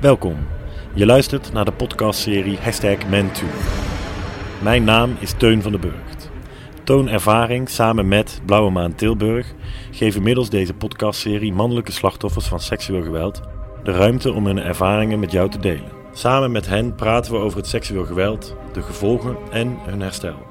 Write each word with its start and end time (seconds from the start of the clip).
Welkom. 0.00 0.36
Je 0.94 1.06
luistert 1.06 1.52
naar 1.52 1.64
de 1.64 1.72
podcastserie 1.72 2.58
Hashtag 2.58 2.96
Man2. 2.96 3.44
Mijn 4.62 4.84
naam 4.84 5.16
is 5.18 5.32
Teun 5.32 5.62
van 5.62 5.72
den 5.72 5.80
Burgt. 5.80 6.30
Toon 6.84 7.08
Ervaring 7.08 7.68
samen 7.68 8.08
met 8.08 8.40
Blauwe 8.46 8.70
Maan 8.70 8.94
Tilburg 8.94 9.54
geven 9.90 10.22
middels 10.22 10.50
deze 10.50 10.74
podcastserie 10.74 11.52
mannelijke 11.52 11.92
slachtoffers 11.92 12.46
van 12.46 12.60
seksueel 12.60 13.02
geweld 13.02 13.40
de 13.82 13.92
ruimte 13.92 14.32
om 14.32 14.46
hun 14.46 14.58
ervaringen 14.58 15.18
met 15.18 15.32
jou 15.32 15.50
te 15.50 15.58
delen. 15.58 15.90
Samen 16.12 16.52
met 16.52 16.66
hen 16.66 16.94
praten 16.94 17.32
we 17.32 17.38
over 17.38 17.58
het 17.58 17.66
seksueel 17.66 18.04
geweld, 18.04 18.56
de 18.72 18.82
gevolgen 18.82 19.36
en 19.50 19.78
hun 19.86 20.00
herstel. 20.00 20.46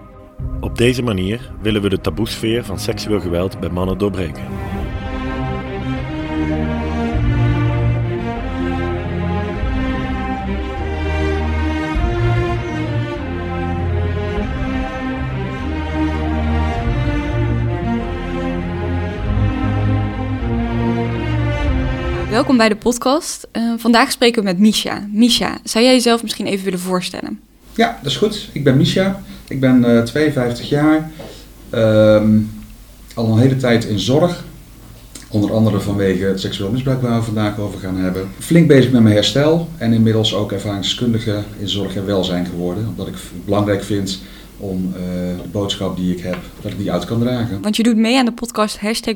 Op 0.59 0.77
deze 0.77 1.03
manier 1.03 1.51
willen 1.61 1.81
we 1.81 1.89
de 1.89 2.01
taboesfeer 2.01 2.65
van 2.65 2.79
seksueel 2.79 3.19
geweld 3.19 3.59
bij 3.59 3.69
mannen 3.69 3.97
doorbreken. 3.97 4.43
Welkom 22.37 22.57
bij 22.57 22.69
de 22.69 22.75
podcast. 22.75 23.47
Uh, 23.53 23.73
vandaag 23.77 24.11
spreken 24.11 24.39
we 24.39 24.47
met 24.47 24.59
Misha. 24.59 25.07
Misha, 25.11 25.57
zou 25.63 25.83
jij 25.83 25.93
jezelf 25.93 26.21
misschien 26.21 26.45
even 26.45 26.63
willen 26.63 26.79
voorstellen? 26.79 27.39
Ja, 27.75 27.99
dat 28.01 28.11
is 28.11 28.17
goed. 28.17 28.49
Ik 28.51 28.63
ben 28.63 28.77
Misha. 28.77 29.21
Ik 29.47 29.59
ben 29.59 29.83
uh, 29.83 30.01
52 30.01 30.69
jaar. 30.69 31.11
Ehm, 31.69 32.39
al 33.13 33.31
een 33.31 33.37
hele 33.37 33.55
tijd 33.55 33.85
in 33.85 33.99
zorg. 33.99 34.43
Onder 35.29 35.53
andere 35.53 35.79
vanwege 35.79 36.23
het 36.23 36.39
seksueel 36.39 36.71
misbruik 36.71 37.01
waar 37.01 37.19
we 37.19 37.25
vandaag 37.25 37.59
over 37.59 37.79
gaan 37.79 37.97
hebben. 37.97 38.29
Flink 38.39 38.67
bezig 38.67 38.91
met 38.91 39.01
mijn 39.01 39.15
herstel 39.15 39.69
en 39.77 39.93
inmiddels 39.93 40.33
ook 40.33 40.51
ervaringskundige 40.51 41.43
in 41.59 41.69
zorg 41.69 41.95
en 41.95 42.05
welzijn 42.05 42.45
geworden. 42.45 42.87
Omdat 42.87 43.07
ik 43.07 43.13
het 43.13 43.45
belangrijk 43.45 43.83
vind 43.83 44.19
om 44.57 44.93
uh, 44.93 45.01
de 45.43 45.49
boodschap 45.51 45.97
die 45.97 46.15
ik 46.15 46.23
heb, 46.23 46.37
dat 46.61 46.71
ik 46.71 46.77
die 46.77 46.91
uit 46.91 47.05
kan 47.05 47.19
dragen. 47.19 47.61
Want 47.61 47.75
je 47.75 47.83
doet 47.83 47.97
mee 47.97 48.17
aan 48.17 48.25
de 48.25 48.31
podcast 48.31 48.79
Hashtag 48.79 49.15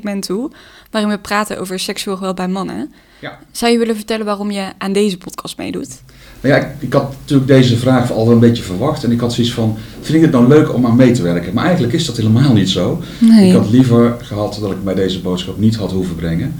waarin 0.92 1.10
we 1.10 1.18
praten 1.22 1.60
over 1.60 1.80
seksueel 1.80 2.18
geweld 2.18 2.36
bij 2.36 2.48
mannen. 2.48 2.92
Ja. 3.20 3.40
Zou 3.52 3.72
je 3.72 3.78
willen 3.78 3.96
vertellen 3.96 4.26
waarom 4.26 4.52
je 4.52 4.68
aan 4.78 4.94
deze 4.94 5.18
podcast 5.18 5.58
meedoet? 5.58 6.02
Nou 6.42 6.56
ja, 6.56 6.62
ik, 6.62 6.68
ik, 6.80 6.94
had 6.94 7.14
natuurlijk 7.20 7.48
deze 7.48 7.78
vraag 7.78 8.12
al 8.12 8.32
een 8.32 8.40
beetje 8.40 8.64
verwacht. 8.64 9.04
En 9.04 9.12
ik 9.12 9.20
had 9.20 9.34
zoiets 9.34 9.54
van, 9.54 9.78
vind 10.02 10.18
ik 10.18 10.22
het 10.22 10.32
nou 10.32 10.48
leuk 10.48 10.74
om 10.74 10.86
aan 10.86 10.96
mee 10.96 11.12
te 11.12 11.22
werken? 11.22 11.54
Maar 11.54 11.64
eigenlijk 11.64 11.94
is 11.94 12.06
dat 12.06 12.18
helemaal 12.18 12.54
niet 12.54 12.70
zo. 12.70 13.02
Nee. 13.20 13.48
Ik 13.48 13.56
had 13.56 13.70
liever 13.70 14.16
gehad 14.22 14.58
dat 14.62 14.72
ik 14.72 14.84
bij 14.84 14.96
deze 14.96 15.22
boodschap 15.22 15.60
niet 15.60 15.76
had 15.76 15.92
hoeven 15.92 16.16
brengen. 16.16 16.54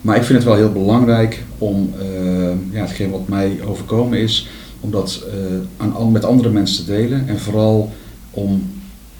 Maar 0.00 0.16
ik 0.16 0.22
vind 0.22 0.38
het 0.38 0.46
wel 0.46 0.56
heel 0.56 0.72
belangrijk 0.72 1.42
om 1.58 1.92
uh, 1.98 2.48
ja, 2.70 2.80
hetgeen 2.80 3.10
wat 3.10 3.28
mij 3.28 3.58
overkomen 3.66 4.18
is, 4.18 4.48
om 4.80 4.90
dat 4.90 5.24
uh, 5.26 5.86
aan, 5.96 6.12
met 6.12 6.24
andere 6.24 6.50
mensen 6.50 6.84
te 6.84 6.92
delen. 6.92 7.28
En 7.28 7.40
vooral 7.40 7.92
om 8.34 8.72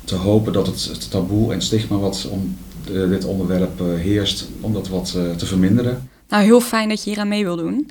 te 0.05 0.15
hopen 0.15 0.53
dat 0.53 0.67
het, 0.67 0.85
het 0.85 1.11
taboe 1.11 1.53
en 1.53 1.63
stigma 1.63 1.97
wat 1.97 2.29
om 2.31 2.57
de, 2.87 3.09
dit 3.09 3.25
onderwerp 3.25 3.81
uh, 3.81 3.87
heerst, 4.01 4.49
om 4.61 4.73
dat 4.73 4.89
wat 4.89 5.17
te 5.37 5.47
verminderen. 5.47 6.09
Nou, 6.29 6.45
heel 6.45 6.61
fijn 6.61 6.89
dat 6.89 7.05
je 7.05 7.11
hier 7.11 7.19
aan 7.19 7.29
mee 7.29 7.45
wil 7.45 7.57
doen. 7.57 7.91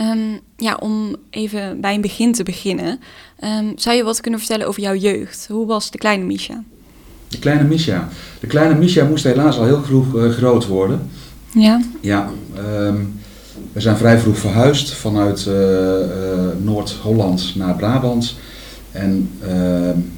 Um, 0.00 0.40
ja, 0.56 0.76
om 0.80 1.16
even 1.30 1.80
bij 1.80 1.94
een 1.94 2.00
begin 2.00 2.32
te 2.32 2.42
beginnen. 2.42 3.00
Um, 3.44 3.72
zou 3.76 3.96
je 3.96 4.02
wat 4.02 4.20
kunnen 4.20 4.40
vertellen 4.40 4.66
over 4.66 4.82
jouw 4.82 4.94
jeugd? 4.94 5.46
Hoe 5.50 5.66
was 5.66 5.90
de 5.90 5.98
kleine 5.98 6.24
Misha? 6.24 6.62
De 7.28 7.38
kleine 7.38 7.64
Misha. 7.64 8.08
De 8.40 8.46
kleine 8.46 8.74
Misha 8.74 9.04
moest 9.04 9.24
helaas 9.24 9.58
al 9.58 9.64
heel 9.64 9.82
vroeg 9.82 10.06
groot 10.34 10.66
worden. 10.66 11.10
Ja? 11.54 11.80
Ja. 12.00 12.30
Um, 12.58 13.20
we 13.72 13.80
zijn 13.80 13.96
vrij 13.96 14.18
vroeg 14.18 14.38
verhuisd 14.38 14.92
vanuit 14.92 15.46
uh, 15.48 15.54
uh, 15.54 16.08
Noord-Holland 16.62 17.52
naar 17.56 17.76
Brabant. 17.76 18.36
En 18.92 19.30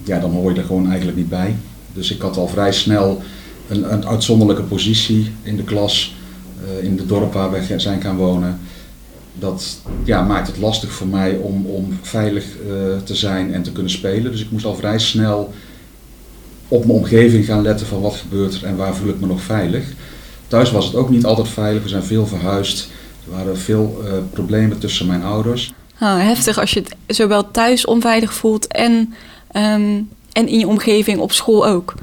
ja, 0.04 0.18
dan 0.18 0.30
hoor 0.30 0.52
je 0.52 0.58
er 0.58 0.64
gewoon 0.64 0.88
eigenlijk 0.88 1.16
niet 1.16 1.28
bij. 1.28 1.56
Dus 1.92 2.10
ik 2.10 2.20
had 2.20 2.36
al 2.36 2.48
vrij 2.48 2.72
snel 2.72 3.22
een, 3.68 3.92
een 3.92 4.06
uitzonderlijke 4.06 4.62
positie 4.62 5.32
in 5.42 5.56
de 5.56 5.64
klas. 5.64 6.14
in 6.80 6.96
de 6.96 7.06
dorp 7.06 7.32
waar 7.32 7.50
we 7.50 7.78
zijn 7.78 8.00
gaan 8.00 8.16
wonen 8.16 8.60
dat 9.40 9.80
ja, 10.04 10.22
maakt 10.22 10.46
het 10.46 10.58
lastig 10.58 10.92
voor 10.92 11.06
mij 11.06 11.36
om, 11.36 11.66
om 11.66 11.98
veilig 12.02 12.44
uh, 12.44 12.72
te 13.04 13.14
zijn 13.14 13.54
en 13.54 13.62
te 13.62 13.72
kunnen 13.72 13.92
spelen. 13.92 14.32
Dus 14.32 14.40
ik 14.40 14.50
moest 14.50 14.64
al 14.64 14.74
vrij 14.74 14.98
snel 14.98 15.52
op 16.68 16.86
mijn 16.86 16.98
omgeving 16.98 17.44
gaan 17.44 17.62
letten 17.62 17.86
van 17.86 18.00
wat 18.00 18.14
gebeurt 18.14 18.54
er 18.54 18.64
en 18.64 18.76
waar 18.76 18.94
voel 18.94 19.08
ik 19.08 19.20
me 19.20 19.26
nog 19.26 19.42
veilig. 19.42 19.84
Thuis 20.48 20.70
was 20.70 20.86
het 20.86 20.94
ook 20.94 21.10
niet 21.10 21.24
altijd 21.24 21.48
veilig, 21.48 21.82
we 21.82 21.88
zijn 21.88 22.02
veel 22.02 22.26
verhuisd. 22.26 22.88
Er 23.24 23.36
waren 23.36 23.58
veel 23.58 24.02
uh, 24.04 24.12
problemen 24.32 24.78
tussen 24.78 25.06
mijn 25.06 25.22
ouders. 25.22 25.72
Oh, 26.00 26.16
heftig 26.16 26.58
als 26.58 26.72
je 26.72 26.80
het 26.80 26.96
zowel 27.06 27.50
thuis 27.50 27.84
onveilig 27.84 28.34
voelt 28.34 28.66
en, 28.66 28.92
um, 29.56 30.08
en 30.32 30.48
in 30.48 30.58
je 30.58 30.68
omgeving 30.68 31.18
op 31.18 31.32
school 31.32 31.66
ook. 31.66 31.94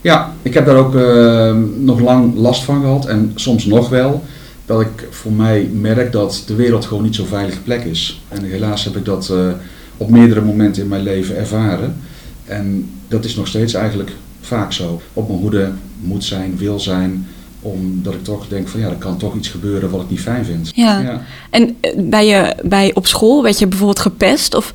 Ja, 0.00 0.34
ik 0.42 0.54
heb 0.54 0.66
daar 0.66 0.76
ook 0.76 0.94
uh, 0.94 1.54
nog 1.76 2.00
lang 2.00 2.34
last 2.34 2.62
van 2.62 2.80
gehad 2.80 3.06
en 3.06 3.32
soms 3.34 3.64
nog 3.64 3.88
wel 3.88 4.22
dat 4.64 4.80
ik 4.80 5.06
voor 5.10 5.32
mij 5.32 5.70
merk 5.72 6.12
dat 6.12 6.42
de 6.46 6.54
wereld 6.54 6.84
gewoon 6.84 7.02
niet 7.02 7.14
zo'n 7.14 7.26
veilige 7.26 7.60
plek 7.60 7.84
is. 7.84 8.22
En 8.28 8.44
helaas 8.44 8.84
heb 8.84 8.96
ik 8.96 9.04
dat 9.04 9.28
uh, 9.32 9.48
op 9.96 10.10
meerdere 10.10 10.40
momenten 10.40 10.82
in 10.82 10.88
mijn 10.88 11.02
leven 11.02 11.36
ervaren. 11.36 11.96
En 12.44 12.90
dat 13.08 13.24
is 13.24 13.36
nog 13.36 13.46
steeds 13.46 13.74
eigenlijk 13.74 14.12
vaak 14.40 14.72
zo. 14.72 15.00
Op 15.12 15.28
mijn 15.28 15.40
hoede 15.40 15.72
moet 16.00 16.24
zijn, 16.24 16.56
wil 16.56 16.80
zijn, 16.80 17.26
omdat 17.70 18.14
ik 18.14 18.24
toch 18.24 18.48
denk 18.48 18.68
van 18.68 18.80
ja, 18.80 18.88
er 18.88 18.96
kan 18.96 19.16
toch 19.16 19.36
iets 19.36 19.48
gebeuren 19.48 19.90
wat 19.90 20.00
ik 20.00 20.10
niet 20.10 20.20
fijn 20.20 20.44
vind. 20.44 20.70
Ja. 20.74 21.00
ja. 21.00 21.22
En 21.50 21.76
bij 21.96 22.26
je 22.26 22.54
bij 22.64 22.94
op 22.94 23.06
school 23.06 23.42
werd 23.42 23.58
je 23.58 23.66
bijvoorbeeld 23.66 24.00
gepest? 24.00 24.54
Of? 24.54 24.72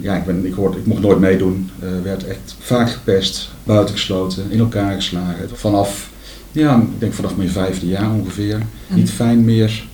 Ja, 0.00 0.14
ik, 0.14 0.24
ben, 0.24 0.46
ik, 0.46 0.54
hoorde, 0.54 0.78
ik 0.78 0.86
mocht 0.86 1.00
nooit 1.00 1.18
meedoen. 1.18 1.70
Uh, 1.82 1.88
werd 2.02 2.26
echt 2.26 2.56
vaak 2.58 2.90
gepest, 2.90 3.50
buitengesloten, 3.62 4.44
in 4.50 4.58
elkaar 4.58 4.94
geslagen. 4.94 5.48
Vanaf 5.52 6.12
ja, 6.54 6.76
ik 6.76 7.00
denk 7.00 7.12
vanaf 7.12 7.36
mijn 7.36 7.50
vijfde 7.50 7.86
jaar 7.86 8.10
ongeveer. 8.12 8.58
Mm. 8.58 8.96
Niet 8.96 9.10
fijn 9.10 9.44
meer 9.44 9.84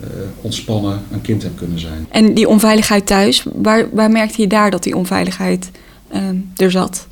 uh, 0.00 0.06
ontspannen 0.40 1.02
een 1.12 1.20
kind 1.20 1.42
heb 1.42 1.56
kunnen 1.56 1.78
zijn. 1.78 2.06
En 2.10 2.34
die 2.34 2.48
onveiligheid 2.48 3.06
thuis, 3.06 3.44
waar, 3.54 3.88
waar 3.92 4.10
merkte 4.10 4.40
je 4.40 4.46
daar 4.46 4.70
dat 4.70 4.82
die 4.82 4.96
onveiligheid 4.96 5.70
uh, 6.14 6.20
er 6.56 6.70
zat? 6.70 7.06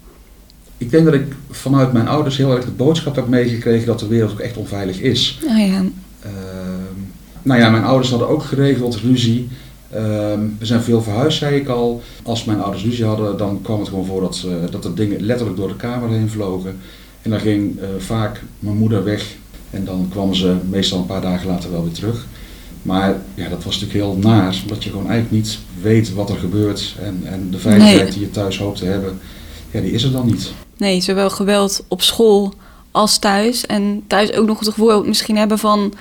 Ik 0.78 0.91
denk 0.91 1.05
dat 1.05 1.15
ik 1.15 1.27
vanuit 1.50 1.93
mijn 1.93 2.09
ouders 2.09 2.37
heel 2.37 2.56
erg 2.56 2.65
de 2.65 2.71
boodschap 2.71 3.16
heb 3.16 3.28
meegekregen 3.28 3.87
dat 3.87 3.99
de 3.99 4.06
wereld 4.06 4.33
ook 4.33 4.39
echt 4.39 4.56
onveilig 4.56 5.00
is. 5.00 5.41
Oh 5.44 5.59
ja. 5.59 5.83
Uh, 6.27 6.33
nou 7.43 7.61
ja, 7.61 7.71
mijn 7.71 7.84
ouders 7.84 8.11
hadden 8.11 8.28
ook 8.28 8.43
geregeld 8.43 8.97
ruzie. 8.97 9.49
we 9.91 10.49
zijn 10.61 10.83
veel 10.83 11.03
verhuisd, 11.03 11.38
zei 11.38 11.56
ik 11.56 11.69
al. 11.69 12.03
Als 12.22 12.44
mijn 12.44 12.61
ouders 12.61 12.84
ruzie 12.84 13.05
hadden, 13.05 13.37
dan 13.37 13.61
kwam 13.62 13.78
het 13.78 13.88
gewoon 13.88 14.06
voor 14.06 14.21
dat, 14.21 14.47
dat 14.71 14.84
er 14.84 14.94
dingen 14.94 15.21
letterlijk 15.21 15.59
door 15.59 15.69
de 15.69 15.77
kamer 15.77 16.09
heen 16.09 16.31
vlogen. 16.31 16.77
En 17.22 17.31
dan 17.31 17.41
ging 17.41 17.81
uh, 17.81 17.87
vaak 17.99 18.43
mijn 18.59 18.77
moeder 18.77 19.05
weg 19.05 19.37
en 19.71 19.84
dan 19.84 20.09
kwam 20.11 20.34
ze 20.34 20.56
meestal 20.69 20.99
een 20.99 21.06
paar 21.06 21.21
dagen 21.21 21.49
later 21.49 21.71
wel 21.71 21.83
weer 21.83 21.93
terug. 21.93 22.27
Maar 22.83 23.17
ja, 23.34 23.49
dat 23.49 23.65
was 23.65 23.81
natuurlijk 23.81 24.05
heel 24.05 24.31
naar, 24.31 24.61
omdat 24.62 24.84
je 24.84 24.91
gewoon 24.91 25.09
eigenlijk 25.09 25.43
niet 25.43 25.59
weet 25.83 26.12
wat 26.12 26.31
er 26.31 26.37
gebeurt. 26.37 26.94
En, 27.03 27.21
en 27.25 27.50
de 27.50 27.59
veiligheid 27.59 28.03
nee. 28.03 28.12
die 28.12 28.21
je 28.21 28.31
thuis 28.31 28.59
hoopt 28.59 28.78
te 28.78 28.84
hebben, 28.84 29.19
ja, 29.71 29.81
die 29.81 29.93
is 29.93 30.03
er 30.03 30.12
dan 30.12 30.27
niet. 30.27 30.53
Nee, 30.78 31.00
zowel 31.00 31.31
geweld 31.31 31.84
op 31.89 32.03
school 32.03 32.53
als 32.91 33.19
thuis. 33.19 33.66
En 33.66 34.03
thuis 34.06 34.33
ook 34.33 34.47
nog 34.47 34.59
het 34.59 34.69
gevoel 34.69 35.05
misschien 35.05 35.37
hebben 35.37 35.59
van... 35.59 35.93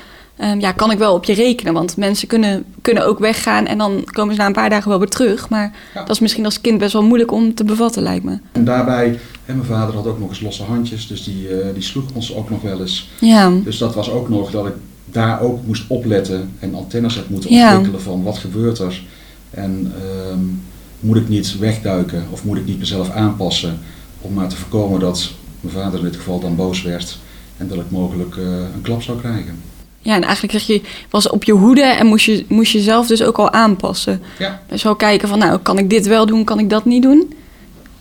Um, 0.43 0.59
ja, 0.59 0.71
kan 0.71 0.91
ik 0.91 0.97
wel 0.97 1.13
op 1.13 1.23
je 1.23 1.33
rekenen? 1.33 1.73
Want 1.73 1.97
mensen 1.97 2.27
kunnen, 2.27 2.65
kunnen 2.81 3.05
ook 3.05 3.19
weggaan 3.19 3.65
en 3.65 3.77
dan 3.77 4.03
komen 4.05 4.35
ze 4.35 4.41
na 4.41 4.47
een 4.47 4.53
paar 4.53 4.69
dagen 4.69 4.89
wel 4.89 4.99
weer 4.99 5.07
terug. 5.07 5.49
Maar 5.49 5.73
ja. 5.93 5.99
dat 5.99 6.09
is 6.09 6.19
misschien 6.19 6.45
als 6.45 6.61
kind 6.61 6.77
best 6.77 6.93
wel 6.93 7.03
moeilijk 7.03 7.31
om 7.31 7.53
te 7.53 7.63
bevatten, 7.63 8.03
lijkt 8.03 8.23
me. 8.23 8.37
En 8.51 8.65
daarbij, 8.65 9.19
hè, 9.45 9.53
mijn 9.53 9.67
vader 9.67 9.95
had 9.95 10.07
ook 10.07 10.19
nog 10.19 10.29
eens 10.29 10.41
losse 10.41 10.63
handjes, 10.63 11.07
dus 11.07 11.23
die, 11.23 11.49
uh, 11.49 11.65
die 11.73 11.83
sloeg 11.83 12.03
ons 12.13 12.35
ook 12.35 12.49
nog 12.49 12.61
wel 12.61 12.79
eens. 12.79 13.09
Ja. 13.19 13.51
Dus 13.63 13.77
dat 13.77 13.95
was 13.95 14.11
ook 14.11 14.29
nog 14.29 14.51
dat 14.51 14.65
ik 14.65 14.73
daar 15.05 15.41
ook 15.41 15.65
moest 15.65 15.83
opletten 15.87 16.51
en 16.59 16.75
antennes 16.75 17.15
heb 17.15 17.29
moeten 17.29 17.49
ontwikkelen 17.49 17.91
ja. 17.91 17.99
van 17.99 18.23
wat 18.23 18.37
gebeurt 18.37 18.79
er. 18.79 19.03
En 19.49 19.93
um, 20.31 20.61
moet 20.99 21.17
ik 21.17 21.29
niet 21.29 21.57
wegduiken 21.59 22.25
of 22.31 22.43
moet 22.43 22.57
ik 22.57 22.65
niet 22.65 22.79
mezelf 22.79 23.09
aanpassen 23.09 23.79
om 24.27 24.33
maar 24.33 24.47
te 24.47 24.55
voorkomen 24.55 24.99
dat 24.99 25.31
mijn 25.59 25.75
vader 25.75 25.99
in 25.99 26.05
dit 26.05 26.15
geval 26.15 26.39
dan 26.39 26.55
boos 26.55 26.81
werd 26.81 27.17
en 27.57 27.67
dat 27.67 27.77
ik 27.77 27.89
mogelijk 27.89 28.35
uh, 28.35 28.45
een 28.45 28.81
klap 28.81 29.01
zou 29.01 29.19
krijgen. 29.19 29.61
Ja, 30.01 30.15
en 30.15 30.23
eigenlijk 30.23 30.53
zeg 30.53 30.67
je, 30.67 30.81
was 31.09 31.29
op 31.29 31.43
je 31.43 31.51
hoede 31.51 31.81
en 31.81 32.07
moest 32.07 32.25
je, 32.25 32.45
moest 32.47 32.71
je 32.71 32.79
zelf 32.79 33.07
dus 33.07 33.23
ook 33.23 33.37
al 33.37 33.51
aanpassen. 33.51 34.21
Ja. 34.39 34.61
Dus 34.67 34.83
wel 34.83 34.95
kijken 34.95 35.27
van, 35.27 35.39
nou, 35.39 35.59
kan 35.59 35.77
ik 35.77 35.89
dit 35.89 36.07
wel 36.07 36.25
doen, 36.25 36.43
kan 36.43 36.59
ik 36.59 36.69
dat 36.69 36.85
niet 36.85 37.01
doen? 37.01 37.33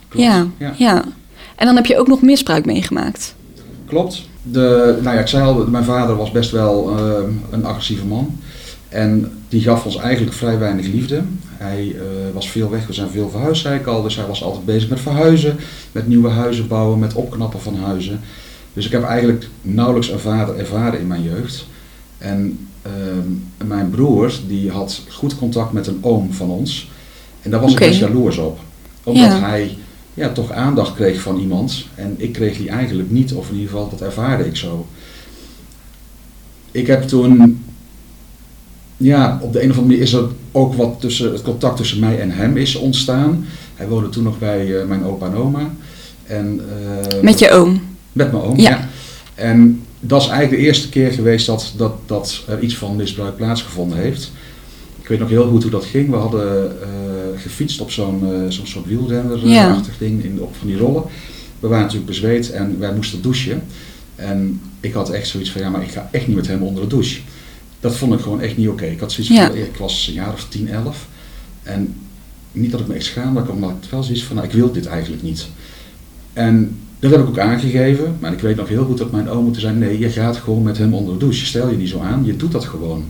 Klopt. 0.09 0.27
Ja, 0.27 0.47
ja. 0.59 0.75
ja. 0.77 1.05
En 1.57 1.67
dan 1.67 1.77
heb 1.77 1.87
je 1.87 1.99
ook 1.99 2.09
nog 2.09 2.23
misbruik 2.23 2.67
meegemaakt. 2.67 3.35
Klopt. 3.87 4.23
De, 4.43 4.99
nou 5.03 5.17
ja, 5.17 5.21
ik 5.21 5.27
zei 5.27 5.45
al, 5.45 5.67
mijn 5.67 5.85
vader 5.85 6.17
was 6.17 6.31
best 6.31 6.51
wel 6.51 6.99
uh, 6.99 7.29
een 7.51 7.65
agressieve 7.65 8.07
man. 8.07 8.39
En 8.89 9.33
die 9.57 9.65
gaf 9.65 9.85
ons 9.85 9.97
eigenlijk 9.97 10.37
vrij 10.37 10.59
weinig 10.59 10.87
liefde. 10.87 11.23
Hij 11.49 11.85
uh, 11.85 12.01
was 12.33 12.51
veel 12.51 12.71
weg, 12.71 12.87
we 12.87 12.93
zijn 12.93 13.09
veel 13.11 13.31
verhuisd, 13.31 13.63
zei 13.63 13.79
ik 13.79 13.87
al. 13.87 14.03
Dus 14.03 14.17
hij 14.17 14.27
was 14.27 14.43
altijd 14.43 14.65
bezig 14.65 14.89
met 14.89 15.01
verhuizen, 15.01 15.57
met 15.93 16.09
nieuwe 16.09 16.29
huizen 16.29 16.69
bouwen, 16.69 16.99
met 16.99 17.15
opknappen 17.15 17.61
van 17.61 17.77
huizen. 17.77 18.21
Dus 18.73 18.87
ik 18.87 18.93
heb 18.93 19.03
eigenlijk 19.03 19.49
nauwelijks 19.63 20.09
een 20.09 20.19
vader 20.19 20.57
ervaren 20.57 21.01
in 21.01 21.07
mijn 21.07 21.23
jeugd. 21.23 21.67
En 22.19 22.69
ehm, 22.83 23.69
mijn 23.69 23.91
broer 23.91 24.33
die 24.49 24.71
had 24.71 25.03
goed 25.09 25.39
contact 25.39 25.73
met 25.73 25.87
een 25.87 25.99
oom 26.01 26.33
van 26.33 26.51
ons. 26.51 26.91
En 27.43 27.51
daar 27.51 27.61
was 27.61 27.73
ik 27.73 27.79
best 27.79 27.99
jaloers 27.99 28.39
op. 28.39 28.59
Omdat 29.03 29.31
Ja. 29.31 29.41
hij 29.41 29.77
ja, 30.15 30.29
toch 30.29 30.53
aandacht 30.53 30.95
kreeg 30.95 31.21
van 31.21 31.39
iemand. 31.39 31.87
En 31.95 32.15
ik 32.17 32.33
kreeg 32.33 32.57
die 32.57 32.69
eigenlijk 32.69 33.11
niet, 33.11 33.33
of 33.33 33.49
in 33.49 33.55
ieder 33.55 33.71
geval 33.71 33.91
dat 33.91 34.01
ervaarde 34.01 34.47
ik 34.47 34.57
zo. 34.57 34.87
Ik 36.71 36.87
heb 36.87 37.03
toen, 37.03 37.65
ja, 38.97 39.39
op 39.43 39.53
de 39.53 39.63
een 39.63 39.71
of 39.71 39.77
andere 39.77 39.87
manier 39.87 40.03
is 40.03 40.13
er 40.13 40.25
ook 40.53 40.75
wat 40.75 40.97
tussen 41.01 41.33
het 41.33 41.43
contact 41.43 41.77
tussen 41.77 41.99
mij 41.99 42.21
en 42.21 42.31
hem 42.31 42.57
is 42.57 42.75
ontstaan. 42.77 43.47
Hij 43.75 43.89
woonde 43.89 44.09
toen 44.09 44.23
nog 44.25 44.39
bij 44.39 44.81
eh, 44.81 44.87
mijn 44.87 45.05
opa 45.05 45.27
en 45.27 45.35
oma. 45.35 45.71
En, 46.27 46.61
eh, 47.15 47.21
Met 47.23 47.39
je 47.39 47.51
oom. 47.51 47.81
met 48.13 48.33
mijn 48.33 48.45
oom, 48.45 48.59
Ja. 48.59 48.71
ja. 48.71 48.89
En 49.35 49.83
dat 50.01 50.21
is 50.23 50.29
eigenlijk 50.29 50.61
de 50.61 50.67
eerste 50.67 50.89
keer 50.89 51.13
geweest 51.13 51.47
dat, 51.47 51.73
dat, 51.77 51.93
dat 52.07 52.45
er 52.49 52.61
iets 52.61 52.77
van 52.77 52.97
misbruik 52.97 53.37
plaatsgevonden 53.37 53.99
heeft. 53.99 54.31
Ik 55.03 55.09
weet 55.09 55.19
nog 55.19 55.29
heel 55.29 55.49
goed 55.49 55.63
hoe 55.63 55.71
dat 55.71 55.85
ging. 55.85 56.11
We 56.11 56.17
hadden 56.17 56.71
eh, 56.83 56.89
gefietst 57.41 57.81
op 57.81 57.91
zo'n 57.91 58.23
zo'n 58.49 58.67
soort 58.67 58.87
wielrennerachtig 58.87 59.93
Ja. 59.93 59.99
ding 59.99 60.25
in, 60.25 60.41
op 60.41 60.55
van 60.59 60.67
die 60.67 60.77
rollen. 60.77 61.03
We 61.61 61.69
waren 61.69 61.83
natuurlijk 61.85 62.11
bezweet 62.11 62.51
en 62.51 62.77
wij 62.79 62.95
moesten 62.95 63.23
douchen. 63.23 63.63
En 64.15 64.61
ik 64.81 64.93
had 64.93 65.11
echt 65.11 65.29
zoiets 65.29 65.51
van, 65.51 65.61
ja, 65.61 65.69
maar 65.71 65.83
ik 65.83 65.91
ga 65.91 66.09
echt 66.13 66.27
niet 66.27 66.37
met 66.37 66.47
hem 66.47 66.63
onder 66.63 66.83
de 66.83 66.89
douche. 66.89 67.21
Dat 67.87 67.97
vond 67.97 68.15
ik 68.15 68.21
gewoon 68.21 68.41
echt 68.41 68.57
niet 68.57 68.69
oké. 68.69 68.85
Ik 68.85 69.01
had 69.01 69.13
zoiets 69.13 69.33
Ja. 69.35 69.47
van, 69.47 69.57
ik 69.57 69.77
was 69.77 70.07
een 70.09 70.15
jaar 70.15 70.33
of 70.33 70.47
10, 70.49 70.69
11. 70.69 71.07
En 71.63 71.95
niet 72.53 72.71
dat 72.71 72.81
ik 72.81 72.87
me 72.87 72.95
echt 72.95 73.05
schaamde, 73.05 73.33
maar 73.33 73.43
ik 73.71 73.77
had 73.81 73.91
wel 73.91 74.03
zoiets 74.03 74.23
van, 74.25 74.37
nou, 74.37 74.49
ik 74.49 74.55
wil 74.55 74.73
dit 74.73 74.87
eigenlijk 74.87 75.23
niet. 75.23 75.47
En 76.33 76.77
dat 76.99 77.11
heb 77.11 77.21
ik 77.21 77.27
ook 77.27 77.39
aangegeven. 77.39 78.17
Maar 78.21 78.33
ik 78.33 78.41
weet 78.41 78.57
nog 78.57 78.69
heel 78.69 78.85
goed 78.85 78.99
dat 78.99 79.11
mijn 79.11 79.29
oom 79.29 79.45
moeten 79.45 79.61
zijn, 79.63 79.79
nee, 79.79 79.99
je 79.99 80.11
gaat 80.11 80.37
gewoon 80.37 80.63
met 80.63 80.79
hem 80.79 80.95
onder 80.95 81.13
de 81.13 81.19
douche. 81.19 81.47
Stel 81.47 81.71
je 81.71 81.77
niet 81.77 81.89
zo 81.89 82.01
aan, 82.01 82.25
je 82.25 82.37
doet 82.37 82.53
dat 82.53 82.65
gewoon. 82.65 83.05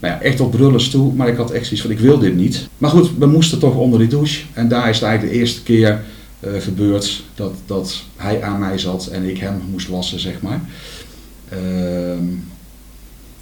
Nou 0.00 0.14
ja, 0.14 0.20
echt 0.20 0.40
op 0.40 0.50
brullens 0.50 0.90
toe, 0.90 1.14
maar 1.14 1.28
ik 1.28 1.36
had 1.36 1.50
echt 1.50 1.64
zoiets 1.64 1.82
van, 1.82 1.90
ik 1.90 1.98
wil 1.98 2.18
dit 2.18 2.36
niet. 2.36 2.68
Maar 2.78 2.90
goed, 2.90 3.10
we 3.18 3.26
moesten 3.26 3.58
toch 3.58 3.74
onder 3.76 3.98
die 3.98 4.08
douche. 4.08 4.40
En 4.52 4.68
daar 4.68 4.88
is 4.88 4.96
het 4.96 5.04
eigenlijk 5.04 5.34
de 5.34 5.40
eerste 5.40 5.62
keer 5.62 6.02
eh, 6.40 6.50
gebeurd 6.60 7.22
dat, 7.34 7.52
dat 7.66 8.02
hij 8.16 8.42
aan 8.42 8.58
mij 8.60 8.78
zat 8.78 9.06
en 9.06 9.28
ik 9.28 9.38
hem 9.38 9.60
moest 9.70 9.88
wassen, 9.88 10.20
zeg 10.20 10.40
maar. 10.40 10.60
Ehm, 11.48 12.24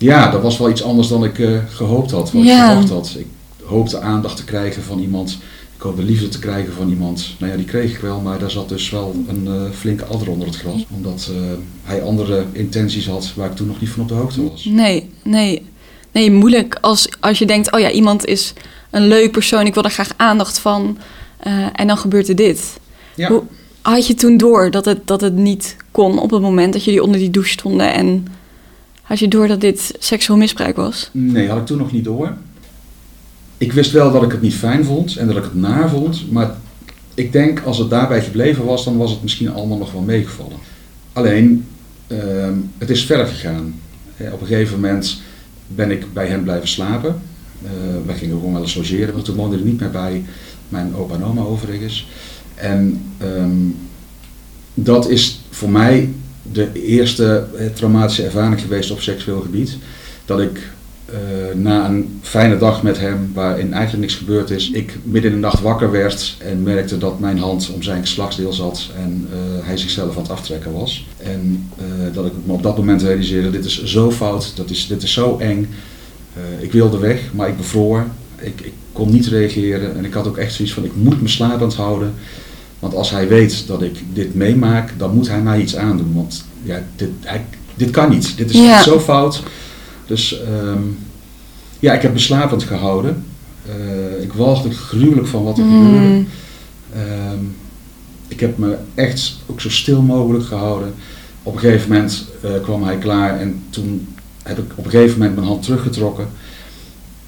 ja, 0.03 0.31
dat 0.31 0.43
was 0.43 0.59
wel 0.59 0.71
iets 0.71 0.83
anders 0.83 1.09
dan 1.09 1.25
ik 1.25 1.39
eh, 1.39 1.51
gehoopt 1.69 2.11
had, 2.11 2.33
wat 2.33 2.43
Ja. 2.45 2.65
ik 2.65 2.71
gedacht 2.71 2.89
had. 2.93 3.17
Ik 3.19 3.27
hoopte 3.65 4.01
aandacht 4.01 4.37
te 4.37 4.45
krijgen 4.45 4.83
van 4.83 4.99
iemand. 4.99 5.39
Ik 5.77 5.83
hoopte 5.83 6.03
liefde 6.03 6.29
te 6.29 6.39
krijgen 6.39 6.73
van 6.73 6.89
iemand. 6.89 7.35
Nou 7.39 7.51
ja, 7.51 7.57
die 7.59 7.67
kreeg 7.67 7.91
ik 7.93 7.99
wel, 7.99 8.21
maar 8.21 8.39
daar 8.39 8.51
zat 8.51 8.69
dus 8.69 8.91
wel 8.91 9.15
een 9.29 9.47
eh, 9.47 9.71
flinke 9.79 10.05
adder 10.05 10.31
onder 10.31 10.47
het 10.49 10.57
gras. 10.57 10.85
Omdat 10.97 11.31
eh, 11.31 11.37
hij 11.83 12.03
andere 12.03 12.45
intenties 12.53 13.07
had 13.07 13.33
waar 13.37 13.51
ik 13.51 13.57
toen 13.57 13.67
nog 13.67 13.81
niet 13.81 13.91
van 13.91 14.03
op 14.03 14.09
de 14.09 14.15
hoogte 14.15 14.49
was. 14.51 14.65
Nee, 14.65 15.11
nee. 15.23 15.63
Nee, 16.13 16.31
moeilijk 16.31 16.79
als, 16.81 17.09
als 17.21 17.39
je 17.39 17.47
denkt, 17.47 17.73
oh 17.73 17.81
ja, 17.81 17.91
iemand 17.91 18.27
is 18.27 18.53
een 18.91 19.07
leuk 19.07 19.31
persoon, 19.31 19.67
ik 19.67 19.75
wil 19.75 19.83
er 19.85 19.91
graag 19.91 20.11
aandacht 20.17 20.59
van. 20.59 20.99
en 21.73 21.87
dan 21.87 21.97
gebeurt 21.99 22.29
er 22.29 22.37
dit. 22.37 22.79
Ja. 23.15 23.29
Hoe, 23.29 23.43
had 23.83 24.07
je 24.07 24.15
toen 24.15 24.37
door 24.37 24.71
dat 24.71 24.85
het, 24.85 25.07
dat 25.07 25.21
het 25.21 25.37
niet 25.37 25.77
kon 25.91 26.19
op 26.19 26.31
het 26.31 26.41
moment 26.41 26.73
dat 26.73 26.85
jullie 26.85 27.03
onder 27.03 27.19
die 27.19 27.31
douche 27.31 27.51
stonden? 27.51 27.93
En 27.93 28.27
had 29.13 29.21
je 29.21 29.29
door 29.29 29.49
dat 29.49 29.61
dit 29.61 29.95
seksueel 29.99 30.39
misbruik 30.39 30.77
was? 30.77 31.11
Nee, 31.13 31.49
had 31.49 31.59
ik 31.59 31.67
toen 31.67 31.79
nog 31.79 31.93
niet 31.93 32.05
door. 32.05 32.37
Ik 33.59 33.73
wist 33.73 33.93
wel 33.93 34.13
dat 34.13 34.23
ik 34.23 34.31
het 34.31 34.43
niet 34.43 34.55
fijn 34.55 34.85
vond 34.85 35.17
en 35.17 35.27
dat 35.27 35.37
ik 35.37 35.43
het 35.43 35.55
naar 35.55 35.91
vond. 35.91 36.31
Maar 36.31 36.57
ik 37.15 37.33
denk 37.33 37.63
als 37.65 37.79
het 37.79 37.91
daarbij 37.91 38.23
gebleven 38.23 38.65
was, 38.65 38.85
dan 38.85 38.97
was 38.97 39.11
het 39.11 39.23
misschien 39.23 39.51
allemaal 39.51 39.79
nog 39.79 39.93
wel 39.93 40.01
meegevallen. 40.01 40.57
Alleen, 41.13 41.67
ehm, 42.07 42.55
het 42.79 42.91
is 42.91 43.05
verder 43.05 43.27
gegaan. 43.27 43.75
Op 44.33 44.41
een 44.41 44.47
gegeven 44.47 44.75
moment 44.75 45.21
ben 45.67 45.91
ik 45.91 46.13
bij 46.13 46.27
hem 46.27 46.43
blijven 46.43 46.69
slapen. 46.69 47.21
Eh 47.65 47.71
wij 48.07 48.17
gingen 48.17 48.37
gewoon 48.37 48.53
wel 48.53 48.63
eens 48.63 48.75
logeren, 48.75 49.13
want 49.13 49.25
toen 49.25 49.37
woonde 49.37 49.57
er 49.57 49.63
niet 49.63 49.81
meer 49.81 49.91
bij 49.91 50.25
mijn 50.69 50.95
opa 50.95 51.15
en 51.15 51.25
oma 51.25 51.43
overigens. 51.43 52.09
En 52.55 53.03
ehm, 53.19 53.67
dat 54.75 55.09
is 55.09 55.41
voor 55.51 55.71
mij 55.71 56.09
de 56.53 56.73
eerste 56.73 57.47
eh, 57.57 57.67
traumatische 57.67 58.25
ervaring 58.25 58.61
geweest 58.61 58.91
op 58.91 59.01
seksueel 59.01 59.41
gebied. 59.41 59.77
Dat 60.25 60.41
ik 60.41 60.71
eh, 61.05 61.15
na 61.55 61.89
een 61.89 62.21
fijne 62.23 62.59
dag 62.59 62.83
met 62.83 62.99
hem, 62.99 63.31
waarin 63.35 63.73
eigenlijk 63.73 64.03
niks 64.03 64.15
gebeurd 64.15 64.51
is, 64.51 64.71
ik 64.71 64.99
midden 65.03 65.31
in 65.31 65.37
de 65.37 65.43
nacht 65.43 65.61
wakker 65.61 65.91
werd 65.91 66.37
en 66.39 66.63
merkte 66.63 66.99
dat 66.99 67.21
mijn 67.21 67.39
hand 67.39 67.71
om 67.75 67.83
zijn 67.83 68.01
geslachtsdeel 68.01 68.53
zat 68.53 68.89
en 68.97 69.29
eh, 69.33 69.67
hij 69.67 69.77
zichzelf 69.77 70.17
aan 70.17 70.23
het 70.23 70.31
aftrekken 70.31 70.73
was. 70.73 71.07
En 71.17 71.71
dat 72.13 72.27
ik 72.27 72.33
me 72.45 72.53
op 72.53 72.63
dat 72.63 72.77
moment 72.77 73.03
realiseerde, 73.03 73.51
dit 73.51 73.65
is 73.65 73.85
zo 73.85 74.11
fout, 74.11 74.53
dat 74.57 74.71
is, 74.71 74.87
dit 74.87 75.03
is 75.03 75.13
zo 75.13 75.39
eng. 75.39 75.69
Ik 76.61 76.73
wilde 76.73 76.99
weg, 76.99 77.21
maar 77.33 77.49
ik 77.49 77.57
bevroor. 77.57 78.07
Ik, 78.39 78.61
ik 78.61 78.73
kon 78.93 79.11
niet 79.11 79.27
reageren 79.27 79.97
en 79.97 80.05
ik 80.05 80.13
had 80.13 80.27
ook 80.27 80.37
echt 80.37 80.55
zoiets 80.55 80.75
van, 80.75 80.85
ik 80.85 80.95
moet 80.95 81.23
me 81.23 81.29
slapend 81.29 81.75
houden. 81.75 82.15
Want 82.83 82.95
als 82.95 83.11
hij 83.11 83.29
weet 83.29 83.67
dat 83.67 83.83
ik 83.83 83.99
dit 84.13 84.35
meemaak, 84.35 84.93
dan 84.99 85.15
moet 85.15 85.29
hij 85.29 85.41
mij 85.41 85.61
iets 85.61 85.77
aandoen. 85.77 86.15
Want 86.15 86.45
ja, 86.63 86.83
dit, 86.97 87.09
hij, 87.21 87.45
dit 87.75 87.91
kan 87.91 88.11
niet. 88.11 88.37
Dit 88.37 88.51
is 88.51 88.57
Ja. 88.57 88.83
zo 88.83 89.01
fout. 89.01 89.43
Dus 90.07 90.43
ehm, 90.43 90.83
ja, 91.81 91.93
ik 91.95 92.03
heb 92.03 92.13
me 92.13 92.19
slapend 92.19 92.63
gehouden. 92.63 93.25
Eh, 93.67 94.23
ik 94.23 94.33
walgde 94.33 94.71
gruwelijk 94.71 95.27
van 95.27 95.45
wat 95.45 95.59
er 95.59 95.65
gebeurde. 95.65 95.97
Hmm. 95.99 96.27
Ehm, 96.95 97.45
ik 98.29 98.41
heb 98.41 98.59
me 98.59 98.77
echt 98.95 99.37
ook 99.47 99.61
zo 99.61 99.71
stil 99.71 100.03
mogelijk 100.03 100.45
gehouden. 100.45 100.95
Op 101.43 101.55
een 101.55 101.61
gegeven 101.61 101.91
moment 101.91 102.25
eh, 102.43 102.51
kwam 102.63 102.85
hij 102.85 102.97
klaar 102.99 103.41
en 103.41 103.63
toen 103.71 104.09
heb 104.43 104.59
ik 104.59 104.73
op 104.75 104.85
een 104.85 104.91
gegeven 104.91 105.19
moment 105.19 105.35
mijn 105.37 105.47
hand 105.47 105.63
teruggetrokken. 105.63 106.29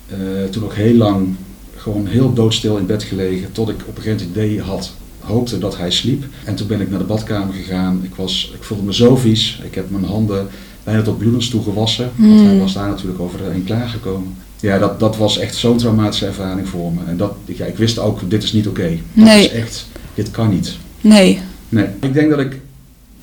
Eh, 0.08 0.16
toen 0.50 0.64
ook 0.64 0.74
heel 0.74 0.94
lang 0.94 1.34
gewoon 1.76 2.06
heel 2.06 2.32
doodstil 2.32 2.76
in 2.76 2.86
bed 2.86 3.02
gelegen 3.02 3.52
tot 3.52 3.68
ik 3.68 3.80
op 3.86 3.96
een 3.96 4.02
gegeven 4.02 4.26
moment 4.26 4.36
het 4.36 4.44
idee 4.44 4.60
had, 4.60 4.92
hoopte 5.24 5.58
dat 5.58 5.76
hij 5.76 5.90
sliep. 5.90 6.24
En 6.44 6.54
toen 6.54 6.66
ben 6.66 6.80
ik 6.80 6.90
naar 6.90 6.98
de 6.98 7.04
badkamer 7.04 7.54
gegaan. 7.54 8.00
Ik, 8.02 8.14
was, 8.14 8.52
ik 8.54 8.62
voelde 8.62 8.82
me 8.82 8.94
zo 8.94 9.16
vies. 9.16 9.60
Ik 9.64 9.74
heb 9.74 9.90
mijn 9.90 10.04
handen 10.04 10.46
bijna 10.84 11.02
tot 11.02 11.18
bloedens 11.18 11.48
toe 11.48 11.62
gewassen. 11.62 12.10
Want 12.16 12.32
Hmm. 12.40 12.46
hij 12.48 12.58
was 12.58 12.72
daar 12.72 12.88
natuurlijk 12.88 13.20
overheen 13.20 13.64
klaargekomen. 13.64 14.34
Ja, 14.60 14.78
dat, 14.78 15.00
dat 15.00 15.16
was 15.16 15.38
echt 15.38 15.56
zo'n 15.56 15.76
traumatische 15.78 16.26
ervaring 16.26 16.68
voor 16.68 16.92
me. 16.92 17.00
En 17.06 17.16
dat, 17.16 17.32
ja, 17.44 17.64
ik 17.64 17.76
wist 17.76 17.98
ook, 17.98 18.30
dit 18.30 18.42
is 18.42 18.52
niet 18.52 18.66
oké. 18.68 18.88
Dat 19.12 19.24
Nee. 19.24 19.44
is 19.44 19.50
echt, 19.50 19.86
dit 20.14 20.30
kan 20.30 20.50
niet. 20.50 20.76
Nee. 21.00 21.40
Nee, 21.68 21.86
ik 22.00 22.14
denk 22.14 22.30
dat 22.30 22.38
ik 22.38 22.60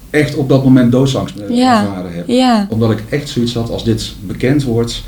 echt 0.10 0.36
op 0.36 0.50
dat 0.50 0.64
moment 0.64 0.92
doodsangst 0.92 1.36
eh, 1.38 1.56
Ja. 1.58 1.82
ervaren 1.82 2.14
heb. 2.14 2.28
Ja. 2.28 2.68
Omdat 2.70 2.92
ik 2.92 3.04
echt 3.10 3.30
zoiets 3.30 3.54
had, 3.54 3.70
als 3.70 3.84
dit 3.84 4.14
bekend 4.26 4.64
wordt, 4.64 5.04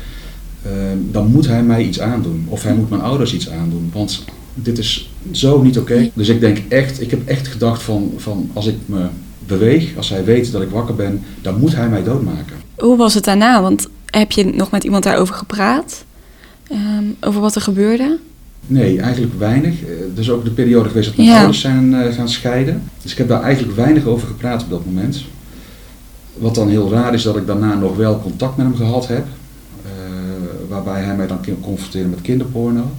eh, 0.62 0.70
dan 1.10 1.26
moet 1.26 1.46
hij 1.46 1.62
mij 1.62 1.82
iets 1.84 2.00
aandoen. 2.00 2.46
Of 2.48 2.62
hij 2.62 2.74
moet 2.74 2.90
mijn 2.90 3.02
ouders 3.02 3.34
iets 3.34 3.50
aandoen. 3.50 3.90
Want 3.92 4.24
dit 4.54 4.78
is 4.78 5.10
zo 5.30 5.62
niet 5.62 5.78
oké. 5.78 6.10
Dus 6.14 6.28
ik 6.28 6.40
denk 6.40 6.58
echt, 6.68 7.00
ik 7.00 7.10
heb 7.10 7.26
echt 7.28 7.48
gedacht 7.48 7.82
van, 7.82 8.12
van 8.16 8.50
als 8.52 8.66
ik 8.66 8.76
me 8.86 9.06
beweeg, 9.46 9.96
als 9.96 10.08
hij 10.08 10.24
weet 10.24 10.52
dat 10.52 10.62
ik 10.62 10.70
wakker 10.70 10.94
ben, 10.94 11.22
dan 11.42 11.58
moet 11.58 11.74
hij 11.74 11.88
mij 11.88 12.02
doodmaken. 12.02 12.56
Hoe 12.78 12.96
was 12.96 13.14
het 13.14 13.24
daarna? 13.24 13.62
Want 13.62 13.88
heb 14.06 14.32
je 14.32 14.44
nog 14.44 14.70
met 14.70 14.84
iemand 14.84 15.04
daarover 15.04 15.34
gepraat? 15.34 16.04
Ehm, 16.68 17.04
over 17.20 17.40
wat 17.40 17.54
er 17.54 17.60
gebeurde? 17.60 18.18
Nee, 18.66 19.00
eigenlijk 19.00 19.32
weinig. 19.38 19.82
Eh, 19.84 19.88
Er 20.14 20.20
is 20.20 20.30
ook 20.30 20.44
de 20.44 20.50
periode 20.50 20.88
geweest 20.88 21.06
dat 21.06 21.16
mijn 21.16 21.28
Ja. 21.28 21.36
ouders 21.36 21.60
zijn 21.60 21.94
eh, 21.94 22.14
gaan 22.14 22.28
scheiden. 22.28 22.82
Dus 23.02 23.12
ik 23.12 23.18
heb 23.18 23.28
daar 23.28 23.42
eigenlijk 23.42 23.76
weinig 23.76 24.04
over 24.06 24.26
gepraat 24.28 24.62
op 24.62 24.70
dat 24.70 24.84
moment. 24.86 25.24
Wat 26.38 26.54
dan 26.54 26.68
heel 26.68 26.90
raar 26.90 27.14
is 27.14 27.22
dat 27.22 27.36
ik 27.36 27.46
daarna 27.46 27.74
nog 27.74 27.96
wel 27.96 28.20
contact 28.20 28.56
met 28.56 28.66
hem 28.66 28.76
gehad 28.76 29.06
heb. 29.08 29.26
eh, 29.84 29.90
waarbij 30.68 31.02
hij 31.02 31.16
mij 31.16 31.26
dan 31.26 31.44
kon 31.44 31.60
confronteren 31.60 32.10
met 32.10 32.20
kinderporno. 32.20 32.90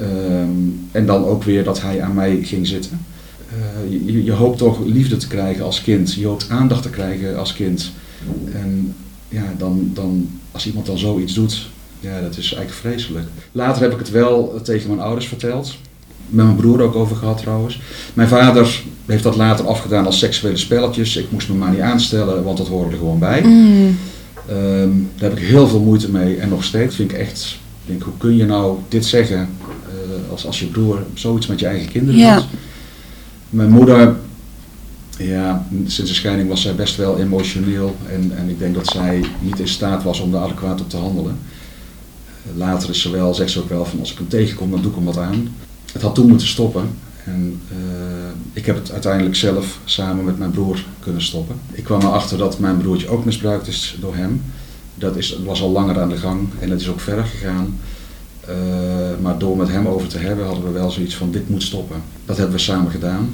Ehm, 0.00 0.50
en 0.92 1.06
dan 1.06 1.24
ook 1.24 1.42
weer 1.42 1.64
dat 1.64 1.82
hij 1.82 2.02
aan 2.02 2.14
mij 2.14 2.38
ging 2.42 2.66
zitten. 2.66 3.00
Eh, 3.48 3.92
je, 4.06 4.24
je 4.24 4.32
hoopt 4.32 4.58
toch 4.58 4.84
liefde 4.84 5.16
te 5.16 5.28
krijgen 5.28 5.64
als 5.64 5.82
kind. 5.82 6.14
Je 6.14 6.26
hoopt 6.26 6.50
aandacht 6.50 6.82
te 6.82 6.90
krijgen 6.90 7.38
als 7.38 7.54
kind. 7.54 7.92
En 8.52 8.94
ja, 9.28 9.54
dan, 9.58 9.90
dan, 9.94 10.28
als 10.52 10.66
iemand 10.66 10.86
dan 10.86 10.98
zoiets 10.98 11.34
doet, 11.34 11.68
ja, 12.00 12.20
dat 12.20 12.36
is 12.36 12.54
eigenlijk 12.54 12.70
vreselijk. 12.70 13.26
Later 13.52 13.82
heb 13.82 13.92
ik 13.92 13.98
het 13.98 14.10
wel 14.10 14.60
tegen 14.62 14.88
mijn 14.88 15.00
ouders 15.00 15.28
verteld. 15.28 15.76
Met 16.28 16.44
mijn 16.44 16.56
broer 16.56 16.82
ook 16.82 16.94
over 16.94 17.16
gehad 17.16 17.38
trouwens. 17.38 17.80
Mijn 18.14 18.28
vader 18.28 18.82
heeft 19.06 19.22
dat 19.22 19.36
later 19.36 19.66
afgedaan 19.66 20.06
als 20.06 20.18
seksuele 20.18 20.56
spelletjes. 20.56 21.16
Ik 21.16 21.30
moest 21.30 21.48
me 21.48 21.54
maar 21.54 21.70
niet 21.70 21.80
aanstellen, 21.80 22.44
want 22.44 22.56
dat 22.56 22.68
hoorde 22.68 22.90
er 22.90 22.98
gewoon 22.98 23.18
bij. 23.18 23.42
Mm. 23.42 23.96
Ehm, 24.48 24.90
daar 25.16 25.30
heb 25.30 25.38
ik 25.38 25.46
heel 25.46 25.68
veel 25.68 25.80
moeite 25.80 26.10
mee 26.10 26.36
en 26.36 26.48
nog 26.48 26.64
steeds 26.64 26.96
vind 26.96 27.12
ik 27.12 27.18
echt, 27.18 27.58
denk, 27.86 28.02
hoe 28.02 28.16
kun 28.18 28.36
je 28.36 28.44
nou 28.44 28.78
dit 28.88 29.04
zeggen 29.04 29.48
als, 30.30 30.46
als 30.46 30.60
je 30.60 30.66
broer 30.66 31.02
zoiets 31.14 31.46
met 31.46 31.60
je 31.60 31.66
eigen 31.66 31.88
kinderen 31.92 32.20
Ja. 32.20 32.36
doet? 32.36 32.44
Mijn 33.50 33.70
moeder, 33.70 34.16
ja, 35.18 35.66
sinds 35.70 36.10
de 36.10 36.16
scheiding 36.16 36.48
was 36.48 36.62
zij 36.62 36.74
best 36.74 36.96
wel 36.96 37.18
emotioneel 37.18 37.96
en, 38.08 38.32
en 38.36 38.48
ik 38.48 38.58
denk 38.58 38.74
dat 38.74 38.86
zij 38.86 39.24
niet 39.40 39.58
in 39.58 39.68
staat 39.68 40.02
was 40.02 40.20
om 40.20 40.32
daar 40.32 40.42
adequaat 40.42 40.80
op 40.80 40.90
te 40.90 40.96
handelen. 40.96 41.38
Later 42.56 42.90
is 42.90 43.00
ze 43.00 43.10
wel, 43.10 43.34
zegt 43.34 43.50
ze 43.50 43.60
ook 43.60 43.68
wel 43.68 43.84
van 43.84 44.00
als 44.00 44.12
ik 44.12 44.18
hem 44.18 44.28
tegenkom, 44.28 44.70
dan 44.70 44.80
doe 44.82 44.90
ik 44.90 44.96
hem 44.96 45.04
wat 45.06 45.18
aan. 45.18 45.48
Het 45.92 46.02
had 46.02 46.14
toen 46.14 46.28
moeten 46.28 46.46
stoppen. 46.46 46.90
En 47.24 47.60
eh, 47.70 47.76
ik 48.52 48.66
heb 48.66 48.76
het 48.76 48.92
uiteindelijk 48.92 49.36
zelf 49.36 49.78
samen 49.84 50.24
met 50.24 50.38
mijn 50.38 50.50
broer 50.50 50.84
kunnen 51.00 51.22
stoppen. 51.22 51.56
Ik 51.72 51.84
kwam 51.84 52.00
erachter 52.00 52.38
dat 52.38 52.58
mijn 52.58 52.78
broertje 52.78 53.08
ook 53.08 53.24
misbruikt 53.24 53.66
is 53.66 53.96
door 54.00 54.16
hem. 54.16 54.42
Dat 54.94 55.16
is, 55.16 55.38
was 55.44 55.62
al 55.62 55.70
langer 55.70 56.00
aan 56.00 56.08
de 56.08 56.16
gang 56.16 56.48
en 56.60 56.68
dat 56.68 56.80
is 56.80 56.88
ook 56.88 57.00
verder 57.00 57.24
gegaan. 57.24 57.78
Uh, 58.48 58.54
maar 59.22 59.38
door 59.38 59.56
met 59.56 59.68
hem 59.68 59.86
over 59.86 60.08
te 60.08 60.18
hebben 60.18 60.46
hadden 60.46 60.64
we 60.64 60.70
wel 60.70 60.90
zoiets 60.90 61.16
van 61.16 61.30
dit 61.30 61.48
moet 61.48 61.62
stoppen. 61.62 62.02
Dat 62.24 62.36
hebben 62.36 62.56
we 62.56 62.62
samen 62.62 62.90
gedaan. 62.90 63.32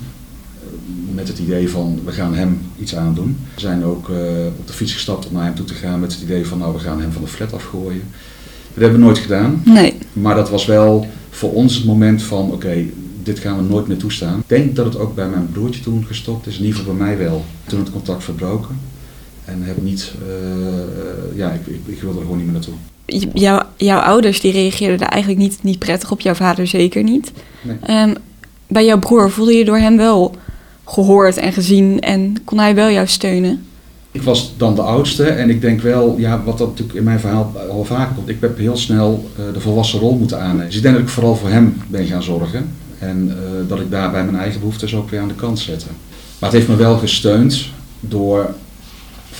Met 1.14 1.28
het 1.28 1.38
idee 1.38 1.70
van 1.70 2.00
we 2.04 2.12
gaan 2.12 2.34
hem 2.34 2.60
iets 2.80 2.96
aandoen. 2.96 3.36
We 3.54 3.60
zijn 3.60 3.84
ook 3.84 4.08
uh, 4.08 4.16
op 4.58 4.66
de 4.66 4.72
fiets 4.72 4.92
gestapt 4.92 5.26
om 5.26 5.34
naar 5.34 5.44
hem 5.44 5.54
toe 5.54 5.66
te 5.66 5.74
gaan 5.74 6.00
met 6.00 6.12
het 6.12 6.22
idee 6.22 6.46
van 6.46 6.58
nou 6.58 6.72
we 6.72 6.78
gaan 6.78 7.00
hem 7.00 7.12
van 7.12 7.22
de 7.22 7.28
flat 7.28 7.52
afgooien. 7.52 8.02
Dat 8.74 8.82
hebben 8.82 8.98
we 8.98 9.04
nooit 9.04 9.18
gedaan. 9.18 9.62
Nee. 9.64 9.94
Maar 10.12 10.34
dat 10.34 10.50
was 10.50 10.66
wel 10.66 11.06
voor 11.30 11.52
ons 11.52 11.74
het 11.74 11.84
moment 11.84 12.22
van 12.22 12.52
oké, 12.52 12.84
dit 13.22 13.38
gaan 13.38 13.56
we 13.56 13.62
nooit 13.62 13.86
meer 13.86 13.96
toestaan. 13.96 14.38
Ik 14.38 14.48
denk 14.48 14.76
dat 14.76 14.84
het 14.84 14.98
ook 14.98 15.14
bij 15.14 15.28
mijn 15.28 15.48
broertje 15.52 15.82
toen 15.82 16.04
gestopt 16.06 16.46
is, 16.46 16.58
in 16.58 16.64
ieder 16.64 16.78
geval 16.78 16.94
bij 16.94 17.06
mij 17.06 17.18
wel. 17.18 17.44
Toen 17.66 17.78
het 17.78 17.90
contact 17.90 18.24
verbroken. 18.24 18.78
En 19.44 19.62
heb 19.62 19.82
niet, 19.82 20.12
uh, 20.28 21.36
ja, 21.36 21.50
ik, 21.50 21.66
ik, 21.66 21.80
ik 21.86 22.00
wilde 22.00 22.18
er 22.18 22.22
gewoon 22.22 22.36
niet 22.36 22.46
meer 22.46 22.54
naartoe. 22.54 22.74
Jouw, 23.32 23.62
jouw 23.76 23.98
ouders 23.98 24.40
die 24.40 24.52
reageerden 24.52 25.08
eigenlijk 25.08 25.42
niet, 25.42 25.58
niet 25.62 25.78
prettig 25.78 26.10
op, 26.10 26.20
jouw 26.20 26.34
vader 26.34 26.66
zeker 26.66 27.02
niet. 27.02 27.32
Nee. 27.62 28.00
Um, 28.02 28.14
bij 28.66 28.84
jouw 28.84 28.98
broer 28.98 29.30
voelde 29.30 29.52
je 29.52 29.64
door 29.64 29.78
hem 29.78 29.96
wel 29.96 30.34
gehoord 30.84 31.36
en 31.36 31.52
gezien 31.52 32.00
en 32.00 32.36
kon 32.44 32.58
hij 32.58 32.74
wel 32.74 32.90
jou 32.90 33.06
steunen? 33.06 33.64
Ik 34.10 34.22
was 34.22 34.52
dan 34.56 34.74
de 34.74 34.82
oudste 34.82 35.24
en 35.24 35.50
ik 35.50 35.60
denk 35.60 35.80
wel, 35.80 36.18
ja, 36.18 36.42
wat 36.44 36.58
dat 36.58 36.68
natuurlijk 36.68 36.98
in 36.98 37.04
mijn 37.04 37.20
verhaal 37.20 37.52
al 37.70 37.84
vaker 37.84 38.14
komt, 38.14 38.28
ik 38.28 38.40
heb 38.40 38.58
heel 38.58 38.76
snel 38.76 39.30
uh, 39.38 39.54
de 39.54 39.60
volwassen 39.60 40.00
rol 40.00 40.16
moeten 40.16 40.40
aannemen. 40.40 40.66
Dus 40.66 40.76
ik 40.76 40.82
denk 40.82 40.94
dat 40.94 41.04
ik 41.04 41.10
vooral 41.10 41.36
voor 41.36 41.48
hem 41.48 41.76
ben 41.88 42.06
gaan 42.06 42.22
zorgen 42.22 42.70
en 42.98 43.26
uh, 43.26 43.68
dat 43.68 43.80
ik 43.80 43.90
daarbij 43.90 44.24
mijn 44.24 44.36
eigen 44.36 44.60
behoeftes 44.60 44.94
ook 44.94 45.10
weer 45.10 45.20
aan 45.20 45.28
de 45.28 45.34
kant 45.34 45.58
zette. 45.58 45.86
Maar 46.38 46.50
het 46.50 46.58
heeft 46.58 46.68
me 46.68 46.76
wel 46.76 46.98
gesteund 46.98 47.66
door 48.00 48.54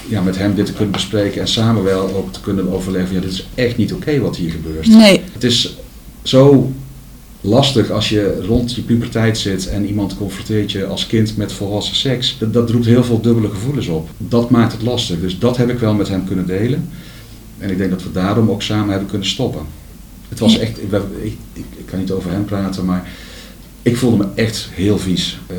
ja, 0.09 0.21
met 0.21 0.39
hem 0.39 0.55
dit 0.55 0.67
te 0.67 0.73
kunnen 0.73 0.93
bespreken 0.93 1.41
en 1.41 1.49
samen 1.49 1.83
wel 1.83 2.15
ook 2.15 2.33
te 2.33 2.41
kunnen 2.41 2.73
overleggen, 2.73 3.15
ja, 3.15 3.21
dit 3.21 3.33
is 3.33 3.47
echt 3.55 3.77
niet 3.77 3.93
oké 3.93 4.03
okay 4.03 4.21
wat 4.21 4.37
hier 4.37 4.51
gebeurt. 4.51 4.87
Nee. 4.87 5.21
Het 5.33 5.45
is 5.45 5.77
zo 6.23 6.73
lastig 7.41 7.91
als 7.91 8.09
je 8.09 8.43
rond 8.47 8.75
je 8.75 8.83
puberteit 8.83 9.39
zit 9.39 9.69
en 9.69 9.87
iemand 9.87 10.17
confronteert 10.17 10.73
je 10.73 10.87
als 10.87 11.07
kind 11.07 11.37
met 11.37 11.53
volwassen 11.53 11.97
seks. 11.97 12.37
Dat, 12.39 12.53
dat 12.53 12.71
roept 12.71 12.87
heel 12.87 13.05
veel 13.05 13.21
dubbele 13.21 13.49
gevoelens 13.49 13.87
op. 13.87 14.09
Dat 14.19 14.51
maakt 14.51 14.73
het 14.73 14.83
lastig. 14.83 15.21
Dus 15.21 15.39
dat 15.39 15.57
heb 15.57 15.71
ik 15.71 15.79
wel 15.79 15.95
met 15.95 16.09
hem 16.09 16.27
kunnen 16.27 16.47
delen. 16.47 16.89
En 17.59 17.71
ik 17.71 17.79
denk 17.79 17.91
dat 17.91 18.03
we 18.03 18.13
daarom 18.13 18.51
ook 18.51 18.63
samen 18.63 18.89
hebben 18.89 19.09
kunnen 19.09 19.29
stoppen. 19.29 19.63
Het 20.29 20.39
was 20.39 20.59
echt, 20.59 20.83
ik, 20.83 20.93
ik, 21.23 21.37
ik 21.53 21.87
kan 21.87 21.99
niet 21.99 22.11
over 22.11 22.31
hem 22.31 22.45
praten, 22.45 22.85
maar 22.85 23.09
ik 23.83 23.97
voelde 23.97 24.17
me 24.17 24.27
echt 24.35 24.69
heel 24.71 24.99
vies, 24.99 25.39
uh, 25.51 25.57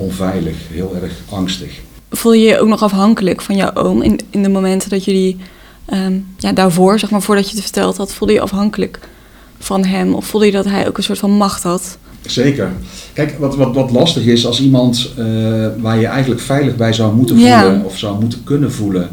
onveilig, 0.00 0.56
heel 0.70 0.96
erg 1.02 1.12
angstig. 1.28 1.80
Voel 2.16 2.32
je 2.32 2.46
je 2.46 2.58
ook 2.60 2.68
nog 2.68 2.82
afhankelijk 2.82 3.40
van 3.40 3.56
jouw 3.56 3.74
oom 3.74 4.02
in, 4.02 4.20
in 4.30 4.42
de 4.42 4.48
momenten 4.48 4.90
dat 4.90 5.04
jullie 5.04 5.36
um, 5.92 6.26
ja, 6.38 6.52
daarvoor, 6.52 6.98
zeg 6.98 7.10
maar 7.10 7.22
voordat 7.22 7.48
je 7.48 7.54
het 7.54 7.64
verteld 7.64 7.96
had, 7.96 8.12
voelde 8.12 8.32
je 8.32 8.40
afhankelijk 8.40 9.00
van 9.58 9.84
hem? 9.84 10.14
Of 10.14 10.26
voelde 10.26 10.46
je 10.46 10.52
dat 10.52 10.64
hij 10.64 10.88
ook 10.88 10.96
een 10.96 11.02
soort 11.02 11.18
van 11.18 11.30
macht 11.30 11.62
had? 11.62 11.98
Zeker. 12.26 12.72
Kijk, 13.12 13.38
wat, 13.38 13.56
wat, 13.56 13.74
wat 13.74 13.90
lastig 13.90 14.24
is 14.24 14.46
als 14.46 14.60
iemand 14.60 15.10
uh, 15.18 15.24
waar 15.78 15.98
je 16.00 16.06
eigenlijk 16.06 16.40
veilig 16.40 16.76
bij 16.76 16.92
zou 16.92 17.14
moeten 17.14 17.36
voelen 17.36 17.74
ja. 17.74 17.82
of 17.84 17.98
zou 17.98 18.20
moeten 18.20 18.44
kunnen 18.44 18.72
voelen, 18.72 19.08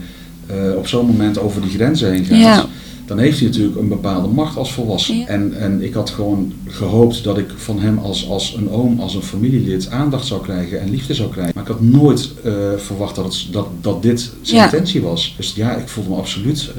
uh, 0.51 0.75
op 0.77 0.87
zo'n 0.87 1.05
moment 1.05 1.39
over 1.39 1.61
die 1.61 1.71
grenzen 1.71 2.11
heen 2.11 2.25
gaat. 2.25 2.37
Ja. 2.37 2.65
Dan 3.13 3.21
heeft 3.23 3.39
hij 3.39 3.47
natuurlijk 3.47 3.77
een 3.77 3.87
bepaalde 3.87 4.27
macht 4.27 4.57
als 4.57 4.73
volwassen. 4.73 5.17
Ja. 5.17 5.25
En, 5.27 5.53
en 5.59 5.81
ik 5.83 5.93
had 5.93 6.09
gewoon 6.09 6.53
gehoopt 6.67 7.23
dat 7.23 7.37
ik 7.37 7.49
van 7.55 7.79
hem 7.79 7.97
als, 7.97 8.29
als 8.29 8.55
een 8.57 8.69
oom, 8.69 8.99
als 8.99 9.15
een 9.15 9.21
familielid 9.21 9.89
aandacht 9.89 10.25
zou 10.25 10.41
krijgen 10.41 10.81
en 10.81 10.89
liefde 10.89 11.13
zou 11.13 11.29
krijgen. 11.31 11.51
Maar 11.55 11.63
ik 11.63 11.69
had 11.69 11.81
nooit 11.81 12.31
uh, 12.45 12.53
verwacht 12.77 13.15
dat, 13.15 13.25
het, 13.25 13.47
dat, 13.51 13.67
dat 13.81 14.01
dit 14.01 14.31
zijn 14.41 14.57
Ja. 14.57 14.63
intentie 14.63 15.01
was. 15.01 15.33
Dus 15.37 15.53
ja, 15.55 15.75
ik 15.75 15.87
voelde 15.87 16.09
me 16.09 16.15
absoluut. 16.15 16.71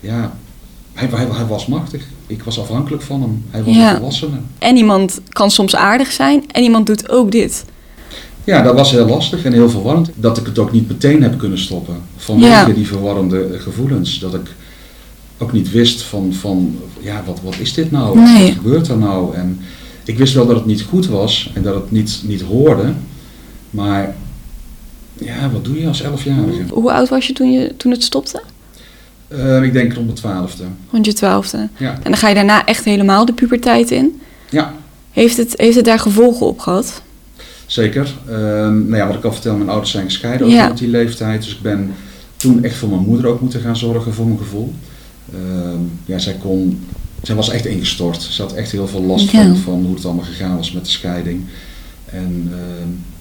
ja, 0.00 0.36
hij, 0.92 1.08
hij, 1.10 1.26
hij, 1.30 1.46
was 1.46 1.66
machtig. 1.66 2.02
Ik 2.26 2.42
was 2.42 2.60
afhankelijk 2.60 3.02
van 3.02 3.22
hem. 3.22 3.44
Hij 3.50 3.62
was 3.64 3.74
Ja. 3.74 3.90
een 3.90 3.96
volwassene. 3.96 4.36
En 4.58 4.76
iemand 4.76 5.20
kan 5.28 5.50
soms 5.50 5.76
aardig 5.76 6.12
zijn 6.12 6.44
en 6.52 6.62
iemand 6.62 6.86
doet 6.86 7.10
ook 7.10 7.30
dit. 7.32 7.64
Ja, 8.44 8.62
dat 8.62 8.74
was 8.74 8.90
heel 8.90 9.06
lastig 9.08 9.44
en 9.44 9.52
heel 9.52 9.70
verwarrend. 9.70 10.10
Dat 10.14 10.38
ik 10.38 10.46
het 10.46 10.58
ook 10.58 10.72
niet 10.72 10.88
meteen 10.88 11.22
heb 11.22 11.38
kunnen 11.38 11.58
stoppen. 11.58 11.96
Vanwege 12.16 12.50
Ja. 12.50 12.64
die 12.74 12.86
verwarrende 12.86 13.58
gevoelens. 13.58 14.18
Dat 14.18 14.34
ik 14.34 14.54
ook 15.38 15.52
niet 15.52 15.70
wist 15.70 16.02
van, 16.02 16.32
van 16.34 16.78
ja, 17.00 17.22
wat, 17.26 17.40
wat 17.42 17.54
is 17.58 17.74
dit 17.74 17.90
nou? 17.90 18.18
Nee. 18.18 18.44
Wat 18.46 18.52
gebeurt 18.56 18.88
er 18.88 18.98
nou? 18.98 19.34
En 19.34 19.60
ik 20.04 20.18
wist 20.18 20.34
wel 20.34 20.46
dat 20.46 20.56
het 20.56 20.66
niet 20.66 20.82
goed 20.82 21.06
was 21.06 21.50
en 21.54 21.62
dat 21.62 21.74
het 21.74 21.90
niet, 21.90 22.20
niet 22.26 22.42
hoorde. 22.42 22.92
Maar 23.70 24.14
ja, 25.14 25.50
wat 25.50 25.64
doe 25.64 25.80
je 25.80 25.86
als 25.86 26.02
elfjarige? 26.02 26.62
Hoe 26.70 26.92
oud 26.92 27.08
was 27.08 27.26
je 27.26 27.32
toen, 27.32 27.52
je, 27.52 27.76
toen 27.76 27.90
het 27.92 28.02
stopte? 28.02 28.42
Uh, 29.28 29.62
ik 29.62 29.72
denk 29.72 29.92
rond 29.92 30.08
de 30.08 30.12
twaalfde. 30.14 30.64
Rond 30.90 31.06
je 31.06 31.12
twaalfde. 31.12 31.68
Ja. 31.76 31.92
En 31.92 32.00
dan 32.02 32.16
ga 32.16 32.28
je 32.28 32.34
daarna 32.34 32.64
echt 32.66 32.84
helemaal 32.84 33.24
de 33.24 33.32
puberteit 33.32 33.90
in. 33.90 34.20
ja, 34.50 34.74
Heeft 35.12 35.36
het, 35.36 35.54
heeft 35.56 35.76
het 35.76 35.84
daar 35.84 35.98
gevolgen 35.98 36.46
op 36.46 36.58
gehad? 36.58 37.02
zeker. 37.66 38.14
Uh, 38.28 38.34
nou 38.68 38.96
ja, 38.96 39.06
wat 39.06 39.16
ik 39.16 39.24
al 39.24 39.32
vertel, 39.32 39.56
mijn 39.56 39.68
ouders 39.68 39.90
zijn 39.90 40.04
gescheiden 40.04 40.48
Ja. 40.48 40.70
op 40.70 40.76
die 40.78 40.88
leeftijd. 40.88 41.42
Dus 41.42 41.52
ik 41.52 41.60
ben 41.62 41.94
toen 42.36 42.64
echt 42.64 42.76
voor 42.76 42.88
mijn 42.88 43.00
moeder 43.06 43.26
ook 43.26 43.40
moeten 43.40 43.60
gaan 43.60 43.76
zorgen, 43.76 44.14
voor 44.14 44.26
mijn 44.26 44.38
gevoel. 44.38 44.74
Uh, 45.34 45.70
ja, 46.04 46.18
zij 46.18 46.34
kon... 46.34 46.84
Zij 47.22 47.34
was 47.34 47.50
echt 47.50 47.66
ingestort. 47.66 48.22
Ze 48.22 48.42
had 48.42 48.52
echt 48.54 48.72
heel 48.72 48.88
veel 48.88 49.02
last 49.02 49.30
Ja. 49.30 49.42
van, 49.42 49.56
van 49.56 49.84
hoe 49.84 49.94
het 49.94 50.04
allemaal 50.04 50.24
gegaan 50.24 50.56
was 50.56 50.72
met 50.72 50.84
de 50.84 50.90
scheiding. 50.90 51.44
En 52.04 52.48
uh, 52.50 52.56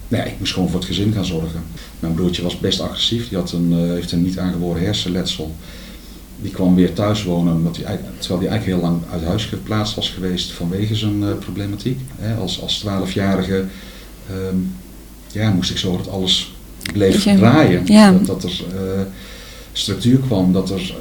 nou 0.08 0.24
ja, 0.24 0.30
ik 0.30 0.40
moest 0.40 0.54
gewoon 0.54 0.70
voor 0.70 0.80
het 0.80 0.88
gezin 0.88 1.14
gaan 1.14 1.26
zorgen. 1.26 1.64
Mijn 2.00 2.14
broertje 2.14 2.44
was 2.44 2.60
best 2.60 2.80
agressief. 2.80 3.30
Die 3.30 3.38
had 3.38 3.52
een, 3.52 3.72
uh, 3.72 3.78
heeft 3.92 4.12
een 4.12 4.24
niet 4.24 4.40
aangeboren 4.40 4.84
hersenletsel. 4.84 5.56
Die 6.42 6.52
kwam 6.52 6.76
weer 6.76 6.94
thuis 6.94 7.24
wonen, 7.24 7.54
omdat 7.54 7.78
hij, 7.78 8.00
terwijl 8.18 8.40
hij 8.40 8.50
eigenlijk 8.50 8.66
heel 8.66 8.90
lang 8.90 9.02
uit 9.12 9.24
huis 9.24 9.46
geplaatst 9.46 9.96
was 9.96 10.10
geweest 10.10 10.52
vanwege 10.52 10.96
zijn 10.96 11.22
uh, 11.22 11.34
problematiek. 11.40 12.00
Hè, 12.16 12.36
als 12.36 12.62
als 12.62 12.86
12-jarige 12.86 13.66
ehm, 14.30 14.58
ja, 15.32 15.52
moest 15.52 15.72
ik 15.72 15.78
zorgen 15.78 16.04
dat 16.04 16.14
alles 16.14 16.54
bleef 16.94 17.24
draaien. 17.24 17.82
ja. 17.86 18.12
Dat, 18.12 18.26
dat 18.26 18.44
er 18.44 18.64
eh, 18.76 19.02
structuur 19.78 20.18
kwam, 20.18 20.54
dat 20.54 20.70
er 20.70 20.96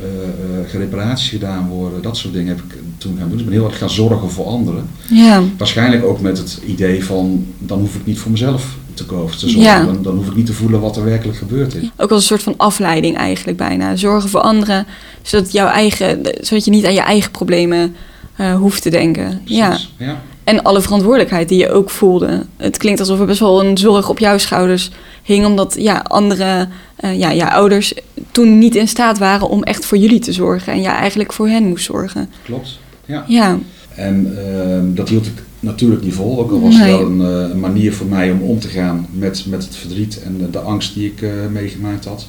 reparaties 0.73 1.29
gedaan 1.29 1.69
worden, 1.69 2.03
dat 2.03 2.17
soort 2.17 2.33
dingen 2.33 2.49
heb 2.49 2.59
ik 2.59 2.79
toen 2.99 3.17
gaan 3.19 3.29
doen. 3.29 3.37
Dus 3.37 3.41
ik 3.41 3.47
ben 3.47 3.59
heel 3.59 3.69
erg 3.69 3.79
gaan 3.79 3.91
zorgen 3.91 4.31
voor 4.31 4.47
anderen. 4.47 4.89
Ja. 5.11 5.43
Waarschijnlijk 5.59 6.05
ook 6.05 6.21
met 6.21 6.39
het 6.39 6.61
idee 6.67 7.05
van, 7.05 7.47
dan 7.59 7.79
hoef 7.79 7.95
ik 7.95 8.07
niet 8.07 8.19
voor 8.19 8.31
mezelf 8.31 8.77
te 8.95 9.05
kopen, 9.05 9.39
te 9.39 9.49
zorgen. 9.49 9.63
Ja. 9.63 9.85
Dan, 9.85 10.03
dan 10.03 10.17
hoef 10.17 10.27
ik 10.27 10.37
niet 10.37 10.47
te 10.47 10.53
voelen 10.53 10.81
wat 10.81 10.97
er 10.97 11.05
werkelijk 11.05 11.39
gebeurd 11.39 11.75
is. 11.75 11.91
Ook 11.97 12.11
als 12.11 12.21
een 12.21 12.27
soort 12.27 12.43
van 12.43 12.55
afleiding 12.57 13.17
eigenlijk 13.17 13.57
bijna. 13.57 13.97
Zorgen 13.97 14.31
voor 14.31 14.41
anderen, 14.41 14.87
zodat, 15.23 15.53
jouw 15.53 15.69
eigen, 15.69 16.21
zodat 16.41 16.65
je 16.65 16.71
niet 16.71 16.87
aan 16.87 16.95
je 16.95 17.01
eigen 17.01 17.31
problemen 17.31 17.95
eh, 18.37 18.55
hoeft 18.55 18.83
te 18.83 18.91
denken. 18.91 19.41
Ja. 19.45 19.79
Ja. 19.99 20.23
En 20.45 20.63
alle 20.63 20.81
verantwoordelijkheid 20.81 21.49
die 21.49 21.59
je 21.59 21.71
ook 21.71 21.91
voelde. 21.91 22.47
Het 22.57 22.77
klinkt 22.77 23.01
alsof 23.01 23.21
er 23.21 23.27
best 23.27 23.41
wel 23.41 23.65
een 23.65 23.79
zorg 23.79 24.09
op 24.09 24.19
jouw 24.19 24.39
schouders 24.39 24.91
hing, 25.23 25.47
omdat 25.47 25.75
ja, 25.79 26.05
andere, 26.09 26.69
eh, 26.97 27.19
ja, 27.19 27.35
jouw 27.35 27.49
ouders 27.49 27.95
toen 28.31 28.59
niet 28.59 28.75
in 28.75 28.89
staat 28.89 29.19
waren 29.19 29.49
om 29.49 29.63
echt 29.63 29.85
voor 29.85 29.99
jullie 29.99 30.19
te 30.21 30.33
zorgen. 30.33 30.73
En 30.73 30.81
jij 30.81 30.93
eigenlijk 30.93 31.33
voor 31.33 31.49
hen 31.49 31.69
moest 31.69 31.85
zorgen. 31.85 32.31
Klopt. 32.45 32.79
Ja. 33.05 33.25
Ja, 33.27 33.59
En 33.95 34.37
ehm, 34.39 34.95
dat 34.95 35.09
hield 35.09 35.27
ik 35.27 35.43
natuurlijk 35.61 36.03
niet 36.03 36.15
vol. 36.15 36.39
Ook 36.39 36.51
al 36.51 36.61
was 36.61 36.75
het 36.75 36.83
Nee. 36.83 36.97
wel 36.99 37.07
een, 37.07 37.21
eh, 37.21 37.51
een 37.51 37.61
manier 37.61 37.93
voor 37.93 38.07
mij 38.07 38.31
om 38.31 38.43
om 38.43 38.59
te 38.59 38.69
gaan 38.69 39.07
met, 39.11 39.45
met 39.47 39.65
het 39.65 39.77
verdriet 39.77 40.23
en 40.23 40.39
de, 40.39 40.51
de 40.51 40.59
angst 40.59 40.95
die 40.95 41.07
ik 41.07 41.23
eh, 41.23 41.31
meegemaakt 41.53 42.05
had. 42.05 42.27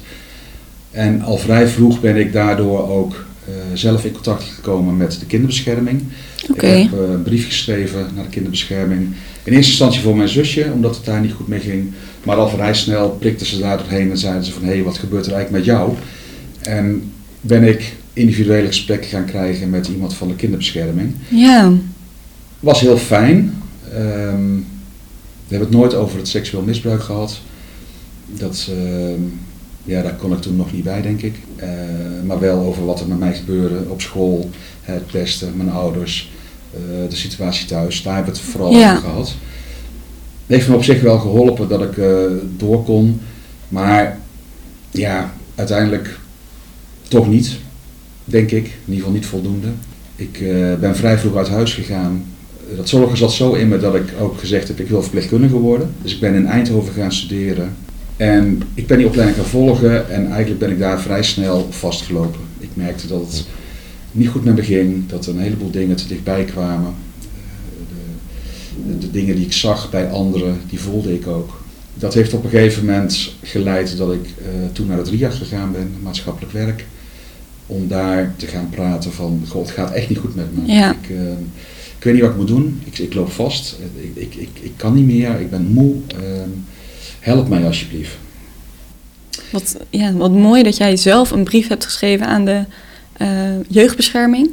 En 0.90 1.22
al 1.22 1.36
vrij 1.36 1.66
vroeg 1.68 2.00
ben 2.00 2.16
ik 2.16 2.32
daardoor 2.32 2.88
ook 2.90 3.25
zelf 3.74 4.04
in 4.04 4.12
contact 4.12 4.42
gekomen 4.42 4.96
met 4.96 5.16
de 5.20 5.26
kinderbescherming. 5.26 6.02
Ik 6.54 6.60
heb 6.60 6.92
eh, 6.92 7.10
een 7.12 7.22
brief 7.22 7.46
geschreven 7.46 8.10
naar 8.14 8.24
de 8.24 8.30
kinderbescherming. 8.30 9.00
In 9.44 9.52
eerste 9.52 9.70
instantie 9.70 10.00
voor 10.00 10.16
mijn 10.16 10.28
zusje, 10.28 10.70
omdat 10.74 10.96
het 10.96 11.04
daar 11.04 11.20
niet 11.20 11.32
goed 11.32 11.48
mee 11.48 11.60
ging. 11.60 11.92
Maar 12.24 12.36
al 12.36 12.48
vrij 12.48 12.74
snel 12.74 13.10
prikten 13.10 13.46
ze 13.46 13.58
daar 13.58 13.78
doorheen 13.78 14.10
en 14.10 14.18
zeiden 14.18 14.44
ze 14.44 14.52
van... 14.52 14.62
hé, 14.62 14.72
hey, 14.72 14.82
wat 14.82 14.98
gebeurt 14.98 15.26
er 15.26 15.32
eigenlijk 15.32 15.66
met 15.66 15.74
jou? 15.76 15.92
En 16.60 17.12
ben 17.40 17.62
ik 17.62 17.94
individuele 18.12 18.66
gesprekken 18.66 19.08
gaan 19.08 19.24
krijgen 19.24 19.70
met 19.70 19.88
iemand 19.88 20.14
van 20.14 20.28
de 20.28 20.34
kinderbescherming. 20.34 21.14
Ja, 21.28 21.72
Was 22.60 22.80
heel 22.80 22.98
fijn. 22.98 23.62
Ehm, 23.92 24.54
we 25.46 25.54
hebben 25.54 25.68
het 25.68 25.78
nooit 25.78 25.94
over 25.94 26.18
het 26.18 26.28
seksueel 26.28 26.62
misbruik 26.62 27.02
gehad. 27.02 27.40
Dat, 28.26 28.68
ehm, 28.70 29.20
ja, 29.86 30.02
daar 30.02 30.14
kon 30.14 30.32
ik 30.32 30.40
toen 30.40 30.56
nog 30.56 30.72
niet 30.72 30.84
bij, 30.84 31.02
denk 31.02 31.22
ik. 31.22 31.34
Eh, 31.56 31.68
maar 32.26 32.40
wel 32.40 32.58
over 32.58 32.84
wat 32.84 33.00
er 33.00 33.08
met 33.08 33.18
mij 33.18 33.34
gebeurde 33.34 33.78
op 33.88 34.00
school, 34.00 34.50
het 34.82 35.06
pesten, 35.06 35.56
mijn 35.56 35.70
ouders, 35.70 36.32
eh, 36.72 37.10
de 37.10 37.16
situatie 37.16 37.66
thuis. 37.66 38.02
Daar 38.02 38.14
hebben 38.14 38.32
we 38.32 38.38
het 38.38 38.48
vooral 38.48 38.72
Ja. 38.72 38.90
over 38.96 39.08
gehad. 39.08 39.26
Het 40.46 40.56
heeft 40.56 40.68
me 40.68 40.74
op 40.74 40.84
zich 40.84 41.00
wel 41.00 41.18
geholpen 41.18 41.68
dat 41.68 41.82
ik 41.82 41.96
eh, 41.98 42.16
door 42.56 42.84
kon. 42.84 43.20
Maar 43.68 44.18
ja, 44.90 45.32
uiteindelijk 45.54 46.18
toch 47.08 47.28
niet, 47.28 47.56
denk 48.24 48.50
ik. 48.50 48.64
In 48.64 48.72
ieder 48.92 48.96
geval 48.96 49.12
niet 49.12 49.26
voldoende. 49.26 49.68
Ik 50.16 50.38
ben 50.80 50.96
vrij 50.96 51.18
vroeg 51.18 51.36
uit 51.36 51.48
huis 51.48 51.74
gegaan. 51.74 52.24
Dat 52.76 52.88
zorgen 52.88 53.16
zat 53.16 53.32
zo 53.32 53.52
in 53.52 53.68
me 53.68 53.78
dat 53.78 53.94
ik 53.94 54.12
ook 54.20 54.38
gezegd 54.38 54.68
heb, 54.68 54.80
ik 54.80 54.88
wil 54.88 55.02
verpleegkundige 55.02 55.54
worden. 55.56 55.90
Dus 56.02 56.14
ik 56.14 56.20
ben 56.20 56.34
in 56.34 56.46
Eindhoven 56.46 56.92
gaan 56.94 57.12
studeren. 57.12 57.76
En 58.16 58.62
ik 58.74 58.86
ben 58.86 58.98
die 58.98 59.06
opleiding 59.06 59.38
gaan 59.38 59.48
volgen 59.48 60.10
en 60.10 60.26
eigenlijk 60.26 60.58
ben 60.58 60.70
ik 60.70 60.78
daar 60.78 61.00
vrij 61.00 61.22
snel 61.22 61.66
vastgelopen. 61.70 62.40
Ik 62.58 62.70
merkte 62.74 63.06
dat 63.06 63.20
het 63.20 63.46
niet 64.12 64.28
goed 64.28 64.44
met 64.44 64.54
me 64.54 64.62
ging, 64.62 65.08
dat 65.08 65.26
er 65.26 65.34
een 65.34 65.40
heleboel 65.40 65.70
dingen 65.70 65.96
te 65.96 66.08
dichtbij 66.08 66.44
kwamen. 66.44 66.94
De, 68.86 68.98
de, 68.98 69.10
dingen 69.10 69.36
die 69.36 69.44
ik 69.44 69.52
zag 69.52 69.90
bij 69.90 70.10
anderen, 70.10 70.60
die 70.68 70.80
voelde 70.80 71.14
ik 71.14 71.26
ook. 71.26 71.64
Dat 71.94 72.14
heeft 72.14 72.34
op 72.34 72.44
een 72.44 72.50
gegeven 72.50 72.84
moment 72.84 73.32
geleid 73.42 73.96
dat 73.96 74.12
ik 74.12 74.24
uh, 74.24 74.46
toen 74.72 74.86
naar 74.86 74.98
het 74.98 75.08
RIA 75.08 75.30
gegaan 75.30 75.72
ben, 75.72 75.94
maatschappelijk 76.02 76.52
werk. 76.52 76.84
Om 77.66 77.88
daar 77.88 78.34
te 78.36 78.46
gaan 78.46 78.68
praten 78.70 79.12
van, 79.12 79.42
god, 79.48 79.66
het 79.66 79.76
gaat 79.76 79.92
echt 79.92 80.08
niet 80.08 80.18
goed 80.18 80.34
met 80.34 80.56
me. 80.56 80.72
Ja. 80.72 80.96
Ik, 81.02 81.08
uh, 81.08 81.30
ik 81.98 82.04
weet 82.04 82.12
niet 82.12 82.22
wat 82.22 82.30
ik 82.30 82.36
moet 82.36 82.48
doen, 82.48 82.80
ik, 82.84 82.98
ik 82.98 83.14
loop 83.14 83.32
vast, 83.32 83.78
ik, 84.14 84.34
ik, 84.34 84.48
ik, 84.60 84.72
kan 84.76 84.94
niet 84.94 85.06
meer, 85.06 85.40
ik 85.40 85.50
ben 85.50 85.66
moe. 85.66 85.94
Uh, 85.94 86.22
help 87.20 87.48
mij 87.48 87.64
alsjeblieft. 87.64 88.16
Wat, 89.52 89.76
ja, 89.90 90.12
wat 90.12 90.30
mooi 90.32 90.62
dat 90.62 90.76
jij 90.76 90.96
zelf 90.96 91.30
een 91.30 91.44
brief 91.44 91.68
hebt 91.68 91.84
geschreven 91.84 92.26
aan 92.26 92.44
de 92.44 92.64
uh, 93.22 93.28
jeugdbescherming. 93.68 94.50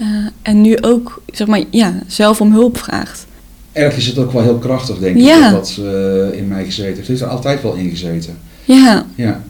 Uh, 0.00 0.06
en 0.42 0.60
nu 0.60 0.80
ook 0.80 1.22
zeg 1.32 1.46
maar, 1.46 1.62
ja, 1.70 2.02
zelf 2.06 2.40
om 2.40 2.52
hulp 2.52 2.78
vraagt. 2.78 3.26
Ergens 3.72 4.04
is 4.04 4.06
het 4.06 4.18
ook 4.18 4.32
wel 4.32 4.42
heel 4.42 4.58
krachtig, 4.58 4.98
denk 4.98 5.16
ik, 5.16 5.22
Ja. 5.22 5.50
dat 5.50 5.74
dat 5.76 5.84
uh, 5.84 6.38
in 6.38 6.48
mij 6.48 6.64
gezeten 6.64 6.84
heeft. 6.84 6.98
Het 6.98 7.06
heeft 7.06 7.20
er 7.20 7.26
altijd 7.26 7.62
wel 7.62 7.74
in 7.74 7.90
gezeten. 7.90 8.38
Ja, 8.64 9.06
Ja, 9.14 9.44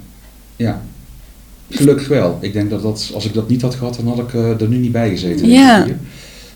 ja. 0.57 0.83
Gelukkig 1.71 2.09
wel. 2.09 2.39
Ik 2.41 2.53
denk 2.53 2.71
dat, 2.71 2.83
dat 2.83 3.11
als 3.15 3.25
ik 3.25 3.35
dat 3.35 3.49
niet 3.49 3.63
had 3.63 3.75
gehad, 3.75 3.97
dan 3.97 4.07
had 4.07 4.19
ik 4.19 4.35
eh, 4.35 4.61
er 4.61 4.69
nu 4.69 4.77
niet 4.77 4.93
bij 4.93 5.09
gezeten. 5.11 5.49
Ja. 5.49 5.87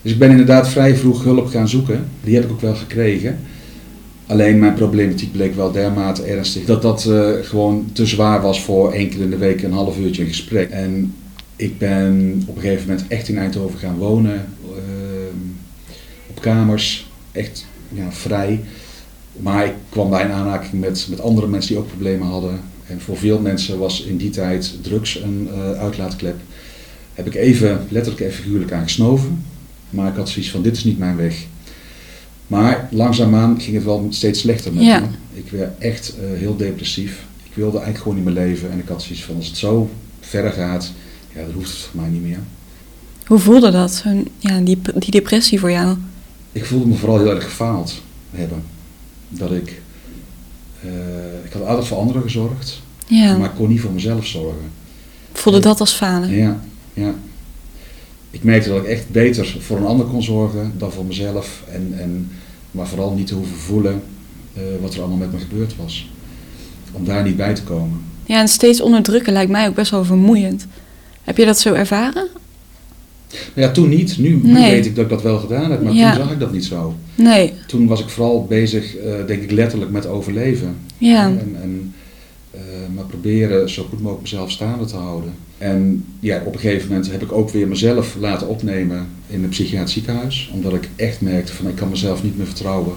Dus 0.01 0.11
ik 0.11 0.19
ben 0.19 0.29
inderdaad 0.29 0.69
vrij 0.69 0.95
vroeg 0.95 1.23
hulp 1.23 1.47
gaan 1.47 1.69
zoeken. 1.69 2.07
Die 2.23 2.35
heb 2.35 2.43
ik 2.43 2.51
ook 2.51 2.61
wel 2.61 2.75
gekregen. 2.75 3.39
Alleen 4.31 4.59
mijn 4.59 4.73
problematiek 4.73 5.31
bleek 5.31 5.55
wel 5.55 5.71
dermate 5.71 6.23
ernstig 6.23 6.65
dat 6.65 6.81
dat 6.81 7.05
eh, 7.05 7.31
gewoon 7.41 7.89
te 7.93 8.05
zwaar 8.05 8.41
was 8.41 8.61
voor 8.61 8.93
één 8.93 9.09
keer 9.09 9.21
in 9.21 9.29
de 9.29 9.37
week 9.37 9.63
een 9.63 9.71
half 9.71 9.97
uurtje 9.97 10.21
een 10.21 10.27
gesprek. 10.27 10.69
En 10.69 11.15
ik 11.55 11.77
ben 11.77 12.43
op 12.47 12.55
een 12.55 12.61
gegeven 12.61 12.87
moment 12.87 13.07
echt 13.07 13.27
in 13.27 13.37
Eindhoven 13.37 13.79
gaan 13.79 13.97
wonen, 13.97 14.45
ehm, 14.63 15.37
op 16.29 16.41
kamers, 16.41 17.09
echt 17.31 17.65
vrij. 18.09 18.59
Maar 19.37 19.65
ik 19.65 19.73
kwam 19.89 20.09
bij 20.09 20.23
in 20.23 20.31
aanraking 20.31 20.81
met, 20.81 21.07
met 21.09 21.21
andere 21.21 21.47
mensen 21.47 21.71
die 21.71 21.79
ook 21.79 21.87
problemen 21.87 22.27
hadden. 22.27 22.59
En 22.87 23.01
voor 23.01 23.17
veel 23.17 23.39
mensen 23.39 23.79
was 23.79 24.03
in 24.03 24.17
die 24.17 24.29
tijd 24.29 24.73
drugs 24.81 25.21
een 25.21 25.49
eh, 25.53 25.71
uitlaatklep. 25.71 26.35
Heb 27.13 27.27
ik 27.27 27.35
even, 27.35 27.85
letterlijk 27.89 28.23
en 28.23 28.31
figuurlijk 28.33 28.71
aan 28.71 28.83
gesnoven. 28.83 29.43
Maar 29.89 30.09
ik 30.09 30.15
had 30.15 30.29
zoiets 30.29 30.51
van, 30.51 30.61
dit 30.61 30.77
is 30.77 30.83
niet 30.83 30.99
mijn 30.99 31.15
weg. 31.15 31.45
Maar 32.51 32.87
langzaamaan 32.91 33.61
ging 33.61 33.75
het 33.75 33.85
wel 33.85 34.07
steeds 34.09 34.39
slechter 34.39 34.73
met 34.73 34.83
Ja. 34.83 34.99
me. 34.99 35.05
Ik 35.33 35.49
werd 35.51 35.77
echt 35.77 36.15
eh, 36.17 36.39
heel 36.39 36.55
depressief. 36.57 37.23
Ik 37.43 37.51
wilde 37.55 37.77
eigenlijk 37.77 37.97
gewoon 38.03 38.15
niet 38.15 38.25
meer 38.25 38.43
leven. 38.45 38.71
En 38.71 38.79
ik 38.79 38.87
had 38.87 39.01
zoiets 39.03 39.23
van, 39.23 39.35
als 39.35 39.47
het 39.47 39.57
zo 39.57 39.89
verder 40.19 40.51
gaat, 40.51 40.91
ja, 41.35 41.41
dan 41.41 41.51
hoeft 41.53 41.69
het 41.69 41.77
voor 41.77 42.01
mij 42.01 42.09
niet 42.09 42.21
meer. 42.21 42.39
hoe 43.25 43.39
voelde 43.39 43.71
dat, 43.71 44.03
ja, 44.39 44.59
die, 44.59 44.79
die 44.97 45.11
depressie 45.11 45.59
voor 45.59 45.71
jou? 45.71 45.97
Ik 46.51 46.65
voelde 46.65 46.85
me 46.87 46.95
vooral 46.95 47.17
heel 47.17 47.29
erg 47.35 47.43
gefaald 47.43 48.01
hebben. 48.31 48.63
Dat 49.29 49.51
ik, 49.51 49.81
eh, 50.81 50.89
ik 51.45 51.51
had 51.53 51.65
altijd 51.65 51.87
voor 51.87 51.97
anderen 51.97 52.21
gezorgd, 52.21 52.81
Ja, 53.07 53.37
maar 53.37 53.49
ik 53.49 53.55
kon 53.55 53.69
niet 53.69 53.81
voor 53.81 53.91
mezelf 53.91 54.25
zorgen. 54.25 54.71
voelde 55.33 55.59
dat 55.59 55.79
als 55.79 55.91
falen? 55.93 56.29
Ja, 56.29 56.59
ja. 56.93 57.13
Ik 58.31 58.43
merkte 58.43 58.69
dat 58.69 58.77
ik 58.77 58.85
echt 58.89 59.09
beter 59.11 59.55
voor 59.59 59.77
een 59.77 59.85
ander 59.85 60.05
kon 60.05 60.23
zorgen 60.23 60.73
dan 60.77 60.91
voor 60.91 61.05
mezelf. 61.05 61.63
En, 61.71 61.93
en, 61.97 62.31
maar 62.71 62.87
vooral 62.87 63.13
niet 63.13 63.27
te 63.27 63.33
hoeven 63.35 63.55
voelen 63.55 64.01
eh, 64.53 64.61
wat 64.81 64.93
er 64.93 64.99
allemaal 64.99 65.17
met 65.17 65.31
me 65.31 65.39
gebeurd 65.39 65.75
was. 65.75 66.09
Om 66.91 67.05
daar 67.05 67.23
niet 67.23 67.37
bij 67.37 67.53
te 67.55 67.63
komen. 67.63 68.01
Ja, 68.25 68.39
en 68.39 68.47
steeds 68.47 68.81
onderdrukken 68.81 69.33
lijkt 69.33 69.51
mij 69.51 69.67
ook 69.67 69.75
best 69.75 69.91
wel 69.91 70.05
vermoeiend. 70.05 70.67
Heb 71.23 71.37
je 71.37 71.45
dat 71.45 71.59
zo 71.59 71.73
ervaren? 71.73 72.27
Ja, 73.53 73.71
toen 73.71 73.89
niet. 73.89 74.17
Nu, 74.17 74.29
nu 74.43 74.51
Nee. 74.51 74.71
weet 74.71 74.85
ik 74.85 74.95
dat 74.95 75.03
ik 75.03 75.09
dat 75.09 75.21
wel 75.21 75.39
gedaan 75.39 75.71
heb, 75.71 75.83
maar 75.83 75.93
Ja. 75.93 76.13
toen 76.13 76.23
zag 76.23 76.31
ik 76.31 76.39
dat 76.39 76.51
niet 76.51 76.65
zo. 76.65 76.95
Nee, 77.15 77.53
Toen 77.67 77.87
was 77.87 77.99
ik 77.99 78.09
vooral 78.09 78.45
bezig, 78.45 78.95
eh, 78.97 79.13
denk 79.27 79.41
ik, 79.43 79.51
letterlijk 79.51 79.91
met 79.91 80.05
overleven. 80.05 80.75
ja. 80.97 81.25
En, 81.25 81.55
en 81.61 81.93
eh, 82.51 82.59
maar 82.95 83.03
proberen 83.05 83.69
zo 83.69 83.83
goed 83.89 83.99
mogelijk 83.99 84.21
mezelf 84.21 84.51
staande 84.51 84.85
te 84.85 84.95
houden. 84.95 85.33
En 85.61 86.05
ja, 86.19 86.43
op 86.45 86.53
een 86.53 86.59
gegeven 86.59 86.87
moment 86.87 87.11
heb 87.11 87.21
ik 87.21 87.31
ook 87.31 87.49
weer 87.49 87.67
mezelf 87.67 88.15
laten 88.19 88.47
opnemen 88.47 89.07
in 89.27 89.43
een 89.43 89.49
psychiatrisch 89.49 89.93
ziekenhuis. 89.93 90.51
Omdat 90.53 90.73
ik 90.73 90.89
echt 90.95 91.21
merkte 91.21 91.53
van 91.53 91.67
ik 91.67 91.75
kan 91.75 91.89
mezelf 91.89 92.23
niet 92.23 92.37
meer 92.37 92.45
vertrouwen. 92.45 92.93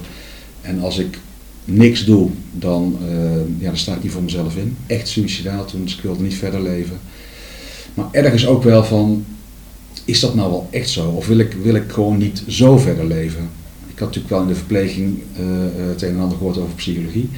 En 0.61 0.81
als 0.81 0.99
ik 0.99 1.19
niks 1.65 2.05
doe, 2.05 2.31
dan, 2.53 2.99
eh, 3.09 3.37
ja, 3.59 3.67
dan 3.67 3.77
sta 3.77 3.95
ik 3.95 4.03
niet 4.03 4.13
voor 4.13 4.23
mezelf 4.23 4.57
in. 4.57 4.77
Echt 4.87 5.09
suicidaal 5.09 5.65
toen, 5.65 5.83
dus 5.83 5.97
ik 5.97 6.03
wilde 6.03 6.23
niet 6.23 6.35
verder 6.35 6.63
leven. 6.63 6.99
Maar 7.95 8.07
ergens 8.11 8.47
ook 8.47 8.63
wel 8.63 8.85
van, 8.85 9.25
is 10.05 10.21
dat 10.21 10.35
nou 10.35 10.51
wel 10.51 10.69
echt 10.71 10.89
zo? 10.89 11.09
Of 11.09 11.27
wil 11.27 11.39
ik, 11.39 11.53
wil 11.63 11.75
ik 11.75 11.93
gewoon 11.93 12.19
niet 12.19 12.43
zo 12.49 12.79
verder 12.79 13.07
leven? 13.07 13.49
Ik 13.87 13.99
had 13.99 14.09
natuurlijk 14.09 14.35
wel 14.35 14.43
in 14.43 14.49
de 14.49 14.55
verpleging 14.55 15.19
eh, 15.37 15.45
het 15.89 16.03
een 16.03 16.09
en 16.09 16.21
ander 16.21 16.39
gehoord 16.39 16.59
over 16.59 16.75
psychologie. 16.75 17.29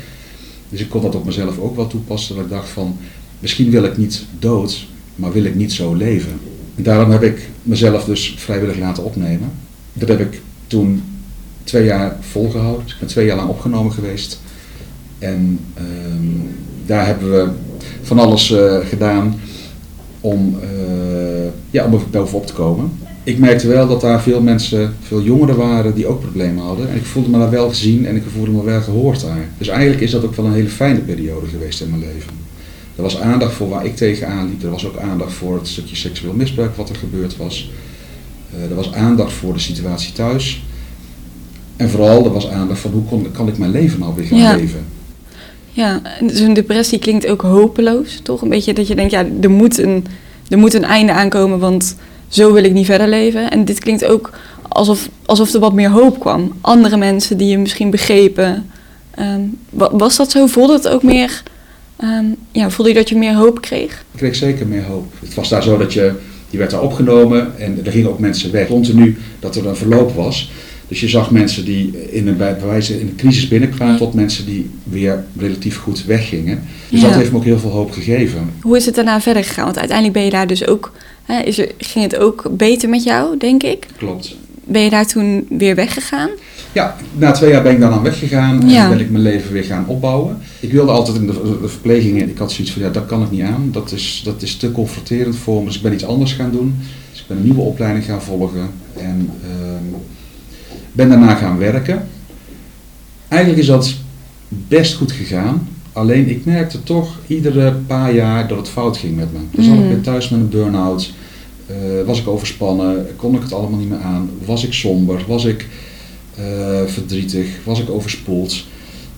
Dus 0.68 0.80
ik 0.80 0.88
kon 0.88 1.02
dat 1.02 1.14
op 1.14 1.24
mezelf 1.24 1.58
ook 1.58 1.76
wel 1.76 1.86
toepassen. 1.86 2.34
Dat 2.34 2.44
ik 2.44 2.50
dacht 2.50 2.68
van, 2.68 2.96
misschien 3.38 3.70
wil 3.70 3.84
ik 3.84 3.96
niet 3.96 4.24
dood, 4.38 4.86
maar 5.16 5.32
wil 5.32 5.44
ik 5.44 5.54
niet 5.54 5.72
zo 5.72 5.94
leven. 5.94 6.32
En 6.76 6.82
daarom 6.82 7.10
heb 7.10 7.22
ik 7.22 7.48
mezelf 7.62 8.04
dus 8.04 8.34
vrijwillig 8.38 8.78
laten 8.78 9.04
opnemen. 9.04 9.50
Dat 9.92 10.08
heb 10.08 10.20
ik 10.20 10.40
toen 10.66 11.02
twee 11.64 11.84
jaar 11.84 12.16
volgehouden. 12.20 12.82
Dus 12.82 12.92
ik 12.92 12.98
ben 12.98 13.08
twee 13.08 13.26
jaar 13.26 13.36
lang 13.36 13.48
opgenomen 13.48 13.92
geweest. 13.92 14.40
En 15.18 15.58
ehm, 15.74 16.48
daar 16.86 17.06
hebben 17.06 17.30
we 17.30 17.48
van 18.02 18.18
alles 18.18 18.50
eh, 18.50 18.76
gedaan 18.84 19.40
om, 20.20 20.58
eh, 20.62 21.48
ja, 21.70 21.84
om 21.84 21.92
er 21.92 22.00
bovenop 22.10 22.46
te 22.46 22.52
komen. 22.52 22.90
Ik 23.24 23.38
merkte 23.38 23.68
wel 23.68 23.88
dat 23.88 24.00
daar 24.00 24.22
veel 24.22 24.40
mensen, 24.40 24.94
veel 25.02 25.22
jongeren 25.22 25.56
waren 25.56 25.94
die 25.94 26.06
ook 26.06 26.20
problemen 26.20 26.64
hadden. 26.64 26.90
En 26.90 26.96
ik 26.96 27.04
voelde 27.04 27.30
me 27.30 27.38
daar 27.38 27.50
wel 27.50 27.68
gezien 27.68 28.06
en 28.06 28.16
ik 28.16 28.22
voelde 28.34 28.50
me 28.50 28.64
wel 28.64 28.80
gehoord 28.80 29.20
daar. 29.20 29.48
Dus 29.58 29.68
eigenlijk 29.68 30.00
is 30.00 30.10
dat 30.10 30.24
ook 30.24 30.34
wel 30.34 30.46
een 30.46 30.52
hele 30.52 30.68
fijne 30.68 30.98
periode 30.98 31.46
geweest 31.46 31.80
in 31.80 31.90
mijn 31.90 32.00
leven. 32.00 32.45
Er 32.96 33.02
was 33.02 33.20
aandacht 33.20 33.52
voor 33.54 33.68
waar 33.68 33.84
ik 33.84 33.96
tegenaan 33.96 34.46
liep. 34.48 34.62
Er 34.62 34.70
was 34.70 34.86
ook 34.86 34.96
aandacht 34.98 35.32
voor 35.32 35.54
het 35.56 35.68
stukje 35.68 35.96
seksueel 35.96 36.32
misbruik 36.32 36.76
wat 36.76 36.88
er 36.88 36.96
gebeurd 36.96 37.36
was. 37.36 37.70
Eh, 38.54 38.70
er 38.70 38.74
was 38.74 38.92
aandacht 38.92 39.32
voor 39.32 39.52
de 39.52 39.58
situatie 39.58 40.12
thuis. 40.12 40.62
En 41.76 41.90
vooral 41.90 42.24
er 42.24 42.32
was 42.32 42.48
aandacht 42.48 42.80
van 42.80 42.90
hoe 42.90 43.02
kon, 43.04 43.30
kan 43.32 43.48
ik 43.48 43.58
mijn 43.58 43.70
leven 43.70 43.98
nou 44.00 44.14
weer 44.14 44.24
gaan 44.24 44.38
Ja. 44.38 44.54
leven. 44.56 44.84
Ja, 45.72 46.00
zo'n 46.26 46.54
depressie 46.54 46.98
klinkt 46.98 47.26
ook 47.26 47.42
hopeloos, 47.42 48.20
toch? 48.22 48.42
Een 48.42 48.48
beetje 48.48 48.72
dat 48.74 48.86
je 48.86 48.94
denkt, 48.94 49.10
ja, 49.12 49.26
er 49.40 49.50
moet, 49.50 49.78
een, 49.78 50.04
er 50.48 50.58
moet 50.58 50.74
een 50.74 50.84
einde 50.84 51.12
aankomen, 51.12 51.58
want 51.58 51.96
zo 52.28 52.52
wil 52.52 52.64
ik 52.64 52.72
niet 52.72 52.86
verder 52.86 53.08
leven. 53.08 53.50
En 53.50 53.64
dit 53.64 53.78
klinkt 53.78 54.04
ook 54.04 54.30
alsof, 54.68 55.08
alsof 55.26 55.52
er 55.54 55.60
wat 55.60 55.72
meer 55.72 55.90
hoop 55.90 56.20
kwam. 56.20 56.52
Andere 56.60 56.96
mensen 56.96 57.36
die 57.36 57.48
je 57.48 57.58
misschien 57.58 57.90
begrepen. 57.90 58.70
Ehm, 59.10 59.40
wa- 59.70 59.96
was 59.96 60.16
dat 60.16 60.30
zo? 60.30 60.46
Voelde 60.46 60.72
het 60.72 60.88
ook 60.88 61.02
meer... 61.02 61.42
ehm, 61.96 62.24
ja, 62.52 62.70
voelde 62.70 62.90
je 62.90 62.96
dat 62.98 63.08
je 63.08 63.16
meer 63.16 63.34
hoop 63.34 63.60
kreeg? 63.60 63.92
Ik 64.12 64.18
kreeg 64.18 64.34
zeker 64.34 64.66
meer 64.66 64.84
hoop. 64.84 65.12
Het 65.20 65.34
was 65.34 65.48
daar 65.48 65.62
zo 65.62 65.78
dat 65.78 65.92
je, 65.92 66.12
die 66.50 66.58
werd 66.58 66.70
daar 66.70 66.82
opgenomen 66.82 67.58
en 67.58 67.80
er 67.84 67.92
gingen 67.92 68.10
ook 68.10 68.18
mensen 68.18 68.52
weg. 68.52 68.66
Continu 68.66 69.16
dat 69.40 69.56
er 69.56 69.66
een 69.66 69.76
verloop 69.76 70.14
was. 70.14 70.50
Dus 70.88 71.00
je 71.00 71.08
zag 71.08 71.30
mensen 71.30 71.64
die 71.64 72.10
in 72.10 72.28
een, 72.28 72.36
bij 72.36 72.56
wijze 72.66 73.00
in 73.00 73.06
een 73.06 73.16
crisis 73.16 73.48
binnenkwamen 73.48 73.96
tot 73.96 74.14
mensen 74.14 74.46
die 74.46 74.70
weer 74.82 75.24
relatief 75.38 75.76
goed 75.78 76.04
weggingen. 76.04 76.62
Dus 76.90 77.00
Ja. 77.00 77.08
dat 77.08 77.16
heeft 77.16 77.30
me 77.32 77.36
ook 77.36 77.44
heel 77.44 77.58
veel 77.58 77.70
hoop 77.70 77.90
gegeven. 77.92 78.50
Hoe 78.60 78.76
is 78.76 78.86
het 78.86 78.94
daarna 78.94 79.20
verder 79.20 79.44
gegaan? 79.44 79.64
Want 79.64 79.78
uiteindelijk 79.78 80.16
ben 80.16 80.24
je 80.26 80.30
daar 80.30 80.46
dus 80.46 80.66
ook... 80.66 80.92
Hè, 81.24 81.40
is 81.40 81.58
er, 81.58 81.68
ging 81.78 82.04
het 82.04 82.16
ook 82.16 82.46
beter 82.50 82.88
met 82.88 83.04
jou, 83.04 83.36
denk 83.36 83.62
ik? 83.62 83.86
Klopt. 83.96 84.36
Ben 84.68 84.82
je 84.82 84.90
daar 84.90 85.06
toen 85.06 85.46
weer 85.48 85.74
weggegaan? 85.74 86.30
Ja, 86.72 86.96
na 87.12 87.30
twee 87.32 87.50
jaar 87.50 87.62
ben 87.62 87.72
ik 87.72 87.80
daarna 87.80 88.02
weggegaan 88.02 88.68
Ja. 88.68 88.84
en 88.84 88.90
ben 88.90 89.00
ik 89.00 89.10
mijn 89.10 89.22
leven 89.22 89.52
weer 89.52 89.64
gaan 89.64 89.84
opbouwen. 89.86 90.38
Ik 90.60 90.72
wilde 90.72 90.90
altijd 90.92 91.16
in 91.16 91.26
de, 91.26 91.58
de 91.62 91.68
verplegingen, 91.68 92.28
ik 92.28 92.38
had 92.38 92.52
zoiets 92.52 92.72
van 92.72 92.82
ja, 92.82 92.88
dat 92.90 93.06
kan 93.06 93.22
ik 93.22 93.30
niet 93.30 93.42
aan. 93.42 93.68
Dat 93.72 93.92
is, 93.92 94.20
dat 94.24 94.42
is 94.42 94.56
te 94.56 94.72
confronterend 94.72 95.36
voor 95.36 95.60
me, 95.60 95.66
dus 95.66 95.76
ik 95.76 95.82
ben 95.82 95.92
iets 95.92 96.04
anders 96.04 96.32
gaan 96.32 96.50
doen. 96.50 96.74
Dus 97.10 97.20
ik 97.20 97.26
ben 97.26 97.36
een 97.36 97.42
nieuwe 97.42 97.60
opleiding 97.60 98.04
gaan 98.04 98.22
volgen 98.22 98.68
en 98.96 99.30
ehm, 99.42 100.00
ben 100.92 101.08
daarna 101.08 101.34
gaan 101.34 101.58
werken. 101.58 102.08
Eigenlijk 103.28 103.60
is 103.62 103.66
dat 103.68 103.94
best 104.48 104.94
goed 104.94 105.12
gegaan. 105.12 105.68
Alleen 105.92 106.30
ik 106.30 106.44
merkte 106.44 106.82
toch 106.82 107.18
iedere 107.26 107.72
paar 107.72 108.14
jaar 108.14 108.48
dat 108.48 108.58
het 108.58 108.68
fout 108.68 108.96
ging 108.96 109.16
met 109.16 109.32
me. 109.32 109.38
Dus 109.50 109.64
zat 109.64 109.74
ik 109.74 109.80
Mm. 109.80 109.88
weer 109.88 110.00
thuis 110.00 110.28
met 110.28 110.40
een 110.40 110.48
burn-out. 110.48 111.12
Eh, 111.66 112.06
was 112.06 112.20
ik 112.20 112.28
overspannen? 112.28 113.06
Kon 113.16 113.34
ik 113.34 113.42
het 113.42 113.52
allemaal 113.52 113.78
niet 113.78 113.88
meer 113.88 114.00
aan? 114.00 114.30
Was 114.44 114.64
ik 114.64 114.72
somber? 114.72 115.24
Was 115.26 115.44
ik 115.44 115.66
eh, 116.36 116.44
verdrietig? 116.86 117.46
Was 117.64 117.80
ik 117.80 117.90
overspoeld? 117.90 118.64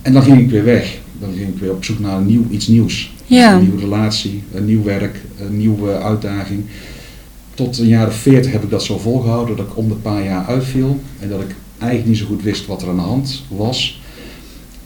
En 0.02 0.12
dan 0.12 0.22
ging 0.22 0.38
ik 0.40 0.50
weer 0.50 0.64
weg. 0.64 0.98
Dan 1.20 1.32
ging 1.36 1.48
ik 1.48 1.60
weer 1.60 1.70
op 1.70 1.84
zoek 1.84 1.98
naar 1.98 2.20
nieuw, 2.20 2.44
iets 2.50 2.66
nieuws. 2.66 3.12
Ja. 3.26 3.54
Een 3.54 3.62
nieuwe 3.62 3.80
relatie, 3.80 4.42
een 4.54 4.64
nieuw 4.64 4.82
werk, 4.82 5.20
een 5.40 5.56
nieuwe 5.56 5.98
uitdaging. 5.98 6.64
Tot 7.54 7.78
een 7.78 7.86
jaar 7.86 8.06
of 8.06 8.14
veertig 8.14 8.52
heb 8.52 8.62
ik 8.62 8.70
dat 8.70 8.82
zo 8.82 8.98
volgehouden 8.98 9.56
dat 9.56 9.66
ik 9.66 9.76
om 9.76 9.88
de 9.88 9.94
paar 9.94 10.24
jaar 10.24 10.46
uitviel. 10.46 11.00
En 11.20 11.28
dat 11.28 11.40
ik 11.40 11.54
eigenlijk 11.78 12.08
niet 12.10 12.18
zo 12.18 12.26
goed 12.26 12.42
wist 12.42 12.66
wat 12.66 12.82
er 12.82 12.88
aan 12.88 12.96
de 12.96 13.02
hand 13.02 13.42
was. 13.48 14.00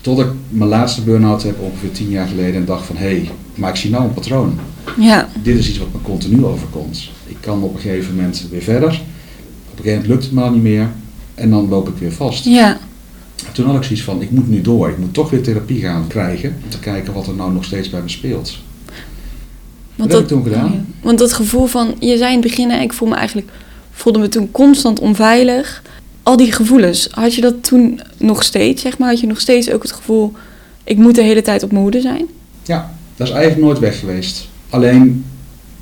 Tot 0.00 0.18
ik 0.18 0.26
mijn 0.48 0.70
laatste 0.70 1.02
burn-out 1.02 1.42
heb 1.42 1.60
ongeveer 1.60 1.90
tien 1.90 2.10
jaar 2.10 2.28
geleden 2.28 2.54
en 2.54 2.64
dacht 2.64 2.86
van 2.86 2.96
hé, 2.96 3.06
hey, 3.06 3.30
maar 3.54 3.70
ik 3.70 3.76
zie 3.76 3.90
nou 3.90 4.04
een 4.04 4.14
patroon. 4.14 4.58
Ja, 4.98 5.28
Dit 5.42 5.58
is 5.58 5.68
iets 5.68 5.78
wat 5.78 5.92
me 5.92 5.98
continu 6.02 6.44
overkomt. 6.44 7.10
Ik 7.32 7.38
kan 7.40 7.62
op 7.62 7.74
een 7.74 7.80
gegeven 7.80 8.14
moment 8.14 8.46
weer 8.50 8.62
verder. 8.62 8.88
Op 8.88 9.78
een 9.78 9.84
gegeven 9.84 9.90
moment 9.90 10.06
lukt 10.06 10.22
het 10.24 10.32
me 10.32 10.40
al 10.42 10.50
niet 10.50 10.62
meer. 10.62 10.88
En 11.34 11.50
dan 11.50 11.68
loop 11.68 11.88
ik 11.88 11.96
weer 11.96 12.12
vast. 12.12 12.44
ja, 12.44 12.78
Toen 13.52 13.66
had 13.66 13.76
ik 13.76 13.82
zoiets 13.82 14.02
van, 14.04 14.22
ik 14.22 14.30
moet 14.30 14.48
nu 14.48 14.60
door. 14.60 14.88
Ik 14.88 14.98
moet 14.98 15.14
toch 15.14 15.30
weer 15.30 15.42
therapie 15.42 15.80
gaan 15.80 16.06
krijgen. 16.06 16.56
Om 16.64 16.70
te 16.70 16.78
kijken 16.78 17.12
wat 17.12 17.26
er 17.26 17.34
nou 17.34 17.52
nog 17.52 17.64
steeds 17.64 17.90
bij 17.90 18.00
me 18.02 18.08
speelt. 18.08 18.58
want 19.94 20.10
dat 20.10 20.20
heb 20.20 20.30
ik 20.30 20.36
toen 20.36 20.42
gedaan. 20.52 20.86
Want 21.02 21.18
dat 21.18 21.32
gevoel 21.32 21.66
van, 21.66 21.94
je 21.98 22.16
zei 22.16 22.32
in 22.34 22.38
het 22.40 22.48
begin, 22.48 22.70
ik 22.70 22.92
voel 22.92 23.08
me 23.08 23.14
eigenlijk, 23.14 23.50
voelde 23.92 24.18
me 24.18 24.28
toen 24.28 24.50
constant 24.50 25.00
onveilig. 25.00 25.82
Al 26.22 26.36
die 26.36 26.52
gevoelens, 26.52 27.08
had 27.10 27.34
je 27.34 27.40
dat 27.40 27.62
toen 27.62 28.00
nog 28.16 28.42
steeds, 28.42 28.82
zeg 28.82 28.98
maar? 28.98 29.08
Had 29.08 29.20
je 29.20 29.26
nog 29.26 29.40
steeds 29.40 29.70
ook 29.70 29.82
het 29.82 29.92
gevoel, 29.92 30.32
ik 30.84 30.96
moet 30.96 31.14
de 31.14 31.22
hele 31.22 31.42
tijd 31.42 31.62
op 31.62 31.70
mijn 31.70 31.82
hoede 31.82 32.00
zijn? 32.00 32.26
Ja, 32.62 32.94
dat 33.16 33.26
is 33.26 33.32
eigenlijk 33.32 33.64
nooit 33.64 33.78
weg 33.78 33.98
geweest. 33.98 34.48
Alleen, 34.70 35.24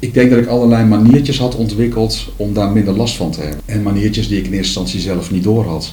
ik 0.00 0.14
denk 0.14 0.30
dat 0.30 0.38
ik 0.38 0.46
allerlei 0.46 0.84
maniertjes 0.84 1.38
had 1.38 1.56
ontwikkeld 1.56 2.32
om 2.36 2.54
daar 2.54 2.70
minder 2.72 2.96
last 2.96 3.16
van 3.16 3.30
te 3.30 3.40
hebben. 3.40 3.60
En 3.64 3.82
maniertjes 3.82 4.28
die 4.28 4.38
ik 4.38 4.44
in 4.44 4.52
eerste 4.52 4.66
instantie 4.66 5.00
zelf 5.00 5.30
niet 5.30 5.42
door 5.42 5.64
had. 5.64 5.92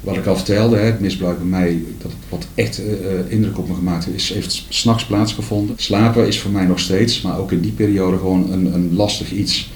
Wat 0.00 0.16
ik 0.16 0.26
al 0.26 0.36
vertelde, 0.36 0.76
het 0.76 1.00
misbruik 1.00 1.38
bij 1.38 1.46
mij, 1.46 1.82
dat 2.02 2.12
wat 2.28 2.46
echt 2.54 2.78
eh, 2.78 2.92
eh, 2.92 3.20
indruk 3.28 3.58
op 3.58 3.68
me 3.68 3.74
gemaakt 3.74 4.04
heeft, 4.04 4.28
heeft 4.28 4.64
s'nachts 4.68 5.04
plaatsgevonden. 5.04 5.74
Slapen 5.78 6.26
is 6.26 6.40
voor 6.40 6.50
mij 6.50 6.64
nog 6.64 6.78
steeds, 6.78 7.20
maar 7.20 7.38
ook 7.38 7.52
in 7.52 7.60
die 7.60 7.72
periode 7.72 8.16
gewoon 8.16 8.52
een, 8.52 8.74
een 8.74 8.94
lastig 8.94 9.32
iets. 9.32 9.70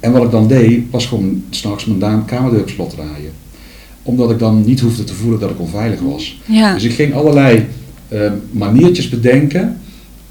En 0.00 0.12
wat 0.12 0.24
ik 0.24 0.30
dan 0.30 0.48
deed, 0.48 0.82
was 0.90 1.06
gewoon 1.06 1.44
s'nachts 1.50 1.84
mijn 1.84 2.24
kamerdeur 2.24 2.60
op 2.60 2.68
slot 2.68 2.90
draaien. 2.90 3.32
Omdat 4.02 4.30
ik 4.30 4.38
dan 4.38 4.64
niet 4.64 4.80
hoefde 4.80 5.04
te 5.04 5.14
voelen 5.14 5.40
dat 5.40 5.50
ik 5.50 5.60
onveilig 5.60 6.00
was. 6.00 6.40
Ja, 6.44 6.74
Dus 6.74 6.84
ik 6.84 6.92
ging 6.92 7.14
allerlei 7.14 7.66
eh, 8.08 8.32
maniertjes 8.50 9.08
bedenken 9.08 9.80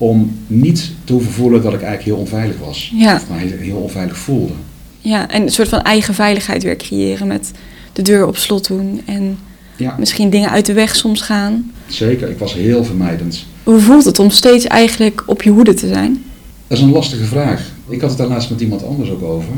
om 0.10 0.38
niet 0.48 0.92
te 1.04 1.14
hoeven 1.14 1.32
voelen 1.32 1.62
dat 1.62 1.74
ik 1.74 1.82
eigenlijk 1.82 2.10
heel 2.10 2.26
onveilig 2.26 2.56
was. 2.66 2.92
ja, 2.96 3.16
Of 3.16 3.30
mij 3.30 3.56
heel 3.60 3.78
onveilig 3.78 4.18
voelde. 4.18 4.54
ja. 5.02 5.30
En 5.30 5.42
een 5.42 5.50
soort 5.52 5.70
van 5.70 5.82
eigen 5.82 6.14
veiligheid 6.14 6.64
weer 6.64 6.78
creëren 6.78 7.28
met 7.28 7.52
de 7.94 8.02
deur 8.02 8.28
op 8.28 8.38
slot 8.38 8.68
doen 8.68 9.02
en 9.06 9.38
Ja, 9.76 9.96
misschien 10.00 10.30
dingen 10.30 10.50
uit 10.50 10.66
de 10.66 10.74
weg 10.74 10.96
soms 10.96 11.22
gaan. 11.22 11.72
zeker. 11.88 12.30
Ik 12.30 12.38
was 12.38 12.54
heel 12.54 12.84
vermijdend. 12.84 13.46
Hoe 13.64 13.80
voelt 13.80 14.06
het 14.06 14.20
om 14.20 14.30
steeds 14.30 14.66
eigenlijk 14.66 15.24
op 15.26 15.42
je 15.42 15.50
hoede 15.50 15.74
te 15.74 15.88
zijn? 15.88 16.24
Dat 16.68 16.78
is 16.78 16.84
een 16.84 16.92
lastige 16.92 17.24
vraag. 17.26 17.62
Ik 17.90 18.02
had 18.02 18.10
het 18.10 18.20
daar 18.20 18.28
laatst 18.28 18.50
met 18.50 18.62
iemand 18.62 18.86
anders 18.86 19.10
ook 19.10 19.24
over. 19.24 19.54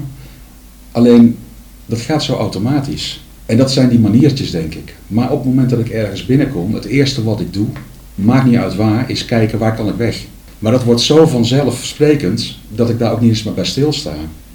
Alleen, 0.91 1.37
dat 1.85 1.99
gaat 1.99 2.23
zo 2.23 2.35
automatisch. 2.35 3.23
En 3.45 3.57
dat 3.57 3.71
zijn 3.71 3.89
die 3.89 3.99
maniertjes, 3.99 4.51
denk 4.51 4.73
ik. 4.75 4.95
Maar 5.07 5.31
op 5.31 5.37
het 5.37 5.47
moment 5.47 5.69
dat 5.69 5.79
ik 5.79 5.89
ergens 5.89 6.25
binnenkom, 6.25 6.73
het 6.73 6.85
eerste 6.85 7.23
wat 7.23 7.39
ik 7.39 7.53
doe, 7.53 7.67
maakt 8.15 8.45
niet 8.45 8.55
uit 8.57 8.75
waar, 8.75 9.09
is 9.09 9.25
kijken 9.25 9.59
waar 9.59 9.75
kan 9.75 9.87
ik 9.87 9.95
weg. 9.95 10.23
Maar 10.59 10.71
dat 10.71 10.83
wordt 10.83 11.01
zo 11.01 11.25
vanzelfsprekend 11.25 12.55
dat 12.69 12.89
ik 12.89 12.99
daar 12.99 13.11
ook 13.11 13.21
niet 13.21 13.29
eens 13.29 13.43
meer 13.43 13.53
bij 13.53 13.65
stilsta. 13.65 14.13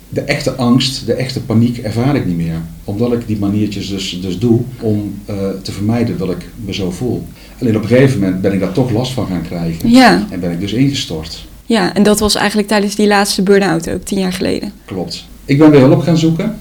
De 0.09 0.21
echte 0.21 0.51
angst, 0.55 1.07
de 1.07 1.13
echte 1.13 1.41
paniek 1.41 1.79
ervaar 1.79 2.17
ik 2.17 2.27
niet 2.27 2.37
meer. 2.37 2.61
Omdat 2.85 3.13
ik 3.13 3.27
die 3.27 3.39
maniertjes 3.39 3.89
dus, 3.89 4.19
dus 4.23 4.39
doe 4.39 4.61
om 4.81 5.15
eh, 5.25 5.35
te 5.63 5.73
vermijden 5.73 6.19
dat 6.19 6.31
ik 6.31 6.49
me 6.65 6.75
zo 6.75 6.91
voel. 6.91 7.27
Alleen 7.61 7.77
op 7.77 7.83
een 7.83 7.89
gegeven 7.89 8.21
moment 8.21 8.41
ben 8.43 8.53
ik 8.53 8.61
daar 8.61 8.73
toch 8.73 8.91
last 8.91 9.13
van 9.13 9.27
gaan 9.27 9.43
krijgen. 9.43 9.91
Ja, 9.91 10.27
En 10.31 10.41
ben 10.41 10.51
ik 10.51 10.61
dus 10.61 10.73
ingestort. 10.73 11.47
ja. 11.67 11.95
En 11.95 12.03
dat 12.03 12.21
was 12.21 12.35
eigenlijk 12.35 12.69
tijdens 12.69 12.95
die 12.95 13.07
laatste 13.07 13.43
burn-out 13.43 13.91
ook, 13.91 14.03
tien 14.03 14.19
jaar 14.19 14.33
geleden. 14.33 14.73
Klopt. 14.85 15.25
Ik 15.45 15.59
ben 15.59 15.71
weer 15.71 15.81
hulp 15.81 16.01
gaan 16.01 16.19
zoeken. 16.19 16.57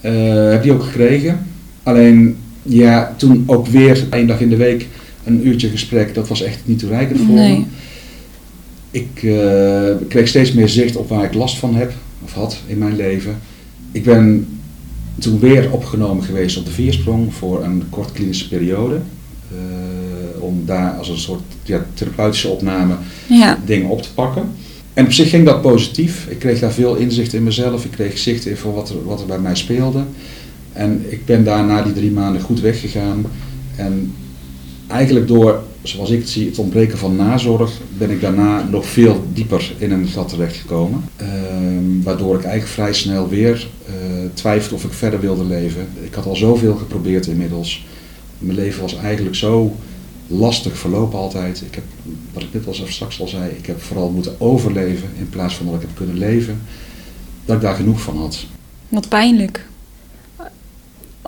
Eh, 0.00 0.50
heb 0.50 0.62
die 0.62 0.72
ook 0.72 0.82
gekregen. 0.82 1.46
Alleen, 1.82 2.36
ja, 2.62 3.14
toen 3.16 3.42
ook 3.46 3.66
weer 3.66 4.06
één 4.10 4.26
dag 4.26 4.40
in 4.40 4.48
de 4.48 4.56
week 4.56 4.86
een 5.24 5.46
uurtje 5.46 5.68
gesprek. 5.68 6.14
Dat 6.14 6.28
was 6.28 6.42
echt 6.42 6.58
niet 6.64 6.78
toereikend 6.78 7.18
voor 7.20 7.34
Nee. 7.34 7.58
me. 7.58 7.64
Ik 8.90 9.22
eh, 9.22 10.08
kreeg 10.08 10.28
steeds 10.28 10.52
meer 10.52 10.68
zicht 10.68 10.96
op 10.96 11.08
waar 11.08 11.24
ik 11.24 11.34
last 11.34 11.58
van 11.58 11.74
heb, 11.74 11.92
of 12.24 12.32
had 12.32 12.58
in 12.66 12.78
mijn 12.78 12.96
leven. 12.96 13.38
Ik 13.92 14.04
ben 14.04 14.46
toen 15.18 15.38
weer 15.38 15.72
opgenomen 15.72 16.24
geweest 16.24 16.56
op 16.56 16.64
de 16.64 16.70
Viersprong 16.70 17.34
voor 17.34 17.64
een 17.64 17.82
kort 17.90 18.12
klinische 18.12 18.48
periode. 18.48 19.00
Eh, 19.50 20.42
om 20.42 20.62
daar 20.66 20.92
als 20.92 21.08
een 21.08 21.18
soort 21.18 21.42
ja, 21.62 21.86
therapeutische 21.94 22.48
opname 22.48 22.94
Ja, 23.26 23.58
dingen 23.64 23.88
op 23.88 24.02
te 24.02 24.14
pakken. 24.14 24.50
En 24.94 25.04
op 25.04 25.12
zich 25.12 25.30
ging 25.30 25.44
dat 25.44 25.62
positief. 25.62 26.26
Ik 26.28 26.38
kreeg 26.38 26.60
daar 26.60 26.72
veel 26.72 26.94
inzicht 26.94 27.32
in 27.32 27.42
mezelf. 27.42 27.84
Ik 27.84 27.90
kreeg 27.90 28.18
zicht 28.18 28.46
in 28.46 28.56
voor 28.56 28.74
wat 28.74 28.88
er, 28.88 29.04
wat 29.04 29.20
er 29.20 29.26
bij 29.26 29.38
mij 29.38 29.56
speelde. 29.56 30.02
En 30.72 31.04
ik 31.08 31.26
ben 31.26 31.44
daar 31.44 31.64
na 31.64 31.82
die 31.82 31.92
drie 31.92 32.10
maanden 32.10 32.42
goed 32.42 32.60
weggegaan. 32.60 33.24
En 33.76 34.14
eigenlijk 34.86 35.28
door, 35.28 35.62
zoals 35.88 36.10
ik 36.10 36.18
het 36.18 36.28
zie, 36.28 36.46
het 36.46 36.58
ontbreken 36.58 36.98
van 36.98 37.16
nazorg, 37.16 37.80
ben 37.98 38.10
ik 38.10 38.20
daarna 38.20 38.62
nog 38.70 38.86
veel 38.86 39.26
dieper 39.32 39.72
in 39.78 39.92
een 39.92 40.06
gat 40.06 40.28
terechtgekomen. 40.28 41.04
Ehm, 41.16 42.02
waardoor 42.02 42.34
ik 42.34 42.44
eigenlijk 42.44 42.72
vrij 42.72 42.92
snel 42.92 43.28
weer 43.28 43.68
twijfelde 44.34 44.74
of 44.74 44.84
ik 44.84 44.92
verder 44.92 45.20
wilde 45.20 45.44
leven. 45.44 45.88
Ik 46.00 46.14
had 46.14 46.26
al 46.26 46.36
zoveel 46.36 46.74
geprobeerd 46.76 47.26
inmiddels. 47.26 47.86
Mijn 48.38 48.58
leven 48.58 48.80
was 48.80 48.96
eigenlijk 48.96 49.36
zo 49.36 49.76
lastig 50.26 50.78
verlopen 50.78 51.18
altijd. 51.18 51.62
Ik 51.66 51.74
heb, 51.74 51.84
wat 52.32 52.42
ik 52.42 52.52
net 52.52 52.66
al 52.66 52.74
straks 52.74 53.20
al 53.20 53.28
zei, 53.28 53.50
ik 53.50 53.66
heb 53.66 53.82
vooral 53.82 54.10
moeten 54.10 54.40
overleven 54.40 55.08
in 55.18 55.28
plaats 55.28 55.54
van 55.54 55.66
dat 55.66 55.74
ik 55.74 55.80
heb 55.80 55.96
kunnen 55.96 56.18
leven. 56.18 56.60
Dat 57.44 57.56
ik 57.56 57.62
daar 57.62 57.74
genoeg 57.74 58.00
van 58.00 58.16
had. 58.16 58.46
wat 58.88 59.08
pijnlijk. 59.08 59.66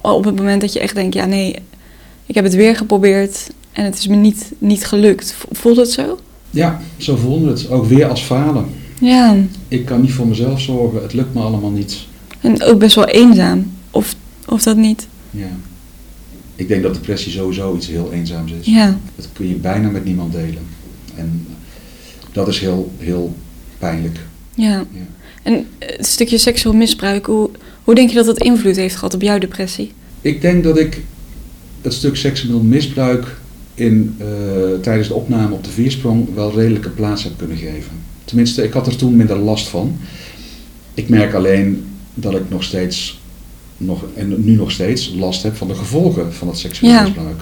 Op 0.03 0.25
het 0.25 0.37
moment 0.37 0.61
dat 0.61 0.73
je 0.73 0.81
echt 0.81 0.95
denkt, 0.95 1.15
ja 1.15 1.25
nee, 1.25 1.57
ik 2.27 2.35
heb 2.35 2.45
het 2.45 2.55
weer 2.55 2.77
geprobeerd 2.77 3.51
en 3.73 3.85
het 3.85 3.99
is 3.99 4.07
me 4.07 4.17
niet, 4.17 4.53
niet 4.59 4.85
gelukt. 4.87 5.33
V- 5.33 5.45
Voelt 5.51 5.77
het 5.77 5.91
zo? 5.91 6.19
Ja, 6.51 6.81
zo 6.97 7.17
voelde 7.17 7.49
het. 7.51 7.71
Ook 7.71 7.87
weer 7.87 8.07
als 8.07 8.23
falen. 8.23 8.65
Ja, 9.01 9.37
Ik 9.69 9.85
kan 9.85 10.01
niet 10.01 10.13
voor 10.13 10.27
mezelf 10.27 10.61
zorgen, 10.61 11.03
het 11.03 11.13
lukt 11.13 11.35
me 11.35 11.41
allemaal 11.41 11.71
niet. 11.71 11.99
en 12.41 12.63
ook 12.63 12.79
best 12.79 12.95
wel 12.95 13.07
eenzaam. 13.09 13.71
Of, 13.91 14.15
of 14.47 14.63
dat 14.63 14.77
niet? 14.77 15.07
Ja. 15.31 15.51
Ik 16.55 16.69
denk 16.69 16.83
dat 16.83 16.95
depressie 16.95 17.33
sowieso 17.33 17.77
iets 17.77 17.87
heel 17.87 18.13
eenzaams 18.13 18.53
is. 18.53 18.67
Ja, 18.67 18.99
Dat 19.17 19.29
kun 19.33 19.49
je 19.49 19.55
bijna 19.55 19.89
met 19.89 20.05
niemand 20.05 20.33
delen. 20.33 20.67
En 21.15 21.47
dat 22.33 22.49
is 22.49 22.59
heel, 22.59 22.93
heel 22.99 23.35
pijnlijk. 23.79 24.19
ja. 24.55 24.69
Ja. 24.93 25.01
En 25.43 25.67
het 25.79 26.07
stukje 26.07 26.39
seksueel 26.39 26.75
misbruik, 26.75 27.27
hoe, 27.27 27.51
hoe 27.85 27.95
denk 27.95 28.09
je 28.09 28.15
dat 28.17 28.27
dat 28.27 28.39
invloed 28.43 28.77
heeft 28.77 28.95
gehad 28.95 29.15
op 29.15 29.23
jouw 29.23 29.39
depressie? 29.39 29.93
Ik 30.21 30.41
denk 30.41 30.65
dat 30.65 30.79
ik 30.79 31.03
het 31.83 31.93
stuk 31.95 32.17
seksueel 32.17 32.63
misbruik 32.63 33.39
in, 33.81 34.15
eh, 34.19 34.27
tijdens 34.83 35.09
de 35.09 35.15
opname 35.15 35.55
op 35.55 35.65
de 35.65 35.71
viersprong 35.71 36.35
wel 36.35 36.55
redelijke 36.55 36.89
plaats 36.91 37.23
heb 37.23 37.33
kunnen 37.37 37.57
geven. 37.57 37.93
Tenminste, 38.25 38.63
ik 38.63 38.73
had 38.73 38.87
er 38.87 38.97
toen 38.97 39.17
minder 39.17 39.39
last 39.39 39.69
van. 39.69 39.97
Ik 40.95 41.09
merk 41.09 41.35
alleen 41.35 41.85
dat 42.15 42.35
ik 42.35 42.51
nog 42.51 42.63
steeds, 42.63 43.21
nog, 43.77 44.05
en 44.15 44.45
nu 44.45 44.53
nog 44.57 44.71
steeds, 44.71 45.15
last 45.19 45.43
heb 45.43 45.57
van 45.57 45.69
de 45.69 45.75
gevolgen 45.75 46.33
van 46.35 46.49
het 46.49 46.59
seksueel 46.59 46.93
Ja. 46.93 47.03
misbruik. 47.03 47.41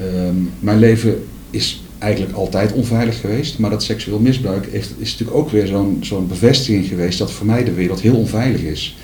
Ehm, 0.00 0.36
mijn 0.60 0.78
leven 0.78 1.24
is 1.50 1.82
eigenlijk 1.98 2.34
altijd 2.34 2.72
onveilig 2.72 3.20
geweest, 3.20 3.58
maar 3.58 3.70
dat 3.70 3.82
seksueel 3.82 4.18
misbruik 4.18 4.68
heeft, 4.70 4.90
is 4.98 5.10
natuurlijk 5.10 5.36
ook 5.38 5.50
weer 5.50 5.66
zo'n 5.66 5.98
zo'n 6.00 6.26
bevestiging 6.28 6.86
geweest 6.86 7.18
dat 7.18 7.32
voor 7.32 7.46
mij 7.46 7.64
de 7.64 7.72
wereld 7.72 8.00
heel 8.00 8.16
onveilig 8.16 8.60
is. 8.60 8.96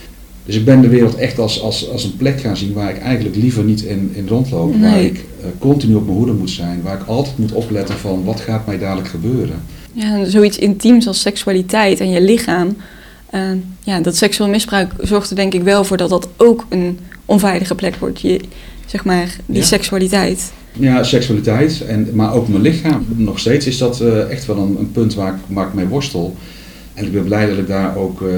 Dus 0.50 0.58
ik 0.58 0.64
ben 0.64 0.80
de 0.80 0.88
wereld 0.88 1.14
echt 1.14 1.38
als, 1.38 1.60
als, 1.62 1.90
als 1.90 2.04
een 2.04 2.16
plek 2.16 2.40
gaan 2.40 2.56
zien 2.56 2.72
waar 2.72 2.90
ik 2.90 2.98
eigenlijk 2.98 3.36
liever 3.36 3.64
niet 3.64 3.82
in, 3.82 4.10
in 4.14 4.28
rondloop. 4.28 4.76
Waar 4.80 5.00
ik 5.02 5.16
eh, 5.16 5.46
continu 5.58 5.94
op 5.94 6.04
mijn 6.04 6.16
hoede 6.16 6.32
moet 6.32 6.50
zijn. 6.50 6.82
Waar 6.82 7.00
ik 7.00 7.06
altijd 7.06 7.38
moet 7.38 7.52
opletten 7.52 7.94
van 7.94 8.24
wat 8.24 8.40
gaat 8.40 8.66
mij 8.66 8.78
dadelijk 8.78 9.08
gebeuren. 9.08 9.62
Ja, 9.92 10.16
en 10.18 10.30
zoiets 10.30 10.58
intiems 10.58 11.06
als 11.06 11.20
seksualiteit 11.20 12.00
en 12.00 12.10
je 12.10 12.20
lichaam. 12.22 12.76
eh, 13.30 13.40
ja, 13.80 14.00
dat 14.00 14.16
seksueel 14.16 14.50
misbruik 14.50 14.92
zorgt 15.00 15.30
er 15.30 15.36
denk 15.36 15.54
ik 15.54 15.62
wel 15.62 15.84
voor 15.84 15.96
dat 15.96 16.08
dat 16.08 16.28
ook 16.36 16.66
een 16.68 16.98
onveilige 17.24 17.74
plek 17.74 17.96
wordt. 17.96 18.20
Je, 18.20 18.40
zeg 18.86 19.04
maar, 19.04 19.36
die 19.46 19.56
Ja. 19.58 19.64
seksualiteit. 19.64 20.52
Ja, 20.72 21.02
seksualiteit, 21.04 21.80
en, 21.86 22.08
maar 22.12 22.34
ook 22.34 22.48
mijn 22.48 22.62
lichaam. 22.62 23.04
Nog 23.16 23.38
steeds 23.38 23.66
is 23.66 23.78
dat 23.78 24.00
eh, 24.00 24.30
echt 24.30 24.46
wel 24.46 24.56
een, 24.56 24.76
een 24.78 24.92
punt 24.92 25.14
waar 25.14 25.34
ik, 25.34 25.40
waar 25.46 25.66
ik 25.66 25.74
mee 25.74 25.86
worstel. 25.86 26.36
En 27.00 27.06
ik 27.06 27.12
ben 27.12 27.24
blij 27.24 27.46
dat 27.46 27.58
ik 27.58 27.66
daar 27.66 27.96
ook 27.96 28.22
eh, 28.22 28.28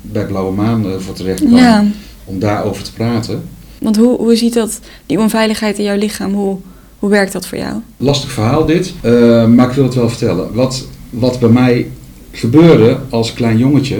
bij 0.00 0.26
Blauwe 0.26 0.52
Maan 0.54 0.84
eh, 0.86 0.90
voor 0.98 1.14
terecht 1.14 1.40
kan. 1.40 1.54
Ja, 1.54 1.84
Om 2.24 2.38
daarover 2.38 2.82
te 2.82 2.92
praten. 2.92 3.42
want 3.78 3.96
hoe, 3.96 4.16
hoe 4.16 4.36
ziet 4.36 4.54
dat, 4.54 4.80
die 5.06 5.18
onveiligheid 5.18 5.78
in 5.78 5.84
jouw 5.84 5.96
lichaam, 5.96 6.32
hoe, 6.34 6.56
hoe 6.98 7.10
werkt 7.10 7.32
dat 7.32 7.46
voor 7.46 7.58
jou? 7.58 7.74
Lastig 7.96 8.30
verhaal 8.30 8.66
dit, 8.66 8.94
eh, 9.00 9.46
maar 9.46 9.68
ik 9.68 9.74
wil 9.74 9.84
het 9.84 9.94
wel 9.94 10.08
vertellen. 10.08 10.54
Wat, 10.54 10.86
wat 11.10 11.40
bij 11.40 11.48
mij 11.48 11.86
gebeurde 12.30 12.98
als 13.10 13.32
klein 13.32 13.58
jongetje, 13.58 13.98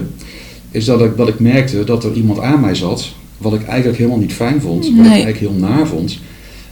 is 0.71 0.85
dat 0.85 1.01
ik, 1.01 1.17
dat 1.17 1.29
ik 1.29 1.41
merkte 1.41 1.85
dat 1.85 2.05
er 2.05 2.13
iemand 2.13 2.41
aan 2.41 2.61
mij 2.61 2.75
zat, 2.75 3.09
wat 3.39 3.55
ik 3.55 3.65
eigenlijk 3.67 3.99
helemaal 3.99 4.19
niet 4.21 4.33
fijn 4.33 4.61
vond, 4.61 4.85
wat 4.85 5.05
ik 5.07 5.11
eigenlijk 5.11 5.39
heel 5.39 5.53
naar 5.53 5.87
vond, 5.87 6.19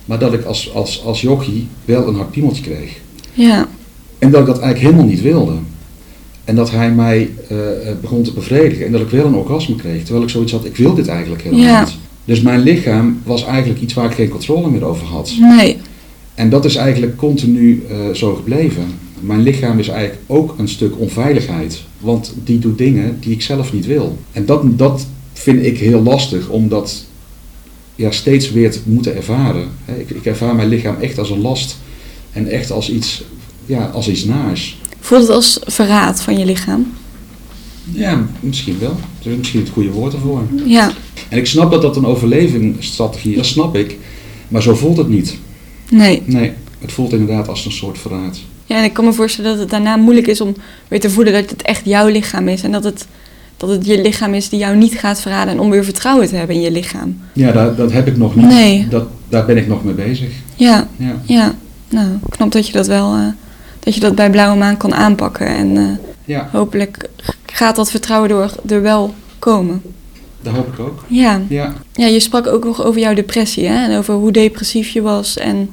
maar 0.05 0.19
dat 0.19 0.33
ik 0.33 0.45
als, 0.45 0.75
als, 0.75 1.05
als 1.05 1.21
jochie 1.21 1.69
wel 1.85 2.09
een 2.09 2.15
hard 2.15 2.31
piemeltje 2.31 2.63
kreeg. 2.63 2.91
Ja, 3.33 3.69
En 4.19 4.31
dat 4.31 4.41
ik 4.41 4.47
dat 4.47 4.59
eigenlijk 4.61 4.93
helemaal 4.93 5.13
niet 5.13 5.23
wilde. 5.23 5.53
En 6.51 6.57
dat 6.57 6.71
hij 6.71 6.91
mij 6.91 7.31
eh, 7.49 7.89
eh, 7.89 7.97
begon 8.01 8.23
te 8.23 8.33
bevredigen 8.33 8.87
en 8.87 8.93
dat 8.93 9.01
ik 9.01 9.09
wel 9.09 9.27
een 9.27 9.35
orgasme 9.35 9.77
kreeg, 9.77 10.03
terwijl 10.03 10.25
ik 10.25 10.31
zoiets 10.31 10.53
had, 10.53 10.65
ik 10.65 10.77
wil 10.77 10.95
dit 10.95 11.09
eigenlijk 11.09 11.43
helemaal 11.43 11.65
Ja. 11.65 11.81
niet. 11.81 11.95
Dus 12.25 12.41
mijn 12.41 12.61
lichaam 12.61 13.21
was 13.25 13.45
eigenlijk 13.45 13.81
iets 13.81 13.95
waar 13.95 14.05
ik 14.05 14.15
geen 14.15 14.29
controle 14.29 14.71
meer 14.71 14.85
over 14.85 15.07
had. 15.07 15.33
nee. 15.41 15.77
En 16.35 16.51
dat 16.51 16.65
is 16.65 16.75
eigenlijk 16.77 17.17
continu 17.17 17.85
eh, 17.91 18.15
zo 18.15 18.35
gebleven. 18.35 18.85
Mijn 19.21 19.43
lichaam 19.43 19.79
is 19.79 19.89
eigenlijk 19.89 20.21
ook 20.27 20.55
een 20.59 20.69
stuk 20.69 20.99
onveiligheid. 20.99 21.83
Want 22.01 22.35
die 22.45 22.59
doet 22.59 22.79
dingen 22.79 23.17
die 23.21 23.33
ik 23.33 23.43
zelf 23.43 23.73
niet 23.73 23.87
wil. 23.87 24.19
En 24.33 24.47
dat, 24.47 24.79
dat 24.79 25.07
vind 25.33 25.65
ik 25.65 25.79
heel 25.79 26.03
lastig, 26.03 26.49
omdat 26.49 27.05
ja, 27.95 28.11
steeds 28.11 28.51
weer 28.53 28.71
te 28.71 28.79
moeten 28.85 29.17
ervaren. 29.17 29.69
Ik, 29.99 30.11
ik 30.11 30.27
ervaar 30.27 30.55
mijn 30.55 30.69
lichaam 30.69 30.97
echt 31.01 31.19
als 31.19 31.31
een 31.31 31.41
last. 31.41 31.77
En 32.33 32.47
echt 32.47 32.71
als 32.71 32.91
iets, 32.91 33.25
ja, 33.67 33.85
als 33.87 34.09
iets 34.09 34.25
naars. 34.25 34.80
Voelt 35.01 35.23
het 35.23 35.31
als 35.31 35.59
verraad 35.65 36.23
van 36.23 36.39
je 36.39 36.45
lichaam? 36.45 36.87
Ja, 37.93 38.27
misschien 38.41 38.79
wel. 38.79 38.97
Dat 39.23 39.33
is 39.33 39.39
misschien 39.39 39.61
het 39.61 39.69
goede 39.71 39.91
woord 39.91 40.13
ervoor. 40.13 40.43
Ja, 40.65 40.93
En 41.29 41.39
ik 41.39 41.47
snap 41.47 41.71
dat 41.71 41.83
dat 41.83 41.97
een 41.97 42.05
overlevingsstrategie 42.07 43.31
is, 43.31 43.37
dat 43.37 43.47
snap 43.47 43.77
ik. 43.77 43.99
Maar 44.49 44.63
zo 44.63 44.75
voelt 44.75 44.97
het 44.97 45.09
niet. 45.09 45.37
nee. 45.91 46.23
Nee, 46.27 46.53
het 46.79 46.93
voelt 46.93 47.13
inderdaad 47.13 47.49
als 47.49 47.65
een 47.65 47.73
soort 47.73 47.99
verraad. 47.99 48.39
Ja, 48.67 48.77
en 48.77 48.85
ik 48.85 48.93
kan 48.93 49.05
me 49.05 49.13
voorstellen 49.13 49.51
dat 49.51 49.61
het 49.61 49.71
daarna 49.71 49.97
moeilijk 49.97 50.27
is 50.27 50.41
om 50.41 50.55
weer 50.89 51.01
te 51.01 51.11
voelen 51.11 51.33
dat 51.33 51.51
het 51.51 51.63
echt 51.63 51.85
jouw 51.85 52.09
lichaam 52.09 52.49
is. 52.49 52.63
En 52.63 52.73
dat 52.73 52.85
het, 52.85 53.07
dat 53.57 53.69
het 53.71 53.87
je 53.87 54.01
lichaam 54.01 54.35
is 54.35 54.49
die 54.49 54.59
jou 54.59 54.77
niet 54.77 54.99
gaat 54.99 55.21
verraden. 55.21 55.55
En 55.55 55.61
om 55.61 55.71
weer 55.71 55.85
vertrouwen 55.85 56.29
te 56.29 56.37
hebben 56.37 56.57
in 56.57 56.63
je 56.63 56.71
lichaam. 56.71 57.19
Ja, 57.33 57.53
dat, 57.53 57.77
dat 57.77 57.93
heb 57.93 58.07
ik 58.07 58.17
nog 58.17 58.35
niet. 58.37 58.47
Nee. 58.47 58.89
Dat, 58.89 59.05
daar 59.29 59.47
ben 59.47 59.57
ik 59.57 59.67
nog 59.67 59.85
mee 59.85 59.95
bezig. 59.95 60.29
Ja, 60.57 60.89
Ja. 60.97 61.21
ja. 61.25 61.55
Nou, 61.89 62.09
knap 62.29 62.53
dat 62.53 62.67
je 62.67 62.73
dat 62.73 62.87
wel, 62.87 63.15
eh, 63.15 63.27
dat 63.81 63.95
je 63.95 64.01
dat 64.01 64.15
bij 64.15 64.31
Blauwe 64.31 64.59
Maan 64.59 64.77
kan 64.77 64.95
aanpakken. 64.95 65.47
En 65.47 65.77
eh, 65.77 65.85
ja, 66.25 66.49
hopelijk 66.53 67.09
gaat 67.47 67.77
dat 67.77 67.91
vertrouwen 67.91 68.29
door, 68.29 68.53
er 68.69 68.83
wel 68.83 69.15
komen. 69.39 69.83
dat 70.43 70.55
hoop 70.55 70.73
ik 70.73 70.79
ook. 70.79 71.05
Ja. 71.07 71.41
Ja, 71.49 71.75
ja, 71.93 72.07
je 72.07 72.21
sprak 72.21 72.47
ook 72.47 72.65
nog 72.65 72.85
over 72.85 73.01
jouw 73.01 73.15
depressie. 73.15 73.67
Hè? 73.67 73.85
En 73.91 73.99
over 73.99 74.15
hoe 74.15 74.33
depressief 74.33 74.89
je 74.89 75.03
was. 75.03 75.37
En 75.37 75.71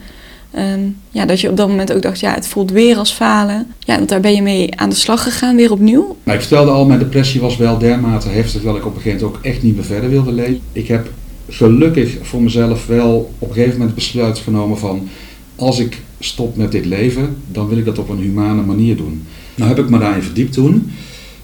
ehm, 0.51 0.79
ja, 1.11 1.25
dat 1.25 1.41
je 1.41 1.49
op 1.49 1.57
dat 1.57 1.67
moment 1.67 1.93
ook 1.93 2.01
dacht, 2.01 2.19
ja, 2.19 2.33
het 2.33 2.47
voelt 2.47 2.71
weer 2.71 2.97
als 2.97 3.11
falen. 3.11 3.67
Ja, 3.79 3.95
want 3.95 4.09
daar 4.09 4.19
ben 4.19 4.35
je 4.35 4.41
mee 4.41 4.79
aan 4.79 4.89
de 4.89 4.95
slag 4.95 5.23
gegaan, 5.23 5.55
weer 5.55 5.71
opnieuw. 5.71 6.15
Nou, 6.23 6.37
ik 6.37 6.43
vertelde 6.43 6.71
al, 6.71 6.85
mijn 6.85 6.99
depressie 6.99 7.41
was 7.41 7.57
wel 7.57 7.77
dermate 7.77 8.29
heftig 8.29 8.61
dat 8.61 8.75
ik 8.75 8.85
op 8.85 8.95
een 8.95 9.01
gegeven 9.01 9.21
moment 9.25 9.37
ook 9.37 9.45
echt 9.45 9.63
niet 9.63 9.75
meer 9.75 9.85
verder 9.85 10.09
wilde 10.09 10.31
leven. 10.31 10.61
Ik 10.71 10.87
heb 10.87 11.09
gelukkig 11.49 12.17
voor 12.21 12.41
mezelf 12.41 12.87
wel 12.87 13.33
op 13.39 13.47
een 13.47 13.53
gegeven 13.53 13.71
moment 13.71 13.89
het 13.89 13.99
besluit 13.99 14.37
genomen 14.37 14.77
van 14.77 15.09
als 15.55 15.79
ik 15.79 16.01
stop 16.19 16.55
met 16.57 16.71
dit 16.71 16.85
leven, 16.85 17.35
dan 17.51 17.67
wil 17.67 17.77
ik 17.77 17.85
dat 17.85 17.99
op 17.99 18.09
een 18.09 18.17
humane 18.17 18.61
manier 18.61 18.97
doen. 18.97 19.23
Nou 19.55 19.69
heb 19.69 19.79
ik 19.79 19.89
me 19.89 19.99
daarin 19.99 20.21
verdiept 20.21 20.53
toen. 20.53 20.91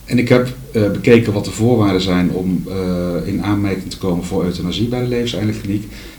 En 0.06 0.20
ik 0.20 0.30
heb 0.30 0.56
eh, 0.72 0.92
bekeken 0.92 1.34
wat 1.34 1.46
de 1.46 1.52
voorwaarden 1.52 2.02
zijn 2.02 2.32
om 2.32 2.64
eh, 2.68 3.28
in 3.28 3.44
aanmerking 3.44 3.90
te 3.90 3.98
komen 3.98 4.24
voor 4.24 4.44
euthanasie 4.44 4.88
bij 4.88 5.02
de 5.02 5.08
levenseindelijk 5.08 5.64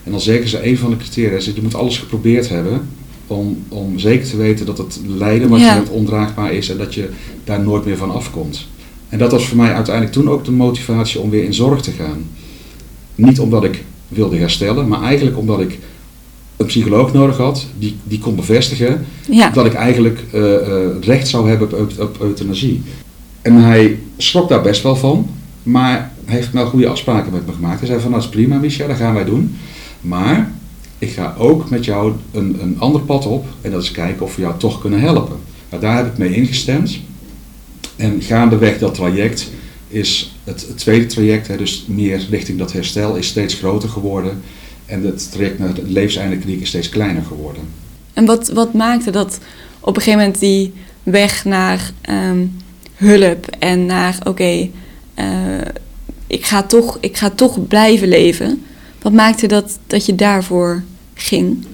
En 0.04 0.10
dan 0.10 0.20
zeggen 0.20 0.48
ze, 0.48 0.66
een 0.66 0.78
van 0.78 0.90
de 0.90 0.96
criteria 0.96 1.36
is 1.36 1.44
dat 1.44 1.56
je 1.56 1.62
moet 1.62 1.74
alles 1.74 1.98
geprobeerd 1.98 2.48
hebben 2.48 2.88
om, 3.26 3.64
om 3.68 3.98
zeker 3.98 4.28
te 4.28 4.36
weten 4.36 4.66
dat 4.66 4.78
het 4.78 5.00
lijden 5.06 5.48
wat 5.48 5.60
Ja. 5.60 5.66
je 5.66 5.72
hebt 5.72 5.90
ondraagbaar 5.90 6.52
is 6.52 6.70
en 6.70 6.78
dat 6.78 6.94
je 6.94 7.08
daar 7.44 7.62
nooit 7.62 7.84
meer 7.84 7.96
van 7.96 8.10
afkomt. 8.10 8.66
En 9.08 9.18
dat 9.18 9.32
was 9.32 9.46
voor 9.46 9.56
mij 9.56 9.74
uiteindelijk 9.74 10.14
toen 10.14 10.30
ook 10.30 10.44
de 10.44 10.50
motivatie 10.50 11.20
om 11.20 11.30
weer 11.30 11.44
in 11.44 11.54
zorg 11.54 11.80
te 11.82 11.90
gaan. 11.90 12.24
Niet 13.14 13.40
omdat 13.40 13.64
ik 13.64 13.84
wilde 14.08 14.36
herstellen, 14.36 14.88
maar 14.88 15.02
eigenlijk 15.02 15.38
omdat 15.38 15.60
ik 15.60 15.78
een 16.56 16.66
psycholoog 16.66 17.12
nodig 17.12 17.36
had 17.36 17.66
die, 17.78 17.96
die 18.04 18.18
kon 18.18 18.36
bevestigen 18.36 19.06
Ja, 19.30 19.50
dat 19.50 19.66
ik 19.66 19.74
eigenlijk 19.74 20.24
eh, 20.32 20.54
eh, 20.54 20.90
recht 21.00 21.28
zou 21.28 21.48
hebben 21.48 21.66
op, 21.66 21.78
eut- 21.78 22.00
op 22.00 22.20
euthanasie. 22.20 22.82
En 23.42 23.54
hij 23.54 23.98
schrok 24.16 24.48
daar 24.48 24.62
best 24.62 24.82
wel 24.82 24.96
van, 24.96 25.30
maar 25.62 26.12
hij 26.24 26.36
heeft 26.36 26.52
wel 26.52 26.66
goede 26.66 26.88
afspraken 26.88 27.32
met 27.32 27.46
me 27.46 27.52
gemaakt. 27.52 27.78
Hij 27.78 27.88
zei 27.88 28.00
van, 28.00 28.10
nou 28.10 28.22
dat 28.22 28.32
is 28.32 28.36
prima 28.36 28.56
Micha, 28.58 28.86
dat 28.86 28.96
gaan 28.96 29.14
wij 29.14 29.24
doen. 29.24 29.56
Maar 30.00 30.52
ik 30.98 31.10
ga 31.10 31.34
ook 31.38 31.70
met 31.70 31.84
jou 31.84 32.12
een, 32.32 32.56
een 32.60 32.76
ander 32.78 33.00
pad 33.00 33.26
op 33.26 33.46
en 33.60 33.70
dat 33.70 33.82
is 33.82 33.90
kijken 33.90 34.26
of 34.26 34.34
we 34.36 34.42
jou 34.42 34.54
toch 34.58 34.80
kunnen 34.80 35.00
helpen. 35.00 35.36
Nou, 35.70 35.82
daar 35.82 35.96
heb 35.96 36.06
ik 36.06 36.18
mee 36.18 36.34
ingestemd. 36.34 36.98
En 37.96 38.22
gaandeweg 38.22 38.78
dat 38.78 38.94
traject 38.94 39.50
is 39.88 40.32
het, 40.44 40.66
het 40.68 40.78
tweede 40.78 41.06
traject, 41.06 41.48
hè, 41.48 41.56
dus 41.56 41.84
meer 41.88 42.26
richting 42.30 42.58
dat 42.58 42.72
herstel, 42.72 43.16
is 43.16 43.26
steeds 43.26 43.54
groter 43.54 43.88
geworden. 43.88 44.40
En 44.86 45.02
het 45.04 45.30
traject 45.30 45.58
naar 45.58 45.74
de 45.74 45.82
levenseindelijke 45.86 46.44
kliniek 46.44 46.62
is 46.62 46.68
steeds 46.68 46.88
kleiner 46.88 47.22
geworden. 47.22 47.62
en 48.12 48.24
wat, 48.24 48.48
wat 48.48 48.72
maakte 48.72 49.10
dat 49.10 49.38
op 49.80 49.96
een 49.96 50.02
gegeven 50.02 50.18
moment 50.20 50.40
die 50.40 50.72
weg 51.02 51.44
naar 51.44 51.90
ehm, 52.00 52.46
hulp 52.94 53.46
en 53.58 53.86
naar, 53.86 54.18
oké, 54.24 54.68
eh, 55.14 55.26
ik, 56.26 56.44
ga 56.44 56.62
toch, 56.62 56.98
ik 57.00 57.16
ga 57.16 57.30
toch 57.30 57.66
blijven 57.66 58.08
leven. 58.08 58.62
Wat 59.02 59.12
maakte 59.12 59.46
dat, 59.46 59.78
dat 59.86 60.06
je 60.06 60.14
daarvoor 60.14 60.82
ging? 61.14 61.66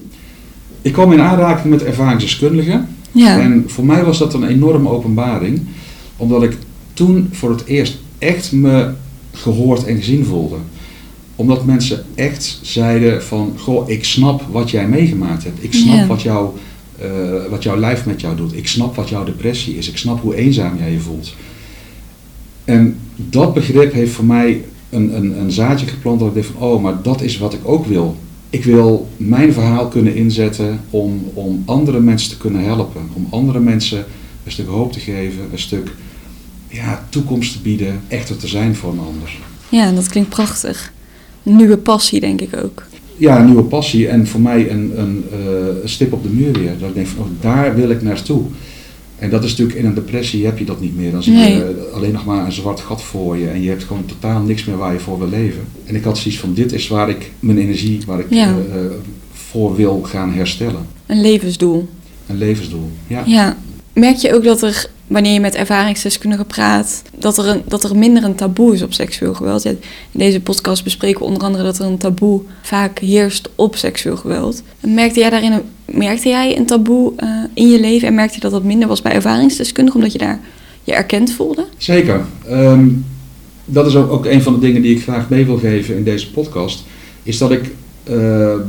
Ik 0.82 0.92
kwam 0.92 1.12
in 1.12 1.20
aanraking 1.20 1.70
met 1.70 1.82
ervaringsdeskundigen. 1.82 2.88
Ja, 3.12 3.40
En 3.40 3.64
voor 3.66 3.84
mij 3.84 4.04
was 4.04 4.18
dat 4.18 4.34
een 4.34 4.48
enorme 4.48 4.88
openbaring. 4.88 5.60
Omdat 6.16 6.42
ik 6.42 6.56
toen 6.92 7.28
voor 7.32 7.50
het 7.50 7.64
eerst 7.64 7.98
echt 8.18 8.52
me 8.52 8.92
gehoord 9.32 9.84
en 9.84 9.96
gezien 9.96 10.24
voelde. 10.24 10.56
Omdat 11.40 11.64
mensen 11.64 12.04
echt 12.14 12.58
zeiden 12.62 13.22
van, 13.22 13.54
goh, 13.58 13.88
ik 13.88 14.04
snap 14.04 14.42
wat 14.50 14.70
jij 14.70 14.88
meegemaakt 14.88 15.44
hebt. 15.44 15.64
Ik 15.64 15.72
snap 15.72 16.06
wat, 16.06 16.22
jou, 16.22 16.50
eh, 16.98 17.08
wat 17.50 17.62
jouw 17.62 17.76
lijf 17.76 18.06
met 18.06 18.20
jou 18.20 18.36
doet. 18.36 18.56
Ik 18.56 18.68
snap 18.68 18.94
wat 18.94 19.08
jouw 19.08 19.24
depressie 19.24 19.76
is. 19.76 19.88
Ik 19.88 19.96
snap 19.96 20.20
hoe 20.20 20.34
eenzaam 20.34 20.78
jij 20.78 20.92
je 20.92 21.00
voelt. 21.00 21.34
En 22.64 22.98
dat 23.16 23.54
begrip 23.54 23.92
heeft 23.92 24.12
voor 24.12 24.24
mij 24.24 24.64
een, 24.90 25.16
een, 25.16 25.40
een 25.40 25.52
zaadje 25.52 25.86
geplant 25.86 26.18
dat 26.18 26.28
ik 26.28 26.34
dacht 26.34 26.46
van, 26.46 26.68
oh, 26.68 26.82
maar 26.82 27.02
dat 27.02 27.22
is 27.22 27.38
wat 27.38 27.52
ik 27.52 27.60
ook 27.62 27.86
wil. 27.86 28.16
Ik 28.50 28.64
wil 28.64 29.08
mijn 29.16 29.52
verhaal 29.52 29.88
kunnen 29.88 30.14
inzetten 30.14 30.80
om, 30.90 31.30
om 31.34 31.62
andere 31.66 32.00
mensen 32.00 32.30
te 32.30 32.38
kunnen 32.38 32.64
helpen. 32.64 33.10
Om 33.12 33.26
andere 33.30 33.60
mensen 33.60 34.04
een 34.44 34.52
stuk 34.52 34.68
hoop 34.68 34.92
te 34.92 35.00
geven, 35.00 35.42
een 35.52 35.58
stuk 35.58 35.92
ja, 36.68 37.06
toekomst 37.08 37.52
te 37.52 37.60
bieden, 37.60 38.00
echter 38.08 38.36
te 38.36 38.48
zijn 38.48 38.76
voor 38.76 38.92
een 38.92 38.98
ander. 38.98 39.38
ja, 39.68 39.92
dat 39.92 40.08
klinkt 40.08 40.30
prachtig. 40.30 40.92
Nieuwe 41.42 41.76
passie, 41.76 42.20
denk 42.20 42.40
ik 42.40 42.56
ook. 42.64 42.82
Ja, 43.16 43.38
een 43.40 43.46
nieuwe 43.46 43.62
passie 43.62 44.08
en 44.08 44.26
voor 44.26 44.40
mij 44.40 44.70
een, 44.70 44.92
een, 45.00 45.24
eh, 45.32 45.38
een 45.82 45.88
stip 45.88 46.12
op 46.12 46.22
de 46.22 46.28
muur 46.28 46.52
weer. 46.52 46.72
Dat 46.78 46.88
ik 46.88 46.94
denk 46.94 47.06
van, 47.06 47.24
oh, 47.24 47.30
daar 47.40 47.74
wil 47.76 47.90
ik 47.90 48.02
naartoe. 48.02 48.42
En 49.18 49.30
dat 49.30 49.44
is 49.44 49.50
natuurlijk 49.50 49.78
in 49.78 49.84
een 49.86 49.94
depressie 49.94 50.44
heb 50.44 50.58
je 50.58 50.64
dat 50.64 50.80
niet 50.80 50.96
meer. 50.96 51.10
Dan 51.10 51.22
zie 51.22 51.32
Nee. 51.32 51.54
je 51.54 51.84
eh, 51.88 51.94
alleen 51.96 52.12
nog 52.12 52.24
maar 52.24 52.44
een 52.44 52.52
zwart 52.52 52.80
gat 52.80 53.02
voor 53.02 53.36
je 53.36 53.48
en 53.48 53.62
je 53.62 53.68
hebt 53.68 53.84
gewoon 53.84 54.04
totaal 54.06 54.40
niks 54.42 54.64
meer 54.64 54.76
waar 54.76 54.92
je 54.92 54.98
voor 54.98 55.18
wil 55.18 55.28
leven. 55.28 55.62
En 55.84 55.94
ik 55.94 56.04
had 56.04 56.18
zoiets 56.18 56.40
van, 56.40 56.54
dit 56.54 56.72
is 56.72 56.88
waar 56.88 57.08
ik 57.08 57.30
mijn 57.38 57.58
energie, 57.58 58.00
waar 58.06 58.18
ik 58.20 58.26
Ja. 58.28 58.48
eh, 58.48 58.54
voor 59.32 59.76
wil 59.76 60.00
gaan 60.02 60.32
herstellen. 60.32 60.86
Een 61.06 61.20
levensdoel. 61.20 61.88
Een 62.26 62.38
levensdoel. 62.38 62.90
Ja. 63.06 63.22
Ja. 63.26 63.56
Merk 63.92 64.16
je 64.16 64.34
ook 64.34 64.44
dat 64.44 64.62
er, 64.62 64.86
wanneer 65.10 65.32
je 65.32 65.40
met 65.40 65.54
ervaringsdeskundigen 65.54 66.46
praat, 66.46 67.02
dat 67.18 67.38
er, 67.38 67.46
een, 67.46 67.62
dat 67.66 67.84
er 67.84 67.96
minder 67.96 68.24
een 68.24 68.34
taboe 68.34 68.74
is 68.74 68.82
op 68.82 68.92
seksueel 68.92 69.34
geweld? 69.34 69.64
In 69.64 69.78
deze 70.12 70.40
podcast 70.40 70.84
bespreken 70.84 71.20
we 71.20 71.26
onder 71.26 71.42
andere 71.42 71.64
dat 71.64 71.78
er 71.78 71.86
een 71.86 71.98
taboe 71.98 72.40
vaak 72.62 72.98
heerst 72.98 73.48
op 73.54 73.76
seksueel 73.76 74.16
geweld. 74.16 74.62
Merkte 74.80 75.20
jij 75.20 75.30
daarin 75.30 75.52
een, 75.52 75.62
merkte 75.84 76.28
jij 76.28 76.56
een 76.56 76.66
taboe 76.66 77.12
eh, 77.16 77.28
in 77.54 77.70
je 77.70 77.80
leven 77.80 78.08
en 78.08 78.14
merkte 78.14 78.34
je 78.34 78.40
dat 78.40 78.50
dat 78.50 78.64
minder 78.64 78.88
was 78.88 79.02
bij 79.02 79.12
ervaringsdeskundigen, 79.12 80.00
omdat 80.00 80.12
je 80.12 80.18
daar 80.18 80.40
je 80.84 80.92
erkend 80.92 81.32
voelde? 81.32 81.64
Zeker. 81.76 82.24
Ehm, 82.48 82.88
dat 83.64 83.86
is 83.86 83.96
ook, 83.96 84.10
ook 84.10 84.26
een 84.26 84.42
van 84.42 84.54
de 84.54 84.60
dingen 84.60 84.82
die 84.82 84.96
ik 84.96 85.02
graag 85.02 85.28
mee 85.28 85.46
wil 85.46 85.58
geven 85.58 85.96
in 85.96 86.04
deze 86.04 86.30
podcast. 86.30 86.84
Is 87.22 87.38
dat 87.38 87.50
ik 87.50 87.70
ehm, 88.04 88.60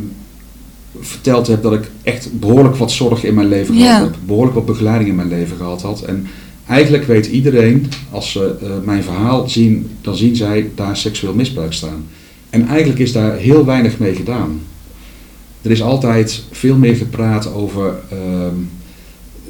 verteld 1.00 1.48
heb 1.48 1.64
dat 1.64 1.74
ik 1.74 1.92
echt 2.04 2.40
behoorlijk 2.40 2.76
wat 2.76 2.92
zorg 2.92 3.24
in 3.24 3.34
mijn 3.34 3.48
leven 3.48 3.76
gehad 3.76 4.02
heb. 4.02 4.16
Behoorlijk 4.26 4.56
wat 4.56 4.66
begeleiding 4.66 5.10
in 5.10 5.16
mijn 5.16 5.28
leven 5.28 5.58
gehad 5.58 5.82
had. 5.82 6.02
En 6.02 6.28
eigenlijk 6.68 7.06
weet 7.06 7.26
iedereen, 7.26 7.88
als 8.10 8.32
ze 8.32 8.56
eh, 8.62 8.70
mijn 8.86 9.04
verhaal 9.04 9.50
zien, 9.50 9.90
dan 10.02 10.16
zien 10.16 10.36
zij 10.36 10.70
daar 10.76 10.98
seksueel 10.98 11.34
misbruik 11.34 11.74
staan. 11.74 12.06
En 12.50 12.68
eigenlijk 12.68 13.00
is 13.00 13.12
daar 13.12 13.36
heel 13.36 13.66
weinig 13.66 14.00
mee 14.00 14.16
gedaan. 14.16 14.62
Er 15.62 15.72
is 15.72 15.82
altijd 15.82 16.44
veel 16.52 16.76
meer 16.76 16.96
gepraat 16.96 17.54
over 17.54 17.96
ehm, 18.10 18.56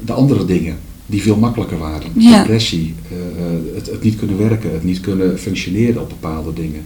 de 0.04 0.12
andere 0.12 0.44
dingen 0.44 0.78
die 1.06 1.22
veel 1.22 1.36
makkelijker 1.36 1.78
waren. 1.78 2.10
Depressie, 2.14 2.94
eh, 3.10 3.16
eh, 3.16 3.74
het, 3.74 3.86
het 3.86 4.02
niet 4.02 4.16
kunnen 4.16 4.38
werken, 4.38 4.72
het 4.72 4.84
niet 4.84 5.00
kunnen 5.00 5.38
functioneren 5.38 6.00
op 6.00 6.08
bepaalde 6.08 6.52
dingen. 6.52 6.82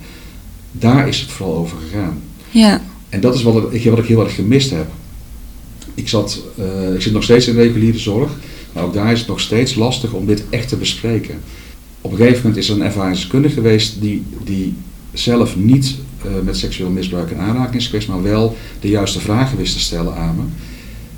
Daar 0.72 1.08
is 1.08 1.20
het 1.20 1.30
vooral 1.30 1.56
over 1.56 1.76
gegaan. 1.78 2.18
Ja, 2.50 2.82
En 3.08 3.20
dat 3.20 3.34
is 3.34 3.42
wat 3.42 3.74
ik, 3.74 3.84
wat 3.84 3.98
ik 3.98 4.04
heel 4.04 4.24
erg 4.24 4.34
gemist 4.34 4.70
heb. 4.70 4.86
Ik, 5.94 6.08
zat, 6.08 6.42
eh, 6.58 6.94
ik 6.94 7.02
zit 7.02 7.12
nog 7.12 7.22
steeds 7.22 7.48
in 7.48 7.54
reguliere 7.54 7.98
zorg, 7.98 8.30
maar 8.72 8.84
ook 8.84 8.94
daar 8.94 9.12
is 9.12 9.18
het 9.18 9.28
nog 9.28 9.40
steeds 9.40 9.74
lastig 9.74 10.12
om 10.12 10.26
dit 10.26 10.44
echt 10.50 10.68
te 10.68 10.76
bespreken. 10.76 11.34
Op 12.00 12.10
een 12.10 12.16
gegeven 12.16 12.40
moment 12.42 12.56
is 12.56 12.68
er 12.68 12.74
een 12.74 12.82
ervaringskundige 12.82 13.54
geweest 13.54 14.00
die, 14.00 14.22
die 14.44 14.74
zelf 15.12 15.56
niet 15.56 15.94
eh, 16.24 16.30
met 16.44 16.56
seksueel 16.56 16.90
misbruik 16.90 17.30
in 17.30 17.38
aanraking 17.38 17.74
is 17.74 17.86
geweest, 17.86 18.08
maar 18.08 18.22
wel 18.22 18.56
de 18.80 18.88
juiste 18.88 19.20
vragen 19.20 19.58
wist 19.58 19.72
te 19.72 19.80
stellen 19.80 20.14
aan 20.14 20.36
me. 20.36 20.42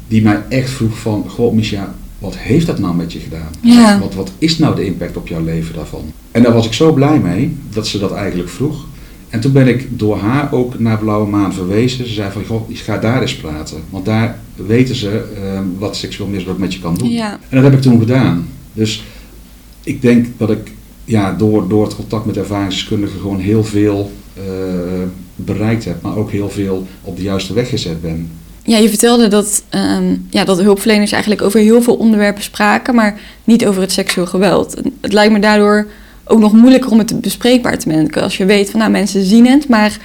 Die 0.08 0.22
mij 0.22 0.42
echt 0.48 0.70
vroeg 0.70 0.98
van, 0.98 1.24
goh 1.28 1.54
Misha, 1.54 1.94
wat 2.18 2.36
heeft 2.36 2.66
dat 2.66 2.78
nou 2.78 2.94
met 2.94 3.12
je 3.12 3.18
gedaan? 3.18 3.50
Ja. 3.60 3.98
Wat, 3.98 4.14
wat 4.14 4.30
is 4.38 4.58
nou 4.58 4.74
de 4.76 4.84
impact 4.84 5.16
op 5.16 5.28
jouw 5.28 5.44
leven 5.44 5.74
daarvan? 5.74 6.12
En 6.30 6.42
daar 6.42 6.52
was 6.52 6.66
ik 6.66 6.72
zo 6.72 6.92
blij 6.92 7.18
mee 7.18 7.56
dat 7.70 7.86
ze 7.86 7.98
dat 7.98 8.12
eigenlijk 8.12 8.48
vroeg. 8.48 8.86
En 9.28 9.40
toen 9.40 9.52
ben 9.52 9.68
ik 9.68 9.98
door 9.98 10.18
haar 10.18 10.52
ook 10.52 10.78
naar 10.78 10.98
Blauwe 10.98 11.28
Maan 11.28 11.54
verwezen. 11.54 12.06
Ze 12.06 12.12
zei 12.12 12.30
van, 12.30 12.44
goh, 12.44 12.62
ga 12.72 12.98
daar 12.98 13.20
eens 13.20 13.36
praten. 13.36 13.82
Want 13.90 14.04
daar 14.04 14.38
weten 14.54 14.94
ze 14.94 15.24
uh, 15.34 15.60
wat 15.78 15.96
seksueel 15.96 16.28
misbruik 16.28 16.58
met 16.58 16.74
je 16.74 16.80
kan 16.80 16.94
doen. 16.94 17.10
Ja. 17.10 17.32
En 17.32 17.56
dat 17.56 17.62
heb 17.62 17.72
ik 17.72 17.82
toen 17.82 17.98
gedaan. 17.98 18.48
Dus 18.72 19.04
ik 19.82 20.02
denk 20.02 20.26
dat 20.36 20.50
ik 20.50 20.72
ja, 21.04 21.32
door, 21.32 21.68
door 21.68 21.84
het 21.84 21.96
contact 21.96 22.24
met 22.24 22.36
ervaringsdeskundigen 22.36 23.20
gewoon 23.20 23.38
heel 23.38 23.64
veel 23.64 24.12
uh, 24.38 24.42
bereikt 25.34 25.84
heb. 25.84 26.02
Maar 26.02 26.16
ook 26.16 26.30
heel 26.30 26.50
veel 26.50 26.86
op 27.02 27.16
de 27.16 27.22
juiste 27.22 27.54
weg 27.54 27.68
gezet 27.68 28.02
ben. 28.02 28.30
Ja, 28.62 28.78
je 28.78 28.88
vertelde 28.88 29.28
dat, 29.28 29.62
um, 29.74 30.26
ja, 30.30 30.44
dat 30.44 30.60
hulpverleners 30.60 31.12
eigenlijk 31.12 31.42
over 31.42 31.60
heel 31.60 31.82
veel 31.82 31.94
onderwerpen 31.94 32.42
spraken, 32.42 32.94
maar 32.94 33.20
niet 33.44 33.66
over 33.66 33.80
het 33.80 33.92
seksueel 33.92 34.26
geweld. 34.26 34.76
Het 35.00 35.12
lijkt 35.12 35.32
me 35.32 35.38
daardoor 35.38 35.86
ook 36.28 36.40
nog 36.40 36.52
moeilijker 36.52 36.90
om 36.90 36.98
het 36.98 37.20
bespreekbaar 37.20 37.78
te 37.78 37.88
maken. 37.88 38.22
Als 38.22 38.36
je 38.36 38.44
weet 38.44 38.70
van 38.70 38.80
nou, 38.80 38.90
mensen 38.90 39.24
zien 39.24 39.46
het, 39.46 39.68
maar 39.68 39.98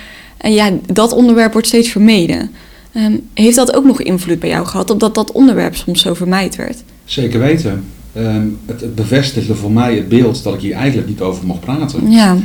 uh, 0.45 0.55
ja, 0.55 0.71
dat 0.91 1.13
onderwerp 1.13 1.51
wordt 1.51 1.67
steeds 1.67 1.89
vermeden. 1.89 2.51
Um, 2.95 3.21
heeft 3.33 3.55
dat 3.55 3.75
ook 3.75 3.86
nog 3.86 4.01
invloed 4.01 4.39
bij 4.39 4.49
jou 4.49 4.65
gehad, 4.65 4.89
omdat 4.89 5.15
dat 5.15 5.31
onderwerp 5.31 5.75
soms 5.75 6.01
zo 6.01 6.13
vermijd 6.13 6.55
werd? 6.55 6.83
Zeker 7.05 7.39
weten. 7.39 7.83
Um, 8.17 8.59
het, 8.65 8.81
het, 8.81 8.95
bevestigde 8.95 9.55
voor 9.55 9.71
mij 9.71 9.95
het 9.95 10.09
beeld 10.09 10.43
dat 10.43 10.53
ik 10.53 10.59
hier 10.59 10.73
eigenlijk 10.75 11.07
niet 11.07 11.21
over 11.21 11.45
mocht 11.45 11.59
praten. 11.59 12.12
Ja. 12.12 12.38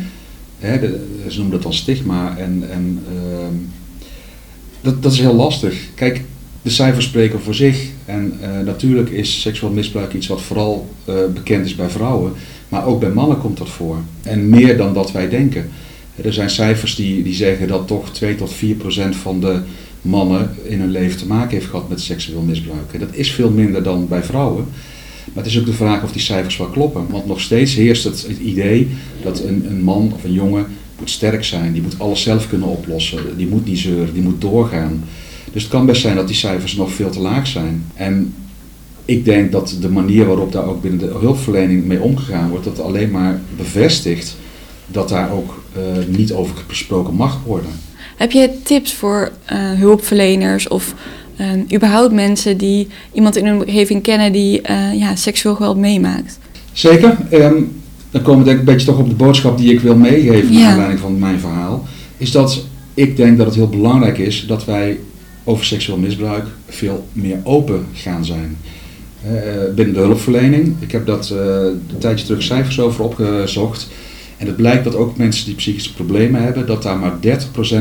Hè, 0.59 0.81
de, 0.81 1.07
ze 1.29 1.37
noemen 1.37 1.55
dat 1.55 1.63
dan 1.63 1.75
stigma 1.75 2.37
en, 2.37 2.65
en 2.71 3.03
dat, 4.81 5.03
dat 5.03 5.13
is 5.13 5.19
heel 5.19 5.35
lastig. 5.35 5.75
Kijk, 5.95 6.23
de 6.63 6.71
cijfers 6.71 7.05
spreken 7.05 7.41
voor 7.41 7.55
zich. 7.55 7.89
En 8.05 8.39
uh, 8.43 8.61
natuurlijk 8.65 9.11
is 9.11 9.41
seksueel 9.41 9.73
misbruik 9.73 10.15
iets 10.15 10.27
wat 10.27 10.41
vooral 10.41 10.89
uh, 11.09 11.15
bekend 11.35 11.67
is 11.67 11.75
bij 11.75 11.89
vrouwen. 11.89 12.33
Maar 12.69 12.87
ook 12.87 13.01
bij 13.01 13.09
mannen 13.11 13.39
komt 13.39 13.59
dat 13.59 13.69
voor. 13.69 13.97
En 14.23 14.49
meer 14.49 14.77
dan 14.77 14.95
dat 14.95 15.13
wij 15.13 15.29
denken. 15.29 15.71
Er 16.23 16.33
zijn 16.33 16.51
cijfers 16.51 16.95
die, 16.95 17.23
die 17.23 17.35
zeggen 17.35 17.69
dat 17.69 17.87
toch 17.87 18.11
2 18.13 18.35
tot 18.35 18.53
4 18.53 18.75
procent 18.75 19.17
van 19.17 19.41
de 19.41 19.61
mannen 20.03 20.51
in 20.65 20.81
hun 20.81 20.91
leven 20.91 21.19
te 21.19 21.27
maken 21.27 21.51
heeft 21.51 21.71
gehad 21.71 21.89
met 21.89 22.01
seksueel 22.01 22.41
misbruik. 22.41 22.93
En 22.93 23.01
dat 23.01 23.15
is 23.15 23.33
veel 23.33 23.51
minder 23.51 23.83
dan 23.83 24.09
bij 24.09 24.23
vrouwen. 24.23 24.67
Maar 25.35 25.45
het 25.45 25.53
is 25.53 25.59
ook 25.59 25.67
de 25.67 25.73
vraag 25.73 26.03
of 26.03 26.13
die 26.13 26.21
cijfers 26.21 26.57
wel 26.57 26.67
kloppen. 26.67 27.07
Want 27.11 27.27
nog 27.27 27.41
steeds 27.41 27.75
heerst 27.75 28.05
het, 28.05 28.27
idee 28.41 28.89
dat 29.23 29.45
een, 29.45 29.67
een 29.67 29.83
man 29.83 30.13
of 30.15 30.25
een 30.25 30.33
jongen 30.33 30.67
moet 30.99 31.11
sterk 31.11 31.45
zijn, 31.45 31.73
die 31.73 31.83
moet 31.83 31.99
alles 31.99 32.23
zelf 32.23 32.49
kunnen 32.49 32.69
oplossen, 32.69 33.37
die 33.37 33.47
moet 33.47 33.65
niet 33.65 33.79
zeuren, 33.79 34.15
die 34.15 34.23
moet 34.23 34.41
doorgaan. 34.41 35.05
Dus 35.53 35.63
het 35.63 35.71
kan 35.71 35.87
best 35.87 36.01
zijn 36.01 36.17
dat 36.17 36.27
die 36.27 36.37
cijfers 36.37 36.77
nog 36.77 36.93
veel 36.93 37.11
te 37.11 37.21
laag 37.21 37.47
zijn. 37.47 37.85
En 37.95 38.35
ik 39.09 39.25
denk 39.25 39.53
dat 39.53 39.77
de 39.81 39.89
manier 39.89 40.27
waarop 40.27 40.53
daar 40.53 40.67
ook 40.67 40.83
binnen 40.83 41.01
de 41.01 41.17
hulpverlening 41.21 41.85
mee 41.85 42.01
omgegaan 42.01 42.51
wordt, 42.51 42.65
dat 42.65 42.81
alleen 42.81 43.11
maar 43.11 43.41
bevestigt 43.57 44.37
dat 44.87 45.09
daar 45.09 45.33
ook 45.33 45.63
uh, 45.77 46.17
niet 46.17 46.33
over 46.33 46.55
gesproken 46.67 47.15
mag 47.15 47.41
worden. 47.47 47.71
Heb 48.17 48.33
je 48.33 48.51
tips 48.63 48.95
voor 48.95 49.31
uh, 49.53 49.59
hulpverleners 49.73 50.69
of 50.69 50.95
uh, 51.41 51.47
überhaupt 51.75 52.13
mensen 52.13 52.57
die 52.57 52.89
iemand 53.13 53.37
in 53.37 53.47
hun 53.47 53.61
omgeving 53.61 54.03
kennen 54.03 54.33
die 54.33 54.61
ja, 54.95 55.17
seksueel 55.17 55.55
geweld 55.55 55.77
meemaakt? 55.77 56.39
Zeker. 56.73 57.17
Um, 57.33 57.81
dan 58.11 58.23
komen 58.23 58.39
we 58.39 58.45
denk 58.45 58.61
ik 58.61 58.69
een 58.69 58.75
beetje 58.75 58.87
toch 58.87 58.99
op 58.99 59.09
de 59.09 59.15
boodschap 59.15 59.59
die 59.59 59.73
ik 59.73 59.81
wil 59.81 59.97
meegeven 59.97 60.53
naar 60.53 60.63
ja. 60.63 60.71
aanleiding 60.71 61.01
van 61.01 61.19
mijn 61.19 61.39
verhaal. 61.39 61.87
Is 62.17 62.31
dat 62.31 62.65
ik 62.95 63.17
denk 63.17 63.37
dat 63.37 63.47
het 63.47 63.55
heel 63.55 63.69
belangrijk 63.69 64.19
is 64.19 64.45
dat 64.47 64.65
wij 64.65 64.99
over 65.45 65.65
seksueel 65.65 65.99
misbruik 65.99 66.47
veel 66.67 67.07
meer 67.13 67.39
open 67.43 67.87
gaan 67.93 68.25
zijn. 68.25 68.57
Uh, 69.25 69.75
binnen 69.75 69.95
de 69.95 70.01
hulpverlening. 70.01 70.75
Ik 70.79 70.93
heb 70.93 71.07
dat 71.07 71.31
uh, 71.33 71.39
een 71.39 71.99
tijdje 71.99 72.27
terug 72.27 72.43
cijfers 72.43 72.81
over 72.81 73.05
opgezocht. 73.05 73.89
En 74.37 74.47
het 74.47 74.57
blijkt 74.57 74.85
dat 74.85 74.95
ook 74.95 75.17
mensen 75.17 75.47
die 75.47 75.55
psychische 75.55 75.95
problemen 75.95 76.43
hebben, 76.43 76.67
dat 76.67 76.83
daar 76.83 76.99
maar 76.99 77.17
30% 77.23 77.33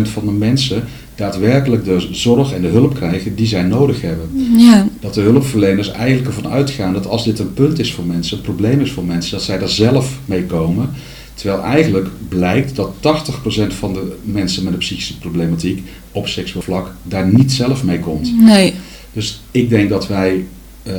van 0.02 0.26
de 0.26 0.32
mensen 0.32 0.84
daadwerkelijk 1.15 1.86
de 1.86 2.08
zorg 2.12 2.54
en 2.54 2.62
de 2.62 2.67
hulp 2.67 2.95
krijgen 2.95 3.36
die 3.36 3.45
zij 3.45 3.62
nodig 3.62 4.02
hebben. 4.02 4.30
Ja. 4.58 4.88
Dat 5.00 5.13
de 5.13 5.21
hulpverleners 5.21 5.91
eigenlijk 5.91 6.28
ervan 6.28 6.52
uitgaan 6.52 6.93
dat 6.93 7.08
als 7.08 7.23
dit 7.23 7.39
een 7.39 7.54
punt 7.54 7.80
is 7.80 7.93
voor 7.93 8.06
mensen, 8.06 8.38
een 8.38 8.43
probleem 8.43 8.80
is 8.80 8.91
voor 8.91 9.06
mensen, 9.06 9.32
dat 9.32 9.41
zij 9.41 9.58
daar 9.58 9.69
zelf 9.69 10.19
mee 10.26 10.43
komen. 10.43 10.89
Terwijl 11.34 11.63
eigenlijk 11.63 12.08
blijkt 12.30 12.76
dat 12.76 12.93
80% 13.02 13.67
van 13.67 13.93
de 13.93 14.15
mensen 14.23 14.63
met 14.63 14.73
een 14.73 14.80
psychische 14.80 15.17
problematiek 15.17 15.84
op 16.12 16.28
seksueel 16.28 16.62
vlak 16.62 16.91
daar 17.04 17.28
niet 17.34 17.52
zelf 17.52 17.84
mee 17.84 18.00
komt. 18.00 18.41
Nee. 18.41 18.73
Dus 19.13 19.41
ik 19.52 19.69
denk 19.69 19.89
dat 19.89 20.08
wij 20.08 20.45
uh, 20.88 20.93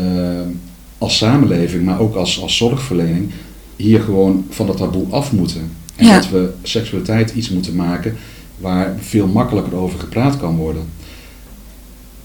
als 0.98 1.16
samenleving, 1.16 1.84
maar 1.84 2.00
ook 2.00 2.14
als, 2.14 2.40
als 2.40 2.56
zorgverlening, 2.56 3.30
hier 3.76 4.00
gewoon 4.00 4.46
van 4.50 4.66
dat 4.66 4.76
taboe 4.76 5.06
af 5.10 5.32
moeten. 5.32 5.70
En 5.96 6.06
Ja. 6.06 6.14
dat 6.14 6.30
we 6.30 6.50
seksualiteit 6.62 7.34
iets 7.34 7.50
moeten 7.50 7.76
maken 7.76 8.16
waar 8.58 8.96
veel 9.00 9.26
makkelijker 9.26 9.74
over 9.74 9.98
gepraat 9.98 10.36
kan 10.36 10.56
worden. 10.56 10.82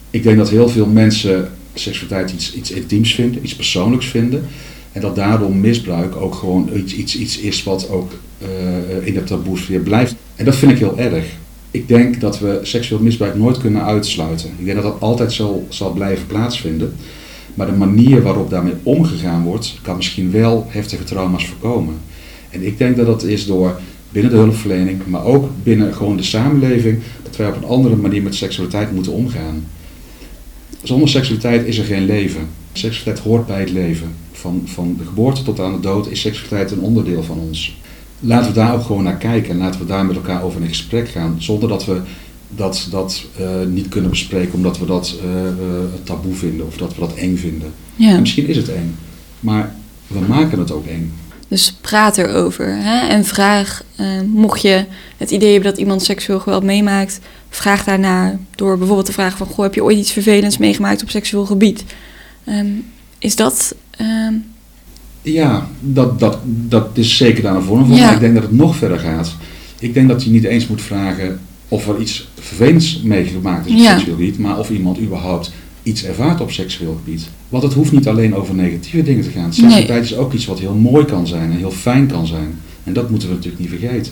Ik 0.09 0.23
denk 0.23 0.37
dat 0.37 0.49
heel 0.49 0.69
veel 0.69 0.85
mensen 0.87 1.49
seksualiteit 1.73 2.31
iets, 2.31 2.53
iets 2.53 2.71
intiems 2.71 3.13
vinden, 3.15 3.43
iets 3.43 3.55
persoonlijks 3.55 4.05
vinden. 4.05 4.45
En 4.91 5.01
dat 5.01 5.15
daardoor 5.15 5.55
misbruik 5.55 6.15
ook 6.15 6.35
gewoon 6.35 6.69
iets, 6.75 6.93
iets, 6.93 7.17
iets 7.17 7.37
is 7.37 7.63
wat 7.63 7.89
ook 7.89 8.11
uh, 8.41 9.07
in 9.07 9.13
de 9.13 9.23
taboesfeer 9.23 9.79
blijft. 9.79 10.15
En 10.35 10.45
dat 10.45 10.55
vind 10.55 10.71
ik 10.71 10.77
heel 10.77 10.97
erg. 10.97 11.25
Ik 11.71 11.87
denk 11.87 12.19
dat 12.21 12.39
we 12.39 12.59
seksueel 12.63 13.01
misbruik 13.01 13.35
nooit 13.35 13.57
kunnen 13.57 13.83
uitsluiten. 13.83 14.49
Ik 14.57 14.65
denk 14.65 14.81
dat 14.81 14.91
dat 14.91 15.01
altijd 15.01 15.33
zal, 15.33 15.67
zal 15.69 15.91
blijven 15.91 16.27
plaatsvinden. 16.27 16.95
Maar 17.53 17.67
de 17.67 17.73
manier 17.77 18.21
waarop 18.21 18.49
daarmee 18.49 18.73
omgegaan 18.83 19.43
wordt, 19.43 19.79
kan 19.81 19.95
misschien 19.95 20.31
wel 20.31 20.65
heftige 20.69 21.03
trauma's 21.03 21.45
voorkomen. 21.45 21.95
En 22.49 22.65
ik 22.65 22.77
denk 22.77 22.97
dat 22.97 23.05
dat 23.05 23.23
is 23.23 23.45
door 23.45 23.79
binnen 24.09 24.31
de 24.31 24.37
hulpverlening, 24.37 25.05
maar 25.05 25.25
ook 25.25 25.49
binnen 25.63 25.93
gewoon 25.93 26.17
de 26.17 26.23
samenleving, 26.23 26.99
dat 27.23 27.35
wij 27.35 27.47
op 27.47 27.55
een 27.55 27.67
andere 27.67 27.95
manier 27.95 28.23
met 28.23 28.35
seksualiteit 28.35 28.91
moeten 28.91 29.11
omgaan. 29.11 29.65
Zonder 30.83 31.09
seksualiteit 31.09 31.65
is 31.65 31.77
er 31.77 31.85
geen 31.85 32.05
leven. 32.05 32.47
Seksualiteit 32.73 33.19
hoort 33.19 33.47
bij 33.47 33.59
het 33.59 33.71
leven. 33.71 34.15
Van, 34.31 34.61
van 34.65 34.95
de 34.97 35.05
geboorte 35.05 35.43
tot 35.43 35.59
aan 35.59 35.73
de 35.73 35.79
dood 35.79 36.11
is 36.11 36.21
seksualiteit 36.21 36.71
een 36.71 36.79
onderdeel 36.79 37.23
van 37.23 37.39
ons. 37.39 37.81
Laten 38.19 38.47
we 38.47 38.55
daar 38.55 38.73
ook 38.73 38.83
gewoon 38.83 39.03
naar 39.03 39.17
kijken 39.17 39.51
en 39.51 39.57
laten 39.57 39.79
we 39.79 39.85
daar 39.85 40.05
met 40.05 40.15
elkaar 40.15 40.43
over 40.43 40.61
in 40.61 40.67
gesprek 40.67 41.09
gaan, 41.09 41.35
zonder 41.37 41.69
dat 41.69 41.85
we 41.85 42.01
dat, 42.55 42.87
dat 42.91 43.23
uh, 43.39 43.47
niet 43.67 43.87
kunnen 43.87 44.09
bespreken 44.09 44.53
omdat 44.53 44.79
we 44.79 44.85
dat 44.85 45.15
uh, 45.25 45.31
uh, 45.33 45.49
taboe 46.03 46.33
vinden 46.33 46.65
of 46.65 46.77
dat 46.77 46.93
we 46.95 46.99
dat 46.99 47.13
eng 47.13 47.37
vinden. 47.37 47.73
Ja. 47.95 48.09
En 48.09 48.19
misschien 48.19 48.47
is 48.47 48.57
het 48.57 48.69
eng, 48.69 48.95
maar 49.39 49.75
we 50.07 50.19
maken 50.19 50.59
het 50.59 50.71
ook 50.71 50.85
eng. 50.85 51.13
Dus 51.47 51.73
praat 51.81 52.17
erover. 52.17 52.75
Hè? 52.77 53.07
En 53.07 53.25
vraag, 53.25 53.83
mocht 54.25 54.61
je 54.61 54.85
het 55.17 55.31
idee 55.31 55.51
hebben 55.51 55.69
dat 55.71 55.79
iemand 55.79 56.03
seksueel 56.03 56.39
geweld 56.39 56.63
meemaakt, 56.63 57.19
vraag 57.49 57.83
daarnaar 57.83 58.39
door 58.55 58.77
bijvoorbeeld 58.77 59.05
te 59.07 59.13
vragen 59.13 59.37
van, 59.37 59.47
goh, 59.47 59.65
heb 59.65 59.73
je 59.73 59.83
ooit 59.83 59.97
iets 59.97 60.11
vervelends 60.11 60.57
meegemaakt 60.57 61.01
op 61.01 61.09
seksueel 61.09 61.45
gebied? 61.45 61.83
Um, 62.47 62.85
is 63.17 63.35
dat... 63.35 63.75
Um... 64.01 64.45
Ja, 65.21 65.67
dat, 65.79 66.19
dat, 66.19 66.37
dat 66.43 66.89
is 66.93 67.17
zeker 67.17 67.43
daar 67.43 67.55
een 67.55 67.61
vorm 67.61 67.85
van. 67.85 67.95
Ja. 67.95 68.05
Maar 68.05 68.13
ik 68.13 68.19
denk 68.19 68.33
dat 68.33 68.43
het 68.43 68.51
nog 68.51 68.75
verder 68.75 68.99
gaat. 68.99 69.35
Ik 69.79 69.93
denk 69.93 70.07
dat 70.07 70.23
je 70.23 70.29
niet 70.29 70.43
eens 70.43 70.67
moet 70.67 70.81
vragen 70.81 71.39
of 71.73 71.87
er 71.87 71.99
iets 72.01 72.27
vervelends 72.39 73.01
meegemaakt 73.01 73.65
is 73.65 73.71
op 73.71 73.77
Ja. 73.77 73.95
seksueel 73.97 74.15
gebied, 74.15 74.37
maar 74.39 74.59
of 74.59 74.69
iemand 74.69 74.99
überhaupt 74.99 75.51
iets 75.83 76.03
ervaart 76.03 76.41
op 76.41 76.51
seksueel 76.51 76.99
gebied. 77.03 77.27
Want 77.49 77.63
het 77.63 77.73
hoeft 77.73 77.91
niet 77.91 78.07
alleen 78.07 78.35
over 78.35 78.55
negatieve 78.55 79.03
dingen 79.03 79.23
te 79.23 79.29
gaan. 79.29 79.53
Seksualiteit 79.53 80.03
is 80.03 80.15
ook 80.15 80.33
iets 80.33 80.45
wat 80.45 80.59
heel 80.59 80.73
mooi 80.73 81.05
kan 81.05 81.27
zijn 81.27 81.51
en 81.51 81.57
heel 81.57 81.71
fijn 81.71 82.07
kan 82.07 82.27
zijn. 82.27 82.59
En 82.83 82.93
dat 82.93 83.09
moeten 83.09 83.27
we 83.27 83.33
natuurlijk 83.35 83.61
niet 83.61 83.79
vergeten. 83.79 84.11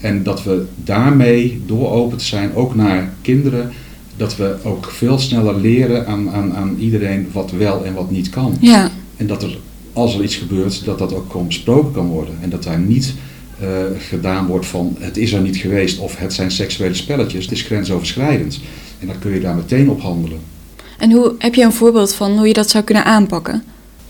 En 0.00 0.22
dat 0.22 0.42
we 0.44 0.64
daarmee, 0.84 1.62
door 1.66 1.90
open 1.90 2.18
te 2.18 2.24
zijn, 2.24 2.54
ook 2.54 2.74
naar 2.74 3.12
kinderen, 3.22 3.72
dat 4.16 4.36
we 4.36 4.56
ook 4.62 4.90
veel 4.90 5.18
sneller 5.18 5.60
leren 5.60 6.06
aan, 6.06 6.30
aan, 6.30 6.54
aan 6.54 6.76
iedereen 6.78 7.28
wat 7.32 7.50
wel 7.50 7.84
en 7.84 7.94
wat 7.94 8.10
niet 8.10 8.30
kan. 8.30 8.56
Ja, 8.60 8.90
En 9.16 9.26
dat 9.26 9.42
er, 9.42 9.58
als 9.92 10.14
er 10.14 10.22
iets 10.22 10.36
gebeurt, 10.36 10.84
dat 10.84 10.98
dat 10.98 11.14
ook 11.14 11.30
gewoon 11.30 11.46
besproken 11.46 11.92
kan 11.92 12.06
worden. 12.06 12.34
En 12.40 12.50
dat 12.50 12.62
daar 12.62 12.78
niet 12.78 13.14
eh, 13.60 13.68
gedaan 13.98 14.46
wordt 14.46 14.66
van 14.66 14.96
het 14.98 15.16
is 15.16 15.32
er 15.32 15.40
niet 15.40 15.56
geweest 15.56 15.98
of 15.98 16.16
het 16.16 16.32
zijn 16.32 16.50
seksuele 16.50 16.94
spelletjes. 16.94 17.44
Het 17.44 17.52
is 17.52 17.62
grensoverschrijdend. 17.62 18.60
En 19.00 19.06
dan 19.06 19.18
kun 19.18 19.34
je 19.34 19.40
daar 19.40 19.54
meteen 19.54 19.90
op 19.90 20.00
handelen. 20.00 20.38
en 20.98 21.12
hoe, 21.12 21.34
heb 21.38 21.54
je 21.54 21.64
een 21.64 21.72
voorbeeld 21.72 22.14
van 22.14 22.36
hoe 22.36 22.46
je 22.46 22.52
dat 22.52 22.70
zou 22.70 22.84
kunnen 22.84 23.04
aanpakken? 23.04 23.62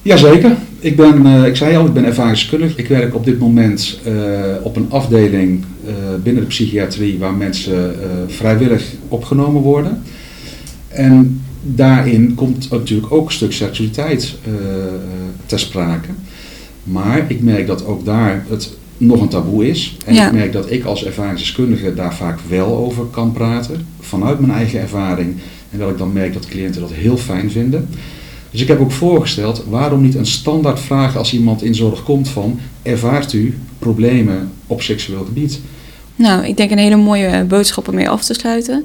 Jazeker. 0.02 0.56
Ik, 0.78 0.96
ben, 0.96 1.26
eh, 1.26 1.47
ik 1.47 1.57
zei 1.57 1.76
al, 1.76 1.86
ik 1.86 1.92
ben 1.92 2.05
ervaringskundig. 2.05 2.76
Ik 2.76 2.88
werk 2.88 3.14
op 3.14 3.24
dit 3.24 3.38
moment 3.38 4.01
eh, 4.05 4.12
op 4.62 4.76
een 4.76 4.90
afdeling 4.90 5.64
binnen 6.22 6.42
de 6.42 6.49
psychiatrie 6.49 7.18
waar 7.18 7.34
mensen 7.34 7.94
vrijwillig 8.26 8.84
opgenomen 9.09 9.62
worden. 9.62 10.03
En 10.88 11.42
daarin 11.62 12.34
komt 12.34 12.70
natuurlijk 12.70 13.12
ook 13.12 13.26
een 13.26 13.32
stuk 13.32 13.53
seksualiteit 13.53 14.34
ter 15.47 15.59
sprake. 15.59 16.09
Maar 16.82 17.24
ik 17.28 17.40
merk 17.42 17.66
dat 17.66 17.86
ook 17.86 18.05
daar 18.05 18.44
het 18.49 18.76
nog 18.97 19.20
een 19.20 19.28
taboe 19.28 19.68
is. 19.68 19.97
En 20.07 20.14
Ja. 20.14 20.26
ik 20.26 20.32
merk 20.32 20.53
dat 20.53 20.70
ik 20.70 20.84
als 20.84 21.05
ervaringsdeskundige 21.05 21.94
daar 21.94 22.14
vaak 22.14 22.38
wel 22.49 22.76
over 22.76 23.05
kan 23.05 23.32
praten. 23.32 23.86
Vanuit 24.01 24.40
mijn 24.40 24.53
eigen 24.53 24.80
ervaring. 24.80 25.34
En 25.70 25.78
dat 25.78 25.90
ik 25.90 25.99
dan 25.99 26.12
merk 26.12 26.32
dat 26.32 26.47
cliënten 26.47 26.80
dat 26.80 26.92
heel 26.92 27.16
fijn 27.16 27.51
vinden. 27.51 27.88
Dus 28.51 28.61
ik 28.61 28.68
heb 28.68 28.80
ook 28.80 28.92
voorgesteld, 28.92 29.64
waarom 29.68 30.03
niet 30.03 30.14
een 30.14 30.26
standaard 30.26 30.80
vraag 30.80 31.16
als 31.16 31.32
iemand 31.32 31.62
in 31.62 31.74
zorg 31.74 32.03
komt 32.03 32.28
van, 32.28 32.59
ervaart 32.82 33.32
u 33.32 33.59
problemen 33.78 34.51
op 34.66 34.82
seksueel 34.82 35.24
gebied? 35.24 35.61
Nou, 36.16 36.44
ik 36.47 36.57
denk 36.57 36.70
een 36.70 36.78
hele 36.78 36.97
mooie 36.97 37.44
boodschap 37.44 37.88
om 37.88 37.94
mee 37.94 38.09
af 38.09 38.24
te 38.24 38.34
sluiten. 38.34 38.84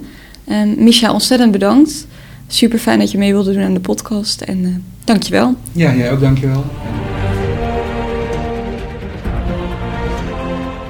Um, 0.50 0.84
Misha, 0.84 1.14
ontzettend 1.14 1.52
bedankt. 1.52 2.08
Super 2.48 2.80
fijn 2.80 3.00
dat 3.00 3.12
je 3.12 3.18
mee 3.18 3.32
wilde 3.34 3.54
doen 3.54 3.64
aan 3.64 3.74
de 3.74 3.80
podcast. 3.80 4.42
En 4.42 4.58
uh, 4.58 4.76
dankjewel. 5.04 5.56
Ja, 5.72 5.96
jij 5.96 6.12
ook 6.12 6.20
dankjewel. 6.20 6.64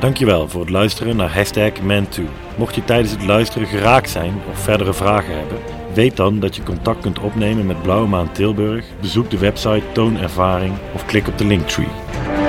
Dankjewel 0.02 0.50
voor 0.50 0.62
het 0.62 0.70
luisteren 0.70 1.16
naar 1.16 1.34
hashtag 1.34 1.72
Man2. 1.72 2.22
Mocht 2.58 2.76
je 2.76 2.84
tijdens 2.84 3.12
het 3.12 3.26
luisteren 3.26 3.68
geraakt 3.68 4.10
zijn 4.10 4.34
of 4.52 4.60
verdere 4.60 4.94
vragen 4.94 5.38
hebben, 5.38 5.58
weet 5.94 6.18
dan 6.18 6.40
dat 6.40 6.56
je 6.56 6.64
contact 6.64 7.02
kunt 7.02 7.20
opnemen 7.20 7.66
met 7.66 7.82
Blauwe 7.82 8.08
Maan 8.08 8.32
Tilburg. 8.32 8.86
Bezoek 9.02 9.30
de 9.30 9.38
website 9.38 9.84
Toon 9.92 10.18
Ervaring 10.18 10.74
of 10.94 11.06
klik 11.06 11.28
op 11.28 11.38
de 11.38 11.46
linktree. 11.46 12.41